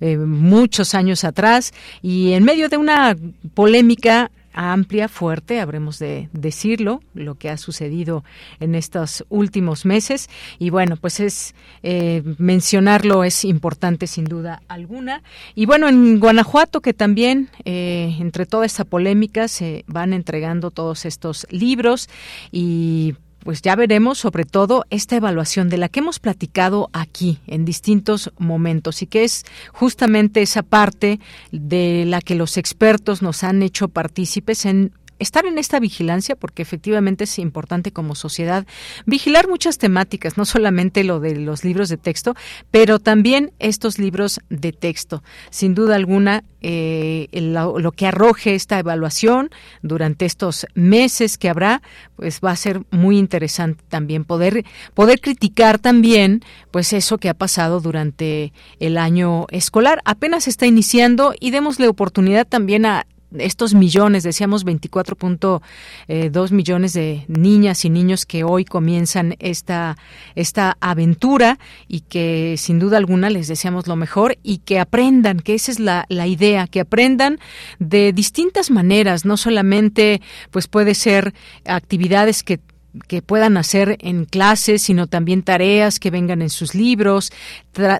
[0.00, 1.72] eh, muchos años atrás,
[2.02, 3.16] y en medio de una
[3.54, 8.24] polémica amplia, fuerte, habremos de decirlo, lo que ha sucedido
[8.58, 10.28] en estos últimos meses.
[10.58, 11.54] Y bueno, pues es
[11.84, 15.22] eh, mencionarlo es importante sin duda alguna.
[15.54, 21.04] Y bueno, en Guanajuato, que también eh, entre toda esta polémica se van entregando todos
[21.04, 22.08] estos libros
[22.50, 23.14] y
[23.48, 28.30] pues ya veremos sobre todo esta evaluación de la que hemos platicado aquí en distintos
[28.36, 31.18] momentos y que es justamente esa parte
[31.50, 36.62] de la que los expertos nos han hecho partícipes en estar en esta vigilancia, porque
[36.62, 38.66] efectivamente es importante como sociedad
[39.06, 42.34] vigilar muchas temáticas, no solamente lo de los libros de texto,
[42.70, 45.22] pero también estos libros de texto.
[45.50, 49.50] Sin duda alguna, eh, lo, que arroje esta evaluación
[49.82, 51.82] durante estos meses que habrá,
[52.16, 54.64] pues va a ser muy interesante también poder
[54.94, 60.00] poder criticar también, pues eso que ha pasado durante el año escolar.
[60.04, 65.60] Apenas está iniciando y démosle oportunidad también a estos millones, decíamos 24.2
[66.08, 69.96] eh, millones de niñas y niños que hoy comienzan esta,
[70.34, 75.54] esta aventura y que sin duda alguna les deseamos lo mejor y que aprendan, que
[75.54, 77.38] esa es la, la idea, que aprendan
[77.78, 81.34] de distintas maneras, no solamente pues puede ser
[81.64, 82.60] actividades que
[83.06, 87.32] que puedan hacer en clases, sino también tareas que vengan en sus libros,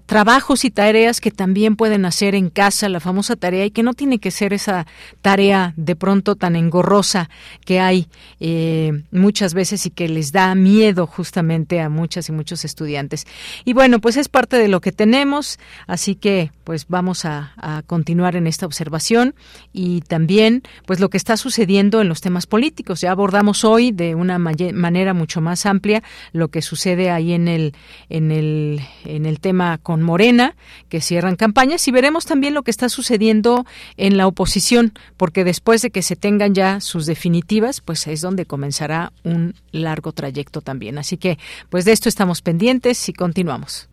[0.07, 3.95] trabajos y tareas que también pueden hacer en casa, la famosa tarea, y que no
[3.95, 4.87] tiene que ser esa
[5.23, 7.31] tarea de pronto tan engorrosa
[7.65, 8.09] que hay
[8.41, 13.27] eh, muchas veces y que les da miedo justamente a muchas y muchos estudiantes.
[13.65, 17.55] Y bueno, pues es parte de lo que tenemos, así que pues vamos a,
[17.87, 19.35] continuar en esta observación
[19.73, 23.01] y también pues lo que está sucediendo en los temas políticos.
[23.01, 27.49] Ya abordamos hoy de una manera manera mucho más amplia lo que sucede ahí en
[27.49, 27.75] el,
[28.11, 30.57] en el, en el tema con Morena,
[30.91, 33.65] que cierran campañas, y veremos también lo que está sucediendo
[33.97, 38.45] en la oposición, porque después de que se tengan ya sus definitivas, pues es donde
[38.45, 40.99] comenzará un largo trayecto también.
[40.99, 41.39] Así que,
[41.71, 43.89] pues de esto estamos pendientes y continuamos.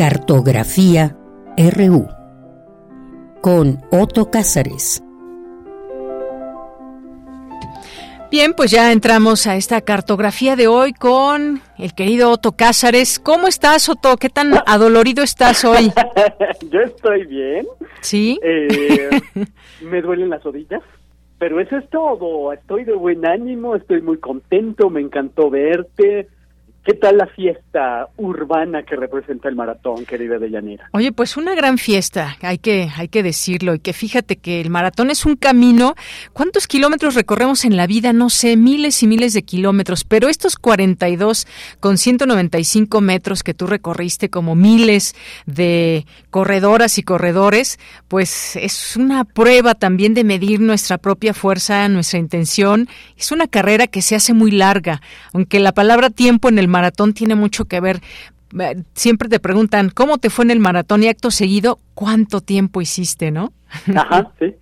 [0.00, 1.14] Cartografía
[1.58, 2.08] RU
[3.42, 5.04] con Otto Cázares.
[8.30, 13.18] Bien, pues ya entramos a esta cartografía de hoy con el querido Otto Cázares.
[13.18, 14.16] ¿Cómo estás, Otto?
[14.16, 15.92] ¿Qué tan adolorido estás hoy?
[16.70, 17.66] Yo estoy bien.
[18.00, 18.40] ¿Sí?
[18.42, 19.20] Eh,
[19.82, 20.82] me duelen las rodillas.
[21.38, 22.54] Pero eso es todo.
[22.54, 26.30] Estoy de buen ánimo, estoy muy contento, me encantó verte.
[26.82, 30.88] ¿Qué tal la fiesta urbana que representa el maratón, querida Deyanira?
[30.92, 34.70] Oye, pues una gran fiesta, hay que, hay que decirlo, y que fíjate que el
[34.70, 35.94] maratón es un camino.
[36.32, 38.14] ¿Cuántos kilómetros recorremos en la vida?
[38.14, 41.46] No sé, miles y miles de kilómetros, pero estos 42
[41.80, 47.78] con 195 metros que tú recorriste como miles de corredoras y corredores,
[48.08, 52.88] pues es una prueba también de medir nuestra propia fuerza, nuestra intención.
[53.18, 55.02] Es una carrera que se hace muy larga,
[55.34, 58.00] aunque la palabra tiempo en el maratón tiene mucho que ver.
[58.58, 61.02] Eh, siempre te preguntan, ¿cómo te fue en el maratón?
[61.02, 63.52] Y acto seguido, ¿cuánto tiempo hiciste, no?
[63.94, 64.54] Ajá, sí.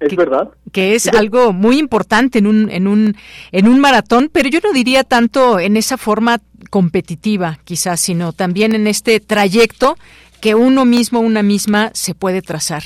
[0.00, 0.48] Es verdad.
[0.72, 3.16] Que es algo muy importante en un, en un,
[3.52, 6.40] en un maratón, pero yo no diría tanto en esa forma
[6.70, 9.96] competitiva, quizás, sino también en este trayecto
[10.40, 12.82] que uno mismo, una misma, se puede trazar.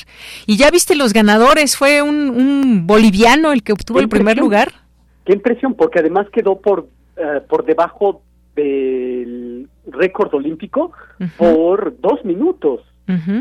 [0.46, 4.72] Y ya viste los ganadores, fue un, un boliviano el que obtuvo el primer lugar.
[5.24, 8.22] Qué impresión, porque además quedó por, eh, por debajo
[8.54, 10.92] del récord olímpico
[11.36, 12.80] por dos minutos.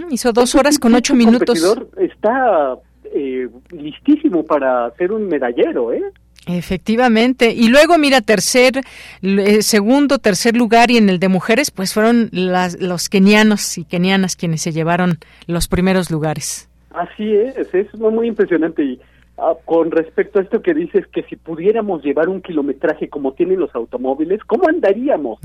[0.10, 1.64] Hizo dos horas con ocho minutos.
[1.98, 2.76] está
[3.06, 6.04] eh, listísimo para ser un medallero, ¿eh?
[6.46, 7.52] Efectivamente.
[7.52, 8.82] Y luego, mira, tercer,
[9.22, 13.86] eh, segundo, tercer lugar y en el de mujeres, pues fueron las, los kenianos y
[13.86, 16.70] kenianas quienes se llevaron los primeros lugares.
[16.90, 18.84] Así es, es muy impresionante.
[18.84, 19.00] Y
[19.46, 23.60] Ah, con respecto a esto que dices que si pudiéramos llevar un kilometraje como tienen
[23.60, 25.38] los automóviles, ¿cómo andaríamos?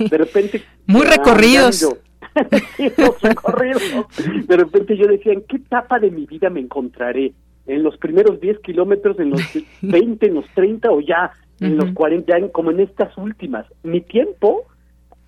[0.00, 0.60] De repente...
[0.86, 1.96] Muy recorridos.
[3.22, 4.06] recorridos.
[4.48, 7.32] De repente yo decía, ¿en qué etapa de mi vida me encontraré?
[7.68, 9.40] ¿En los primeros 10 kilómetros, en los
[9.82, 13.66] 20, en los 30 o ya en los 40, ya como en estas últimas?
[13.84, 14.64] Mi tiempo,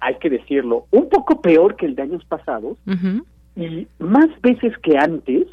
[0.01, 2.77] hay que decirlo, un poco peor que el de años pasados
[3.55, 5.47] y más veces que antes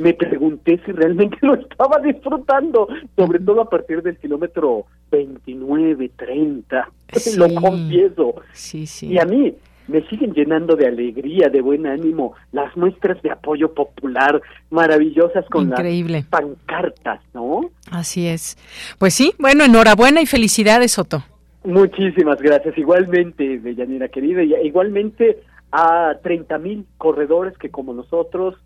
[0.00, 6.88] me pregunté si realmente lo estaba disfrutando, sobre todo a partir del kilómetro 29, 30,
[7.36, 8.34] lo confieso.
[8.52, 9.08] Sí, sí.
[9.08, 9.54] Y a mí
[9.88, 14.40] me siguen llenando de alegría, de buen ánimo, las muestras de apoyo popular
[14.70, 16.20] maravillosas con Increíble.
[16.20, 17.70] las pancartas, ¿no?
[17.90, 18.56] Así es.
[18.98, 21.22] Pues sí, bueno, enhorabuena y felicidades, Soto.
[21.64, 22.78] Muchísimas gracias.
[22.78, 28.56] Igualmente, Deyanira querida, y igualmente a 30 mil corredores que como nosotros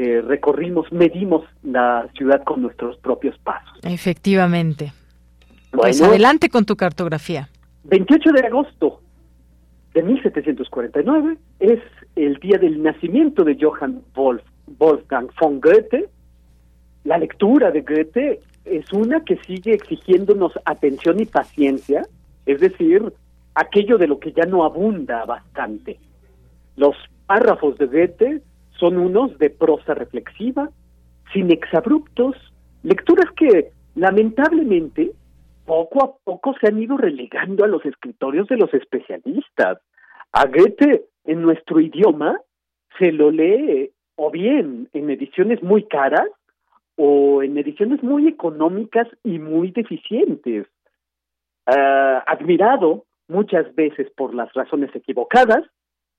[0.00, 3.80] eh, recorrimos, medimos la ciudad con nuestros propios pasos.
[3.82, 4.92] Efectivamente.
[5.72, 7.48] pues adelante con tu cartografía.
[7.82, 9.00] 28 de agosto
[9.94, 11.80] de 1749 es
[12.14, 14.44] el día del nacimiento de Johann Wolf,
[14.78, 16.08] Wolfgang von Goethe.
[17.02, 22.06] La lectura de Goethe es una que sigue exigiéndonos atención y paciencia,
[22.46, 23.12] es decir,
[23.56, 25.98] aquello de lo que ya no abunda bastante.
[26.76, 26.94] Los
[27.26, 28.42] párrafos de Goethe
[28.78, 30.70] son unos de prosa reflexiva,
[31.32, 32.36] sin exabruptos,
[32.82, 35.12] lecturas que lamentablemente
[35.66, 39.78] poco a poco se han ido relegando a los escritorios de los especialistas.
[40.32, 42.40] A Goethe en nuestro idioma
[42.98, 46.28] se lo lee o bien en ediciones muy caras
[46.96, 50.66] o en ediciones muy económicas y muy deficientes.
[51.66, 55.64] Ah, admirado muchas veces por las razones equivocadas,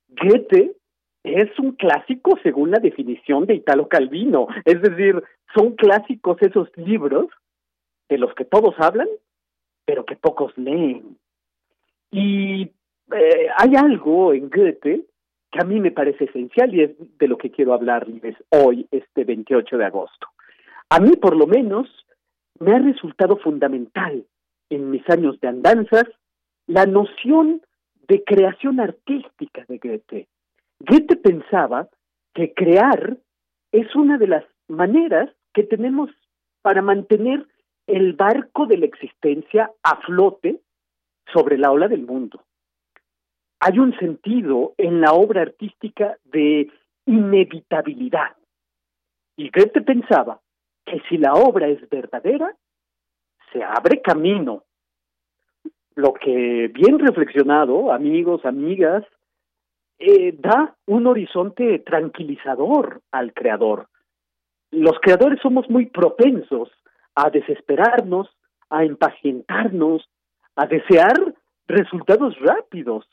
[0.09, 0.75] Goethe
[1.23, 4.47] es un clásico según la definición de Italo Calvino.
[4.65, 5.21] Es decir,
[5.53, 7.27] son clásicos esos libros
[8.07, 9.07] de los que todos hablan,
[9.85, 11.17] pero que pocos leen.
[12.11, 12.71] Y
[13.11, 15.05] eh, hay algo en Goethe
[15.51, 19.23] que a mí me parece esencial y es de lo que quiero hablarles hoy, este
[19.23, 20.27] 28 de agosto.
[20.89, 21.87] A mí, por lo menos,
[22.59, 24.25] me ha resultado fundamental
[24.69, 26.05] en mis años de andanzas
[26.67, 27.61] la noción
[28.07, 30.27] de creación artística de Goethe
[30.79, 31.89] Goethe pensaba
[32.33, 33.17] que crear
[33.71, 36.09] es una de las maneras que tenemos
[36.61, 37.45] para mantener
[37.87, 40.61] el barco de la existencia a flote
[41.33, 42.43] sobre la ola del mundo.
[43.59, 46.71] Hay un sentido en la obra artística de
[47.05, 48.37] inevitabilidad.
[49.35, 50.39] Y Goethe pensaba
[50.85, 52.55] que si la obra es verdadera,
[53.51, 54.63] se abre camino.
[55.95, 59.03] Lo que bien reflexionado, amigos, amigas,
[59.99, 63.87] eh, da un horizonte tranquilizador al creador.
[64.71, 66.69] Los creadores somos muy propensos
[67.15, 68.29] a desesperarnos,
[68.69, 70.07] a impacientarnos,
[70.55, 71.35] a desear
[71.67, 73.05] resultados rápidos.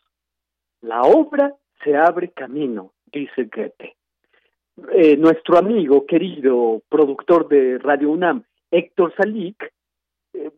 [0.80, 3.96] La obra se abre camino, dice Goethe.
[4.92, 9.72] Eh, nuestro amigo, querido productor de Radio UNAM, Héctor Salik,
[10.34, 10.50] eh,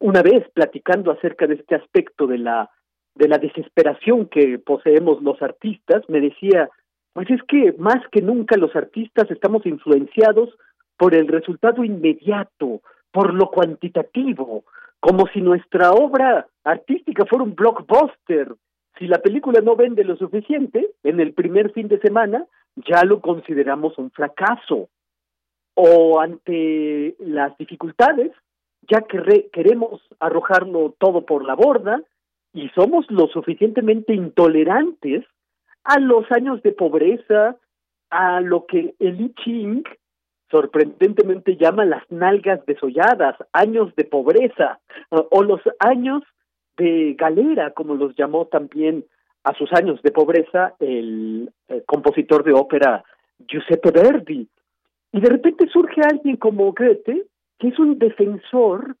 [0.00, 2.70] una vez platicando acerca de este aspecto de la
[3.18, 6.70] de la desesperación que poseemos los artistas, me decía,
[7.12, 10.50] pues es que más que nunca los artistas estamos influenciados
[10.96, 12.80] por el resultado inmediato,
[13.10, 14.62] por lo cuantitativo,
[15.00, 18.54] como si nuestra obra artística fuera un blockbuster.
[18.98, 22.46] Si la película no vende lo suficiente en el primer fin de semana,
[22.76, 24.88] ya lo consideramos un fracaso.
[25.74, 28.30] O ante las dificultades,
[28.88, 32.00] ya que queremos arrojarlo todo por la borda
[32.52, 35.24] y somos lo suficientemente intolerantes
[35.84, 37.56] a los años de pobreza,
[38.10, 39.84] a lo que el I Ching
[40.50, 44.80] sorprendentemente llama las nalgas desolladas, años de pobreza,
[45.10, 46.22] o los años
[46.78, 49.04] de galera, como los llamó también
[49.44, 53.04] a sus años de pobreza el, el compositor de ópera
[53.46, 54.48] Giuseppe Verdi.
[55.12, 57.26] Y de repente surge alguien como Goethe,
[57.58, 58.96] que es un defensor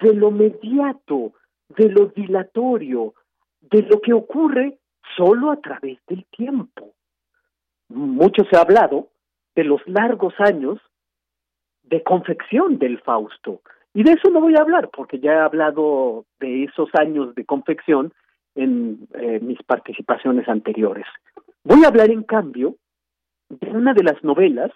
[0.00, 1.32] de lo mediato,
[1.76, 3.14] de lo dilatorio,
[3.60, 4.78] de lo que ocurre
[5.16, 6.94] solo a través del tiempo.
[7.88, 9.08] Mucho se ha hablado
[9.54, 10.78] de los largos años
[11.82, 13.60] de confección del Fausto.
[13.94, 17.44] Y de eso no voy a hablar, porque ya he hablado de esos años de
[17.44, 18.12] confección
[18.54, 21.06] en eh, mis participaciones anteriores.
[21.64, 22.76] Voy a hablar, en cambio,
[23.50, 24.70] de una de las novelas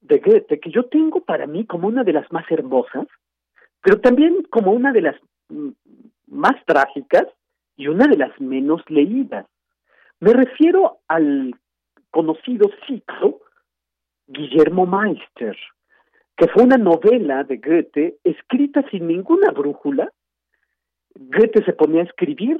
[0.00, 3.06] de Goethe que yo tengo para mí como una de las más hermosas,
[3.82, 5.16] pero también como una de las
[6.26, 7.26] más trágicas
[7.76, 9.46] y una de las menos leídas.
[10.20, 11.54] Me refiero al
[12.10, 13.40] conocido ciclo
[14.26, 15.56] Guillermo Meister,
[16.36, 20.10] que fue una novela de Goethe escrita sin ninguna brújula.
[21.14, 22.58] Goethe se ponía a escribir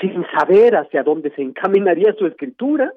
[0.00, 2.92] sin saber hacia dónde se encaminaría su escritura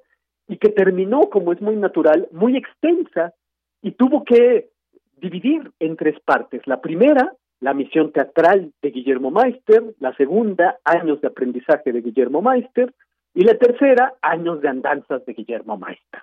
[0.48, 3.34] y que terminó, como es muy natural, muy extensa
[3.82, 4.70] y tuvo que
[5.18, 6.62] dividir en tres partes.
[6.66, 12.42] La primera, la misión teatral de Guillermo Meister, la segunda, años de aprendizaje de Guillermo
[12.42, 12.94] Meister,
[13.34, 16.22] y la tercera, años de andanzas de Guillermo Meister.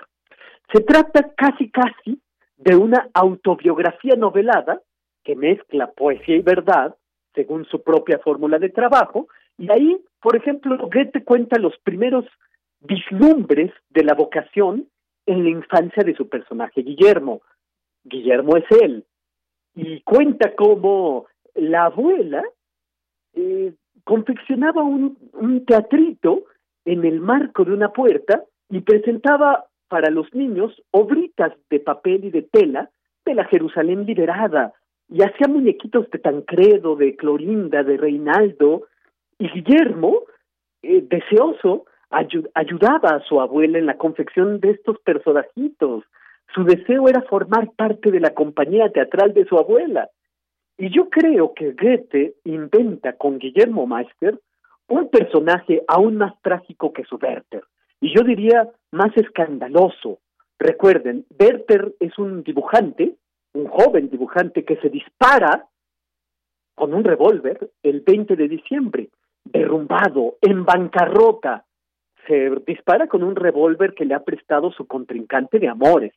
[0.73, 2.21] Se trata casi casi
[2.57, 4.81] de una autobiografía novelada
[5.23, 6.97] que mezcla poesía y verdad,
[7.35, 9.29] según su propia fórmula de trabajo,
[9.59, 12.25] y ahí, por ejemplo, Goethe cuenta los primeros
[12.81, 14.89] vislumbres de la vocación
[15.27, 17.43] en la infancia de su personaje Guillermo.
[18.05, 19.05] Guillermo es él.
[19.75, 22.43] Y cuenta cómo la abuela
[23.35, 23.73] eh,
[24.05, 26.45] confeccionaba un, un teatrito
[26.85, 32.31] en el marco de una puerta y presentaba para los niños obritas de papel y
[32.31, 32.91] de tela
[33.25, 34.73] de la Jerusalén liberada
[35.09, 38.87] y hacía muñequitos de Tancredo, de Clorinda, de Reinaldo
[39.39, 40.23] y Guillermo,
[40.83, 46.05] eh, deseoso, ayudaba a su abuela en la confección de estos personajitos.
[46.55, 50.09] Su deseo era formar parte de la compañía teatral de su abuela.
[50.79, 54.39] Y yo creo que Goethe inventa con Guillermo Meister
[54.89, 57.65] un personaje aún más trágico que su Werther
[58.05, 60.19] y yo diría más escandaloso.
[60.59, 63.17] Recuerden, Werther es un dibujante,
[63.55, 65.67] un joven dibujante que se dispara
[66.75, 69.09] con un revólver el 20 de diciembre,
[69.45, 71.65] derrumbado, en bancarrota.
[72.27, 76.13] Se dispara con un revólver que le ha prestado su contrincante de amores.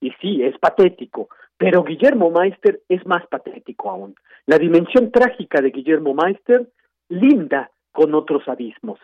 [0.00, 4.14] Y sí, es patético, pero Guillermo Meister es más patético aún.
[4.46, 6.68] La dimensión trágica de Guillermo Meister
[7.08, 9.00] linda con otros abismos.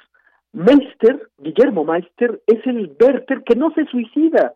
[0.53, 4.55] Meister, Guillermo Meister, es el Werther que no se suicida.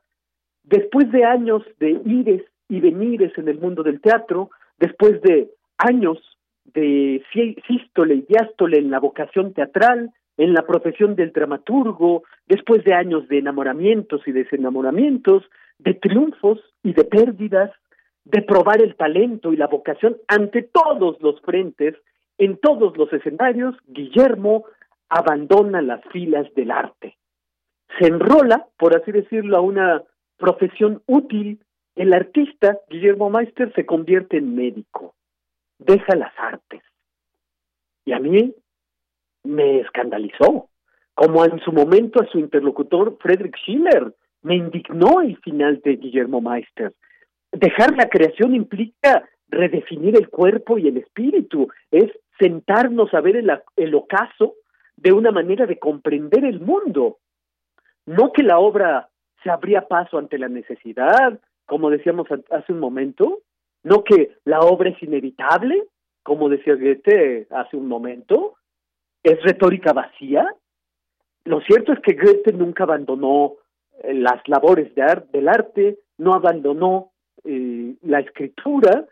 [0.63, 6.19] Después de años de ires y venires en el mundo del teatro, después de años
[6.73, 7.23] de
[7.67, 13.27] sístole y diástole en la vocación teatral, en la profesión del dramaturgo, después de años
[13.29, 15.43] de enamoramientos y desenamoramientos,
[15.79, 17.71] de triunfos y de pérdidas,
[18.25, 21.95] de probar el talento y la vocación ante todos los frentes,
[22.39, 24.65] en todos los escenarios, Guillermo
[25.09, 27.17] abandona las filas del arte.
[27.99, 30.05] Se enrola, por así decirlo, a una
[30.37, 31.61] profesión útil.
[31.97, 35.15] El artista, Guillermo Meister, se convierte en médico.
[35.79, 36.83] Deja las artes.
[38.05, 38.55] Y a mí
[39.45, 40.69] me escandalizó,
[41.15, 44.15] como en su momento a su interlocutor Friedrich Schiller.
[44.43, 46.93] Me indignó el final de Guillermo Meister.
[47.53, 53.95] Dejar la creación implica redefinir el cuerpo y el espíritu, es sentarnos a ver el,
[53.95, 54.55] ocaso
[54.97, 57.19] de una manera de comprender el mundo.
[58.07, 59.09] No que la obra
[59.43, 63.41] se abría paso ante la necesidad, como decíamos hace un momento,
[63.83, 65.85] no que la obra es inevitable,
[66.23, 68.57] como decía Goethe hace un momento,
[69.23, 70.47] es retórica vacía.
[71.45, 73.55] Lo cierto es que Goethe nunca abandonó
[74.05, 77.13] las labores de del arte, no abandonó
[77.45, 79.07] eh, la escritura,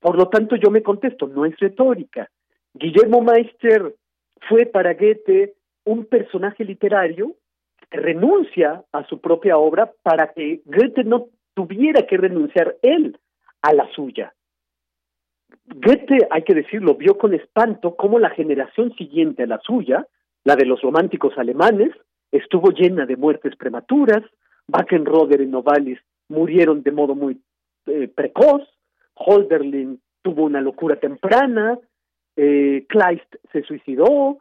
[0.00, 2.30] por lo tanto yo me contesto, no es retórica.
[2.74, 3.94] Guillermo Meister
[4.48, 5.54] fue para Goethe
[5.84, 7.34] un personaje literario
[7.90, 13.18] que renuncia a su propia obra para que Goethe no tuviera que renunciar él
[13.62, 14.32] a la suya.
[15.66, 20.06] Goethe, hay que decirlo, vio con espanto cómo la generación siguiente a la suya,
[20.44, 21.90] la de los románticos alemanes,
[22.32, 24.22] estuvo llena de muertes prematuras,
[24.68, 25.98] Wackenroder y Novalis
[26.28, 27.40] murieron de modo muy
[27.86, 28.62] eh, precoz,
[29.14, 31.78] Holderlin tuvo una locura temprana,
[32.36, 34.38] eh, Kleist se suicidó,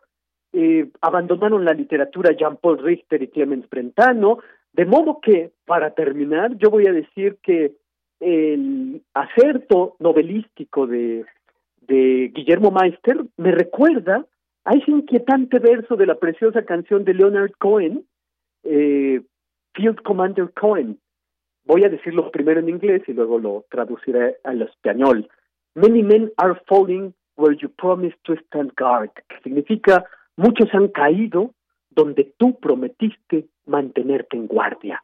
[0.54, 4.40] eh, abandonaron la literatura Jean-Paul Richter y Clemens Brentano,
[4.74, 7.74] de modo que, para terminar, yo voy a decir que
[8.20, 11.26] el acerto novelístico de,
[11.82, 14.26] de Guillermo Meister me recuerda
[14.70, 18.06] a ese inquietante verso de la preciosa canción de Leonard Cohen,
[18.62, 19.20] eh,
[19.74, 21.00] Field Commander Cohen.
[21.64, 25.28] Voy a decirlo primero en inglés y luego lo traduciré al español.
[25.74, 30.06] Many men are falling where you promised to stand guard, que significa
[30.38, 31.56] muchos han caído
[31.90, 35.04] donde tú prometiste mantenerte en guardia.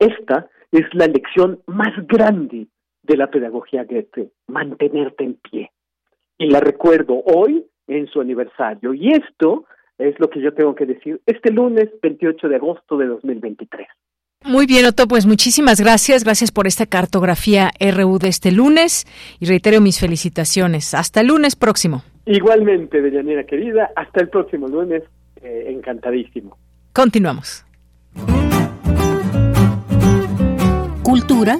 [0.00, 2.66] Esta es la lección más grande
[3.04, 5.70] de la pedagogía Goethe, mantenerte en pie.
[6.38, 8.94] Y la recuerdo hoy en su aniversario.
[8.94, 9.64] Y esto
[9.98, 13.86] es lo que yo tengo que decir este lunes 28 de agosto de 2023.
[14.46, 16.22] Muy bien, Otto, pues muchísimas gracias.
[16.22, 19.06] Gracias por esta cartografía RU de este lunes
[19.40, 20.92] y reitero mis felicitaciones.
[20.92, 22.02] Hasta el lunes próximo.
[22.26, 25.02] Igualmente, Deyanira querida, hasta el próximo lunes.
[25.42, 26.58] Eh, encantadísimo.
[26.92, 27.64] Continuamos.
[31.02, 31.58] Cultura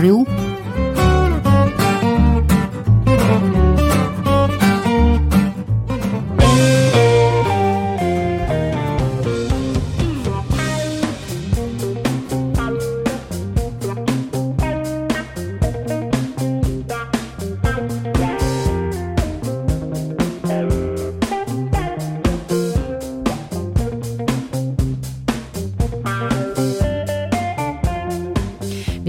[0.00, 0.55] RU.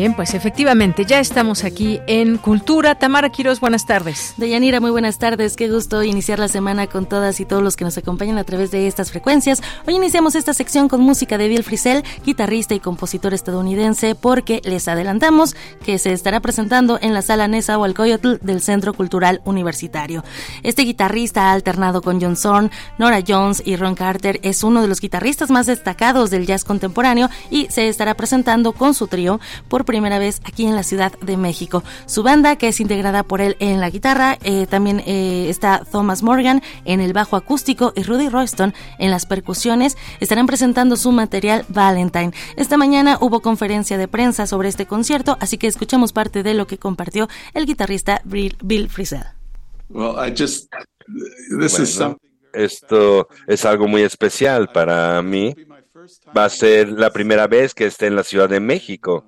[0.07, 2.95] Bien, pues efectivamente, ya estamos aquí en Cultura.
[2.95, 4.35] Tamara Quiroz, buenas tardes.
[4.37, 5.57] Deyanira, muy buenas tardes.
[5.57, 8.71] Qué gusto iniciar la semana con todas y todos los que nos acompañan a través
[8.71, 9.61] de estas frecuencias.
[9.85, 14.87] Hoy iniciamos esta sección con música de Bill Frisell, guitarrista y compositor estadounidense, porque les
[14.87, 20.23] adelantamos que se estará presentando en la sala Nezahualcóyotl del Centro Cultural Universitario.
[20.63, 24.39] Este guitarrista ha alternado con John Zorn, Nora Jones y Ron Carter.
[24.41, 28.93] Es uno de los guitarristas más destacados del jazz contemporáneo y se estará presentando con
[28.93, 31.83] su trío por primera vez aquí en la Ciudad de México.
[32.05, 36.23] Su banda, que es integrada por él en la guitarra, eh, también eh, está Thomas
[36.23, 41.65] Morgan en el bajo acústico y Rudy Royston en las percusiones, estarán presentando su material
[41.69, 42.31] Valentine.
[42.55, 46.67] Esta mañana hubo conferencia de prensa sobre este concierto, así que escuchemos parte de lo
[46.67, 49.23] que compartió el guitarrista Bill Frisell.
[52.53, 55.53] esto es algo muy especial para mí.
[56.35, 59.25] Va a ser la primera vez que esté en la Ciudad de México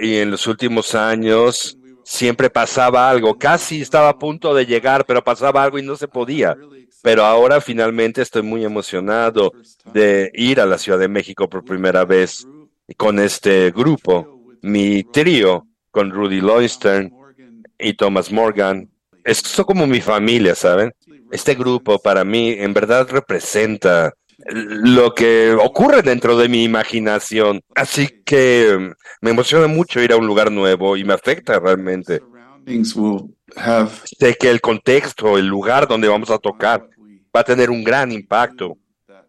[0.00, 5.22] y en los últimos años siempre pasaba algo, casi estaba a punto de llegar, pero
[5.22, 6.56] pasaba algo y no se podía.
[7.02, 9.52] Pero ahora finalmente estoy muy emocionado
[9.92, 12.46] de ir a la Ciudad de México por primera vez
[12.96, 17.12] con este grupo, mi trío con Rudy Loinstern
[17.78, 18.88] y Thomas Morgan.
[19.24, 20.92] Es como mi familia, ¿saben?
[21.30, 24.12] Este grupo para mí en verdad representa
[24.46, 27.60] lo que ocurre dentro de mi imaginación.
[27.74, 32.20] Así que mm, me emociona mucho ir a un lugar nuevo y me afecta realmente.
[34.18, 36.88] Sé que el contexto, el lugar donde vamos a tocar,
[37.34, 38.76] va a tener un gran impacto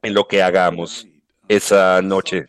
[0.02, 1.08] en lo que hagamos
[1.48, 2.48] esa noche.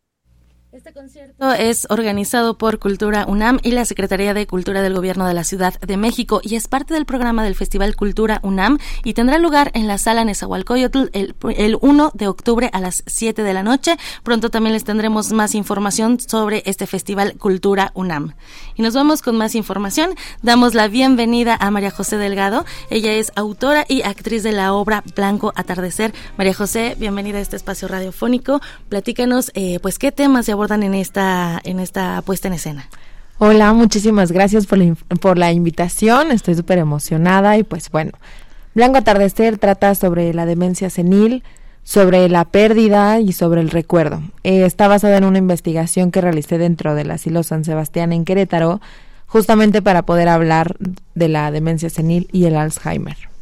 [0.74, 5.32] Este concierto es organizado por Cultura UNAM y la Secretaría de Cultura del Gobierno de
[5.32, 9.38] la Ciudad de México y es parte del programa del Festival Cultura UNAM y tendrá
[9.38, 13.62] lugar en la sala Nezahualcóyotl el, el 1 de octubre a las 7 de la
[13.62, 13.96] noche.
[14.24, 18.34] Pronto también les tendremos más información sobre este Festival Cultura UNAM.
[18.74, 20.16] Y nos vamos con más información.
[20.42, 22.64] Damos la bienvenida a María José Delgado.
[22.90, 26.12] Ella es autora y actriz de la obra Blanco Atardecer.
[26.36, 28.60] María José, bienvenida a este espacio radiofónico.
[28.88, 32.89] Platícanos, eh, pues, qué temas se abordan en esta, en esta puesta en escena.
[33.39, 36.31] Hola, muchísimas gracias por la, por la invitación.
[36.31, 38.12] Estoy súper emocionada y pues bueno,
[38.74, 41.43] Blanco Atardecer trata sobre la demencia senil,
[41.82, 44.23] sobre la pérdida y sobre el recuerdo.
[44.43, 48.81] Eh, está basada en una investigación que realicé dentro del asilo San Sebastián en Querétaro,
[49.27, 50.77] justamente para poder hablar
[51.15, 53.34] de la demencia senil y el Alzheimer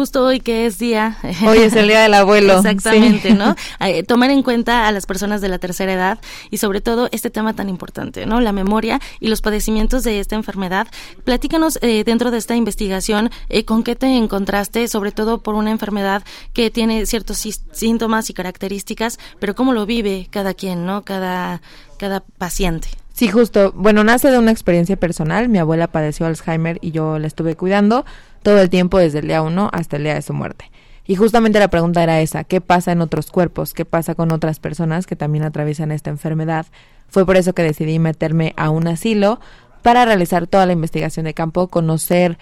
[0.00, 1.18] justo hoy que es día.
[1.46, 2.54] Hoy es el día del abuelo.
[2.56, 3.54] Exactamente, ¿no?
[3.80, 6.18] Eh, tomar en cuenta a las personas de la tercera edad
[6.50, 8.40] y sobre todo este tema tan importante, ¿no?
[8.40, 10.86] La memoria y los padecimientos de esta enfermedad.
[11.24, 15.70] Platícanos eh, dentro de esta investigación eh, con qué te encontraste, sobre todo por una
[15.70, 16.22] enfermedad
[16.54, 21.02] que tiene ciertos síntomas y características, pero cómo lo vive cada quien, ¿no?
[21.02, 21.60] Cada,
[21.98, 22.99] cada paciente.
[23.20, 23.72] Sí, justo.
[23.76, 25.50] Bueno, nace de una experiencia personal.
[25.50, 28.06] Mi abuela padeció Alzheimer y yo la estuve cuidando
[28.42, 30.70] todo el tiempo desde el día uno hasta el día de su muerte.
[31.06, 33.74] Y justamente la pregunta era esa, ¿qué pasa en otros cuerpos?
[33.74, 36.64] ¿Qué pasa con otras personas que también atraviesan esta enfermedad?
[37.10, 39.38] Fue por eso que decidí meterme a un asilo
[39.82, 42.38] para realizar toda la investigación de campo, conocer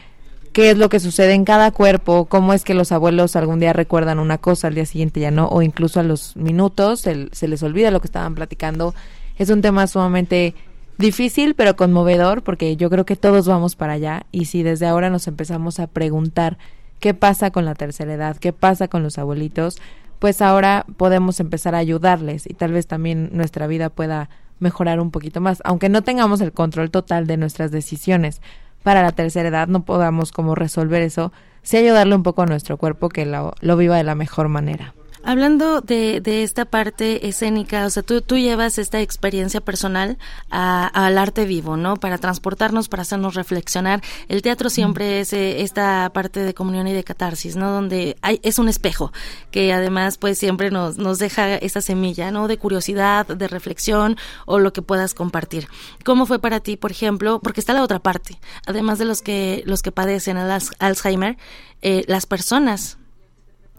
[0.53, 3.73] qué es lo que sucede en cada cuerpo, cómo es que los abuelos algún día
[3.73, 7.49] recuerdan una cosa, al día siguiente ya no, o incluso a los minutos se, se
[7.49, 8.95] les olvida lo que estaban platicando.
[9.39, 10.55] Es un tema sumamente
[10.99, 15.11] difícil pero conmovedor porque yo creo que todos vamos para allá y si desde ahora
[15.11, 16.59] nos empezamos a preguntar
[16.99, 19.79] qué pasa con la tercera edad, qué pasa con los abuelitos,
[20.19, 25.13] pues ahora podemos empezar a ayudarles y tal vez también nuestra vida pueda mejorar un
[25.13, 28.43] poquito más, aunque no tengamos el control total de nuestras decisiones
[28.83, 32.77] para la tercera edad, no podamos como resolver eso, sí ayudarle un poco a nuestro
[32.77, 34.95] cuerpo que lo, lo viva de la mejor manera.
[35.29, 40.17] Hablando de, de, esta parte escénica, o sea, tú, tú llevas esta experiencia personal
[40.49, 41.97] al arte vivo, ¿no?
[41.97, 44.01] Para transportarnos, para hacernos reflexionar.
[44.29, 47.71] El teatro siempre es eh, esta parte de comunión y de catarsis, ¿no?
[47.71, 49.13] Donde hay, es un espejo
[49.51, 52.49] que además pues siempre nos, nos deja esa semilla, ¿no?
[52.49, 55.69] De curiosidad, de reflexión o lo que puedas compartir.
[56.07, 57.41] ¿Cómo fue para ti, por ejemplo?
[57.41, 61.37] Porque está la otra parte, además de los que, los que padecen Alzheimer,
[61.83, 62.97] eh, las personas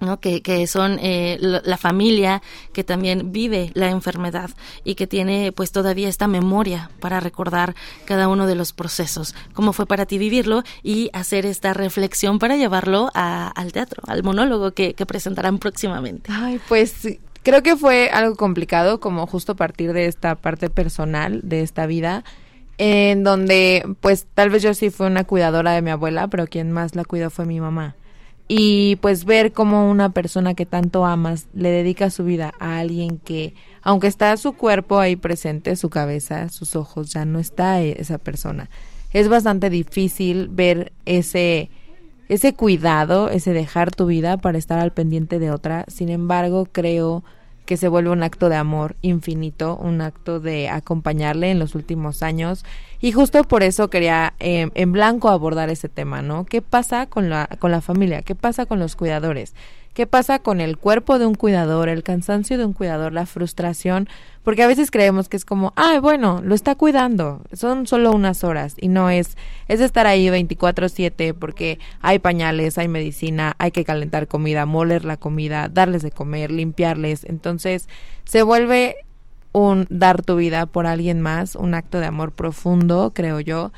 [0.02, 0.20] ¿no?
[0.20, 2.42] que, son eh, la, familia
[2.74, 4.50] que también vive la enfermedad
[4.84, 9.36] y que tiene pues todavía esta memoria para recordar cada uno de los procesos.
[9.54, 14.72] ¿Cómo fue para ti vivirlo y hacer esta reflexión para llevarlo al teatro, al monólogo
[14.72, 16.32] que, que presentarán próximamente?
[16.32, 21.62] Ay, pues creo que fue algo complicado como justo partir de esta parte personal de
[21.62, 22.24] esta vida
[22.78, 26.72] en donde pues tal vez yo sí fui una cuidadora de mi abuela, pero quien
[26.72, 27.96] más la cuidó fue mi mamá
[28.52, 33.20] y pues ver cómo una persona que tanto amas le dedica su vida a alguien
[33.20, 33.54] que
[33.84, 38.70] aunque está su cuerpo ahí presente, su cabeza, sus ojos, ya no está esa persona.
[39.14, 41.70] Es bastante difícil ver ese
[42.28, 45.86] ese cuidado, ese dejar tu vida para estar al pendiente de otra.
[45.88, 47.24] Sin embargo, creo
[47.78, 52.66] se vuelve un acto de amor infinito, un acto de acompañarle en los últimos años.
[53.02, 56.46] Y justo por eso quería eh, en blanco abordar ese tema, ¿no?
[56.46, 58.22] ¿Qué pasa con la, con la familia?
[58.22, 59.54] ¿Qué pasa con los cuidadores?
[59.94, 64.08] ¿Qué pasa con el cuerpo de un cuidador, el cansancio de un cuidador, la frustración?
[64.44, 68.44] Porque a veces creemos que es como, ah, bueno, lo está cuidando, son solo unas
[68.44, 69.36] horas y no es,
[69.68, 75.18] es estar ahí 24/7 porque hay pañales, hay medicina, hay que calentar comida, moler la
[75.18, 77.26] comida, darles de comer, limpiarles.
[77.26, 77.90] Entonces
[78.24, 78.96] se vuelve
[79.52, 83.72] un dar tu vida por alguien más, un acto de amor profundo, creo yo,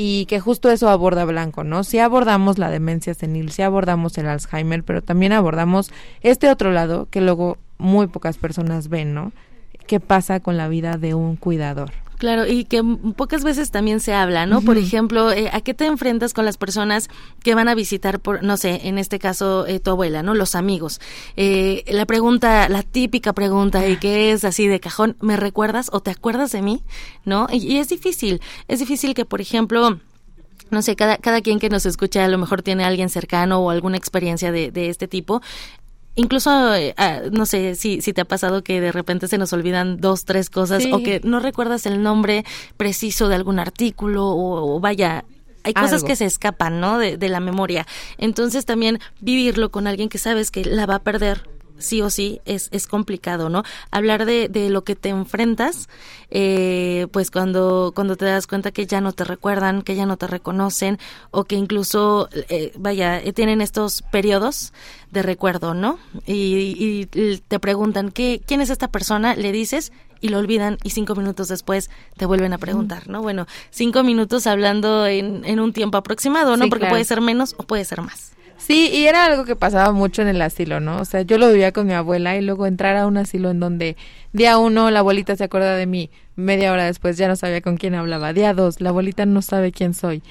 [0.00, 1.82] y que justo eso aborda Blanco, ¿no?
[1.82, 7.08] Si abordamos la demencia senil, si abordamos el Alzheimer, pero también abordamos este otro lado
[7.10, 9.32] que luego muy pocas personas ven, ¿no?
[9.88, 11.90] ¿Qué pasa con la vida de un cuidador?
[12.18, 12.82] Claro, y que
[13.16, 14.60] pocas veces también se habla, ¿no?
[14.60, 17.08] Por ejemplo, eh, ¿a qué te enfrentas con las personas
[17.44, 20.34] que van a visitar, por, no sé, en este caso eh, tu abuela, ¿no?
[20.34, 21.00] Los amigos.
[21.36, 26.00] Eh, la pregunta, la típica pregunta, y que es así de cajón, ¿me recuerdas o
[26.00, 26.82] te acuerdas de mí?
[27.24, 27.46] ¿No?
[27.52, 30.00] Y, y es difícil, es difícil que, por ejemplo,
[30.70, 33.60] no sé, cada, cada quien que nos escucha a lo mejor tiene a alguien cercano
[33.60, 35.40] o alguna experiencia de, de este tipo
[36.14, 39.52] incluso, eh, ah, no sé si, si te ha pasado que de repente se nos
[39.52, 42.44] olvidan dos, tres cosas o que no recuerdas el nombre
[42.76, 45.24] preciso de algún artículo o, vaya,
[45.64, 46.98] hay cosas que se escapan, ¿no?
[46.98, 47.86] De, de la memoria.
[48.16, 52.40] Entonces también vivirlo con alguien que sabes que la va a perder sí o sí
[52.44, 53.62] es, es complicado, ¿no?
[53.90, 55.88] Hablar de, de lo que te enfrentas,
[56.30, 60.16] eh, pues cuando, cuando te das cuenta que ya no te recuerdan, que ya no
[60.16, 60.98] te reconocen,
[61.30, 64.72] o que incluso, eh, vaya, eh, tienen estos periodos
[65.10, 65.98] de recuerdo, ¿no?
[66.26, 69.34] Y, y, te preguntan, ¿qué, ¿quién es esta persona?
[69.34, 73.22] Le dices y lo olvidan y cinco minutos después te vuelven a preguntar, ¿no?
[73.22, 76.68] Bueno, cinco minutos hablando en, en un tiempo aproximado, ¿no?
[76.68, 78.32] Porque puede ser menos o puede ser más.
[78.68, 81.00] Sí, y era algo que pasaba mucho en el asilo, ¿no?
[81.00, 83.60] O sea, yo lo vivía con mi abuela y luego entrar a un asilo en
[83.60, 83.96] donde
[84.34, 87.78] día uno la abuelita se acuerda de mí, media hora después ya no sabía con
[87.78, 90.22] quién hablaba, día dos la abuelita no sabe quién soy.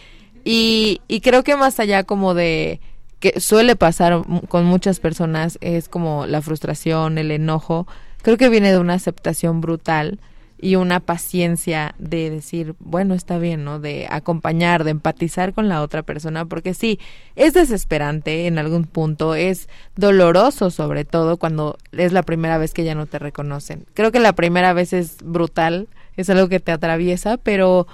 [0.46, 2.80] Y, y creo que más allá como de
[3.20, 7.88] que suele pasar con muchas personas es como la frustración, el enojo,
[8.22, 10.20] creo que viene de una aceptación brutal
[10.60, 13.80] y una paciencia de decir, bueno, está bien, ¿no?
[13.80, 17.00] De acompañar, de empatizar con la otra persona, porque sí,
[17.36, 22.84] es desesperante en algún punto, es doloroso sobre todo cuando es la primera vez que
[22.84, 23.86] ya no te reconocen.
[23.94, 27.88] Creo que la primera vez es brutal, es algo que te atraviesa, pero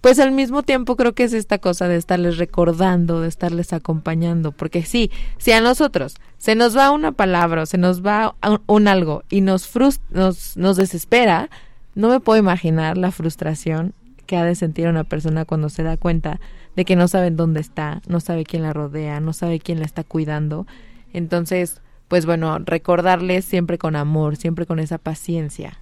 [0.00, 4.52] pues al mismo tiempo creo que es esta cosa de estarles recordando, de estarles acompañando,
[4.52, 8.34] porque sí, si a nosotros se nos va una palabra o se nos va
[8.66, 11.50] un, algo y nos, frust nos, nos desespera,
[11.94, 13.94] no me puedo imaginar la frustración
[14.26, 16.40] que ha de sentir una persona cuando se da cuenta
[16.76, 19.86] de que no sabe dónde está, no sabe quién la rodea, no sabe quién la
[19.86, 20.66] está cuidando.
[21.12, 25.78] Entonces, pues bueno, recordarles siempre con amor, siempre con esa paciencia.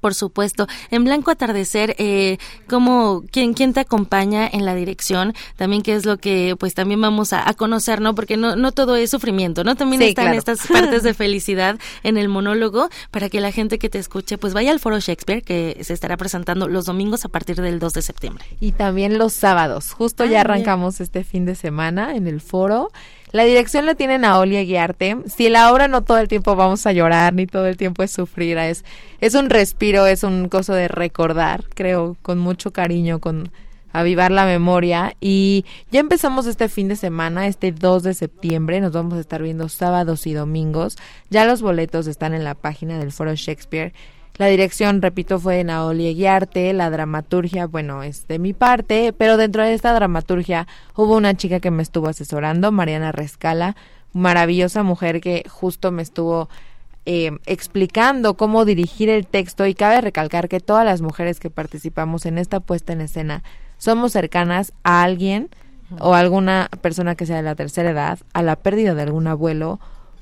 [0.00, 0.66] Por supuesto.
[0.90, 6.04] En Blanco Atardecer, eh, como ¿quién, quién te acompaña en la dirección, también qué es
[6.04, 8.14] lo que pues también vamos a, conocer, ¿no?
[8.14, 9.76] Porque no, no todo es sufrimiento, ¿no?
[9.76, 13.98] También están estas partes de felicidad en el monólogo para que la gente que te
[13.98, 17.78] escuche pues vaya al Foro Shakespeare que se estará presentando los domingos a partir del
[17.78, 18.44] 2 de septiembre.
[18.60, 19.92] Y también los sábados.
[19.92, 22.90] Justo ya arrancamos este fin de semana en el foro
[23.32, 25.18] la dirección la tienen a Olia Guiarte.
[25.26, 28.10] Si la obra no todo el tiempo vamos a llorar, ni todo el tiempo es
[28.10, 28.84] sufrir, es,
[29.20, 33.50] es un respiro, es un coso de recordar, creo, con mucho cariño, con
[33.92, 35.16] avivar la memoria.
[35.20, 39.42] Y ya empezamos este fin de semana, este 2 de septiembre, nos vamos a estar
[39.42, 40.96] viendo sábados y domingos.
[41.30, 43.92] Ya los boletos están en la página del Foro Shakespeare
[44.38, 49.36] la dirección, repito, fue de Naoli Guiarte, la dramaturgia, bueno, es de mi parte, pero
[49.36, 53.76] dentro de esta dramaturgia hubo una chica que me estuvo asesorando, Mariana Rescala,
[54.12, 56.48] maravillosa mujer que justo me estuvo
[57.06, 62.26] eh, explicando cómo dirigir el texto y cabe recalcar que todas las mujeres que participamos
[62.26, 63.42] en esta puesta en escena
[63.78, 65.48] somos cercanas a alguien
[66.00, 69.78] o alguna persona que sea de la tercera edad, a la pérdida de algún abuelo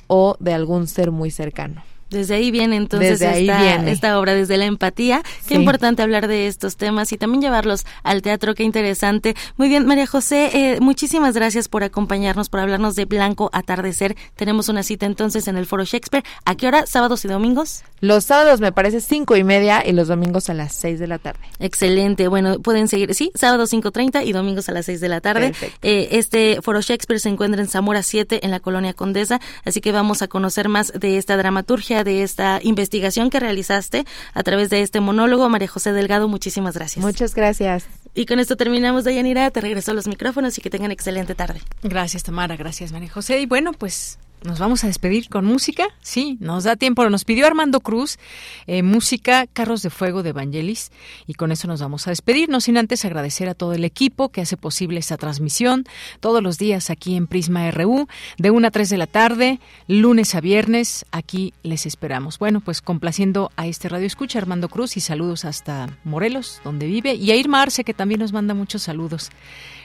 [0.08, 1.82] o de algún ser muy cercano.
[2.14, 5.22] Desde ahí viene entonces esta, esta, obra, desde la empatía.
[5.46, 9.34] Qué importante hablar de estos temas y también llevarlos al teatro, qué interesante.
[9.56, 14.16] Muy bien, María José, eh, muchísimas gracias por acompañarnos, por hablarnos de Blanco Atardecer.
[14.36, 16.24] Tenemos una cita entonces en el Foro Shakespeare.
[16.44, 16.86] ¿A qué hora?
[16.86, 17.82] ¿Sábados y domingos?
[18.00, 21.18] Los sábados me parece cinco y media y los domingos a las seis de la
[21.18, 21.40] tarde.
[21.58, 22.28] Excelente.
[22.28, 25.52] Bueno, pueden seguir, sí, sábados 5.30 y domingos a las seis de la tarde.
[25.82, 29.92] Eh, este Foro Shakespeare se encuentra en Zamora 7, en la Colonia Condesa, así que
[29.92, 34.82] vamos a conocer más de esta dramaturgia de esta investigación que realizaste a través de
[34.82, 35.48] este monólogo.
[35.48, 37.04] María José Delgado, muchísimas gracias.
[37.04, 37.86] Muchas gracias.
[38.14, 39.50] Y con esto terminamos, Dayanira.
[39.50, 41.60] Te regreso a los micrófonos y que tengan excelente tarde.
[41.82, 42.56] Gracias, Tamara.
[42.56, 43.40] Gracias, María José.
[43.40, 45.86] Y bueno, pues nos vamos a despedir con música.
[46.02, 47.08] Sí, nos da tiempo.
[47.08, 48.18] Nos pidió Armando Cruz
[48.66, 50.92] eh, música Carros de Fuego de Evangelis
[51.26, 52.50] y con eso nos vamos a despedir.
[52.50, 55.84] No sin antes agradecer a todo el equipo que hace posible esta transmisión
[56.20, 58.06] todos los días aquí en Prisma RU
[58.36, 61.06] de 1 a 3 de la tarde, lunes a viernes.
[61.10, 62.38] Aquí les esperamos.
[62.38, 67.14] Bueno, pues complaciendo a este radio escucha Armando Cruz y saludos hasta Morelos, donde vive,
[67.14, 69.30] y a Irma Arce que también nos manda muchos saludos.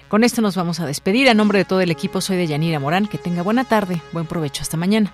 [0.09, 1.29] Con esto nos vamos a despedir.
[1.29, 3.05] A nombre de todo el equipo, soy de Yanira Morán.
[3.05, 4.63] Que tenga buena tarde, buen provecho.
[4.63, 5.13] Hasta mañana.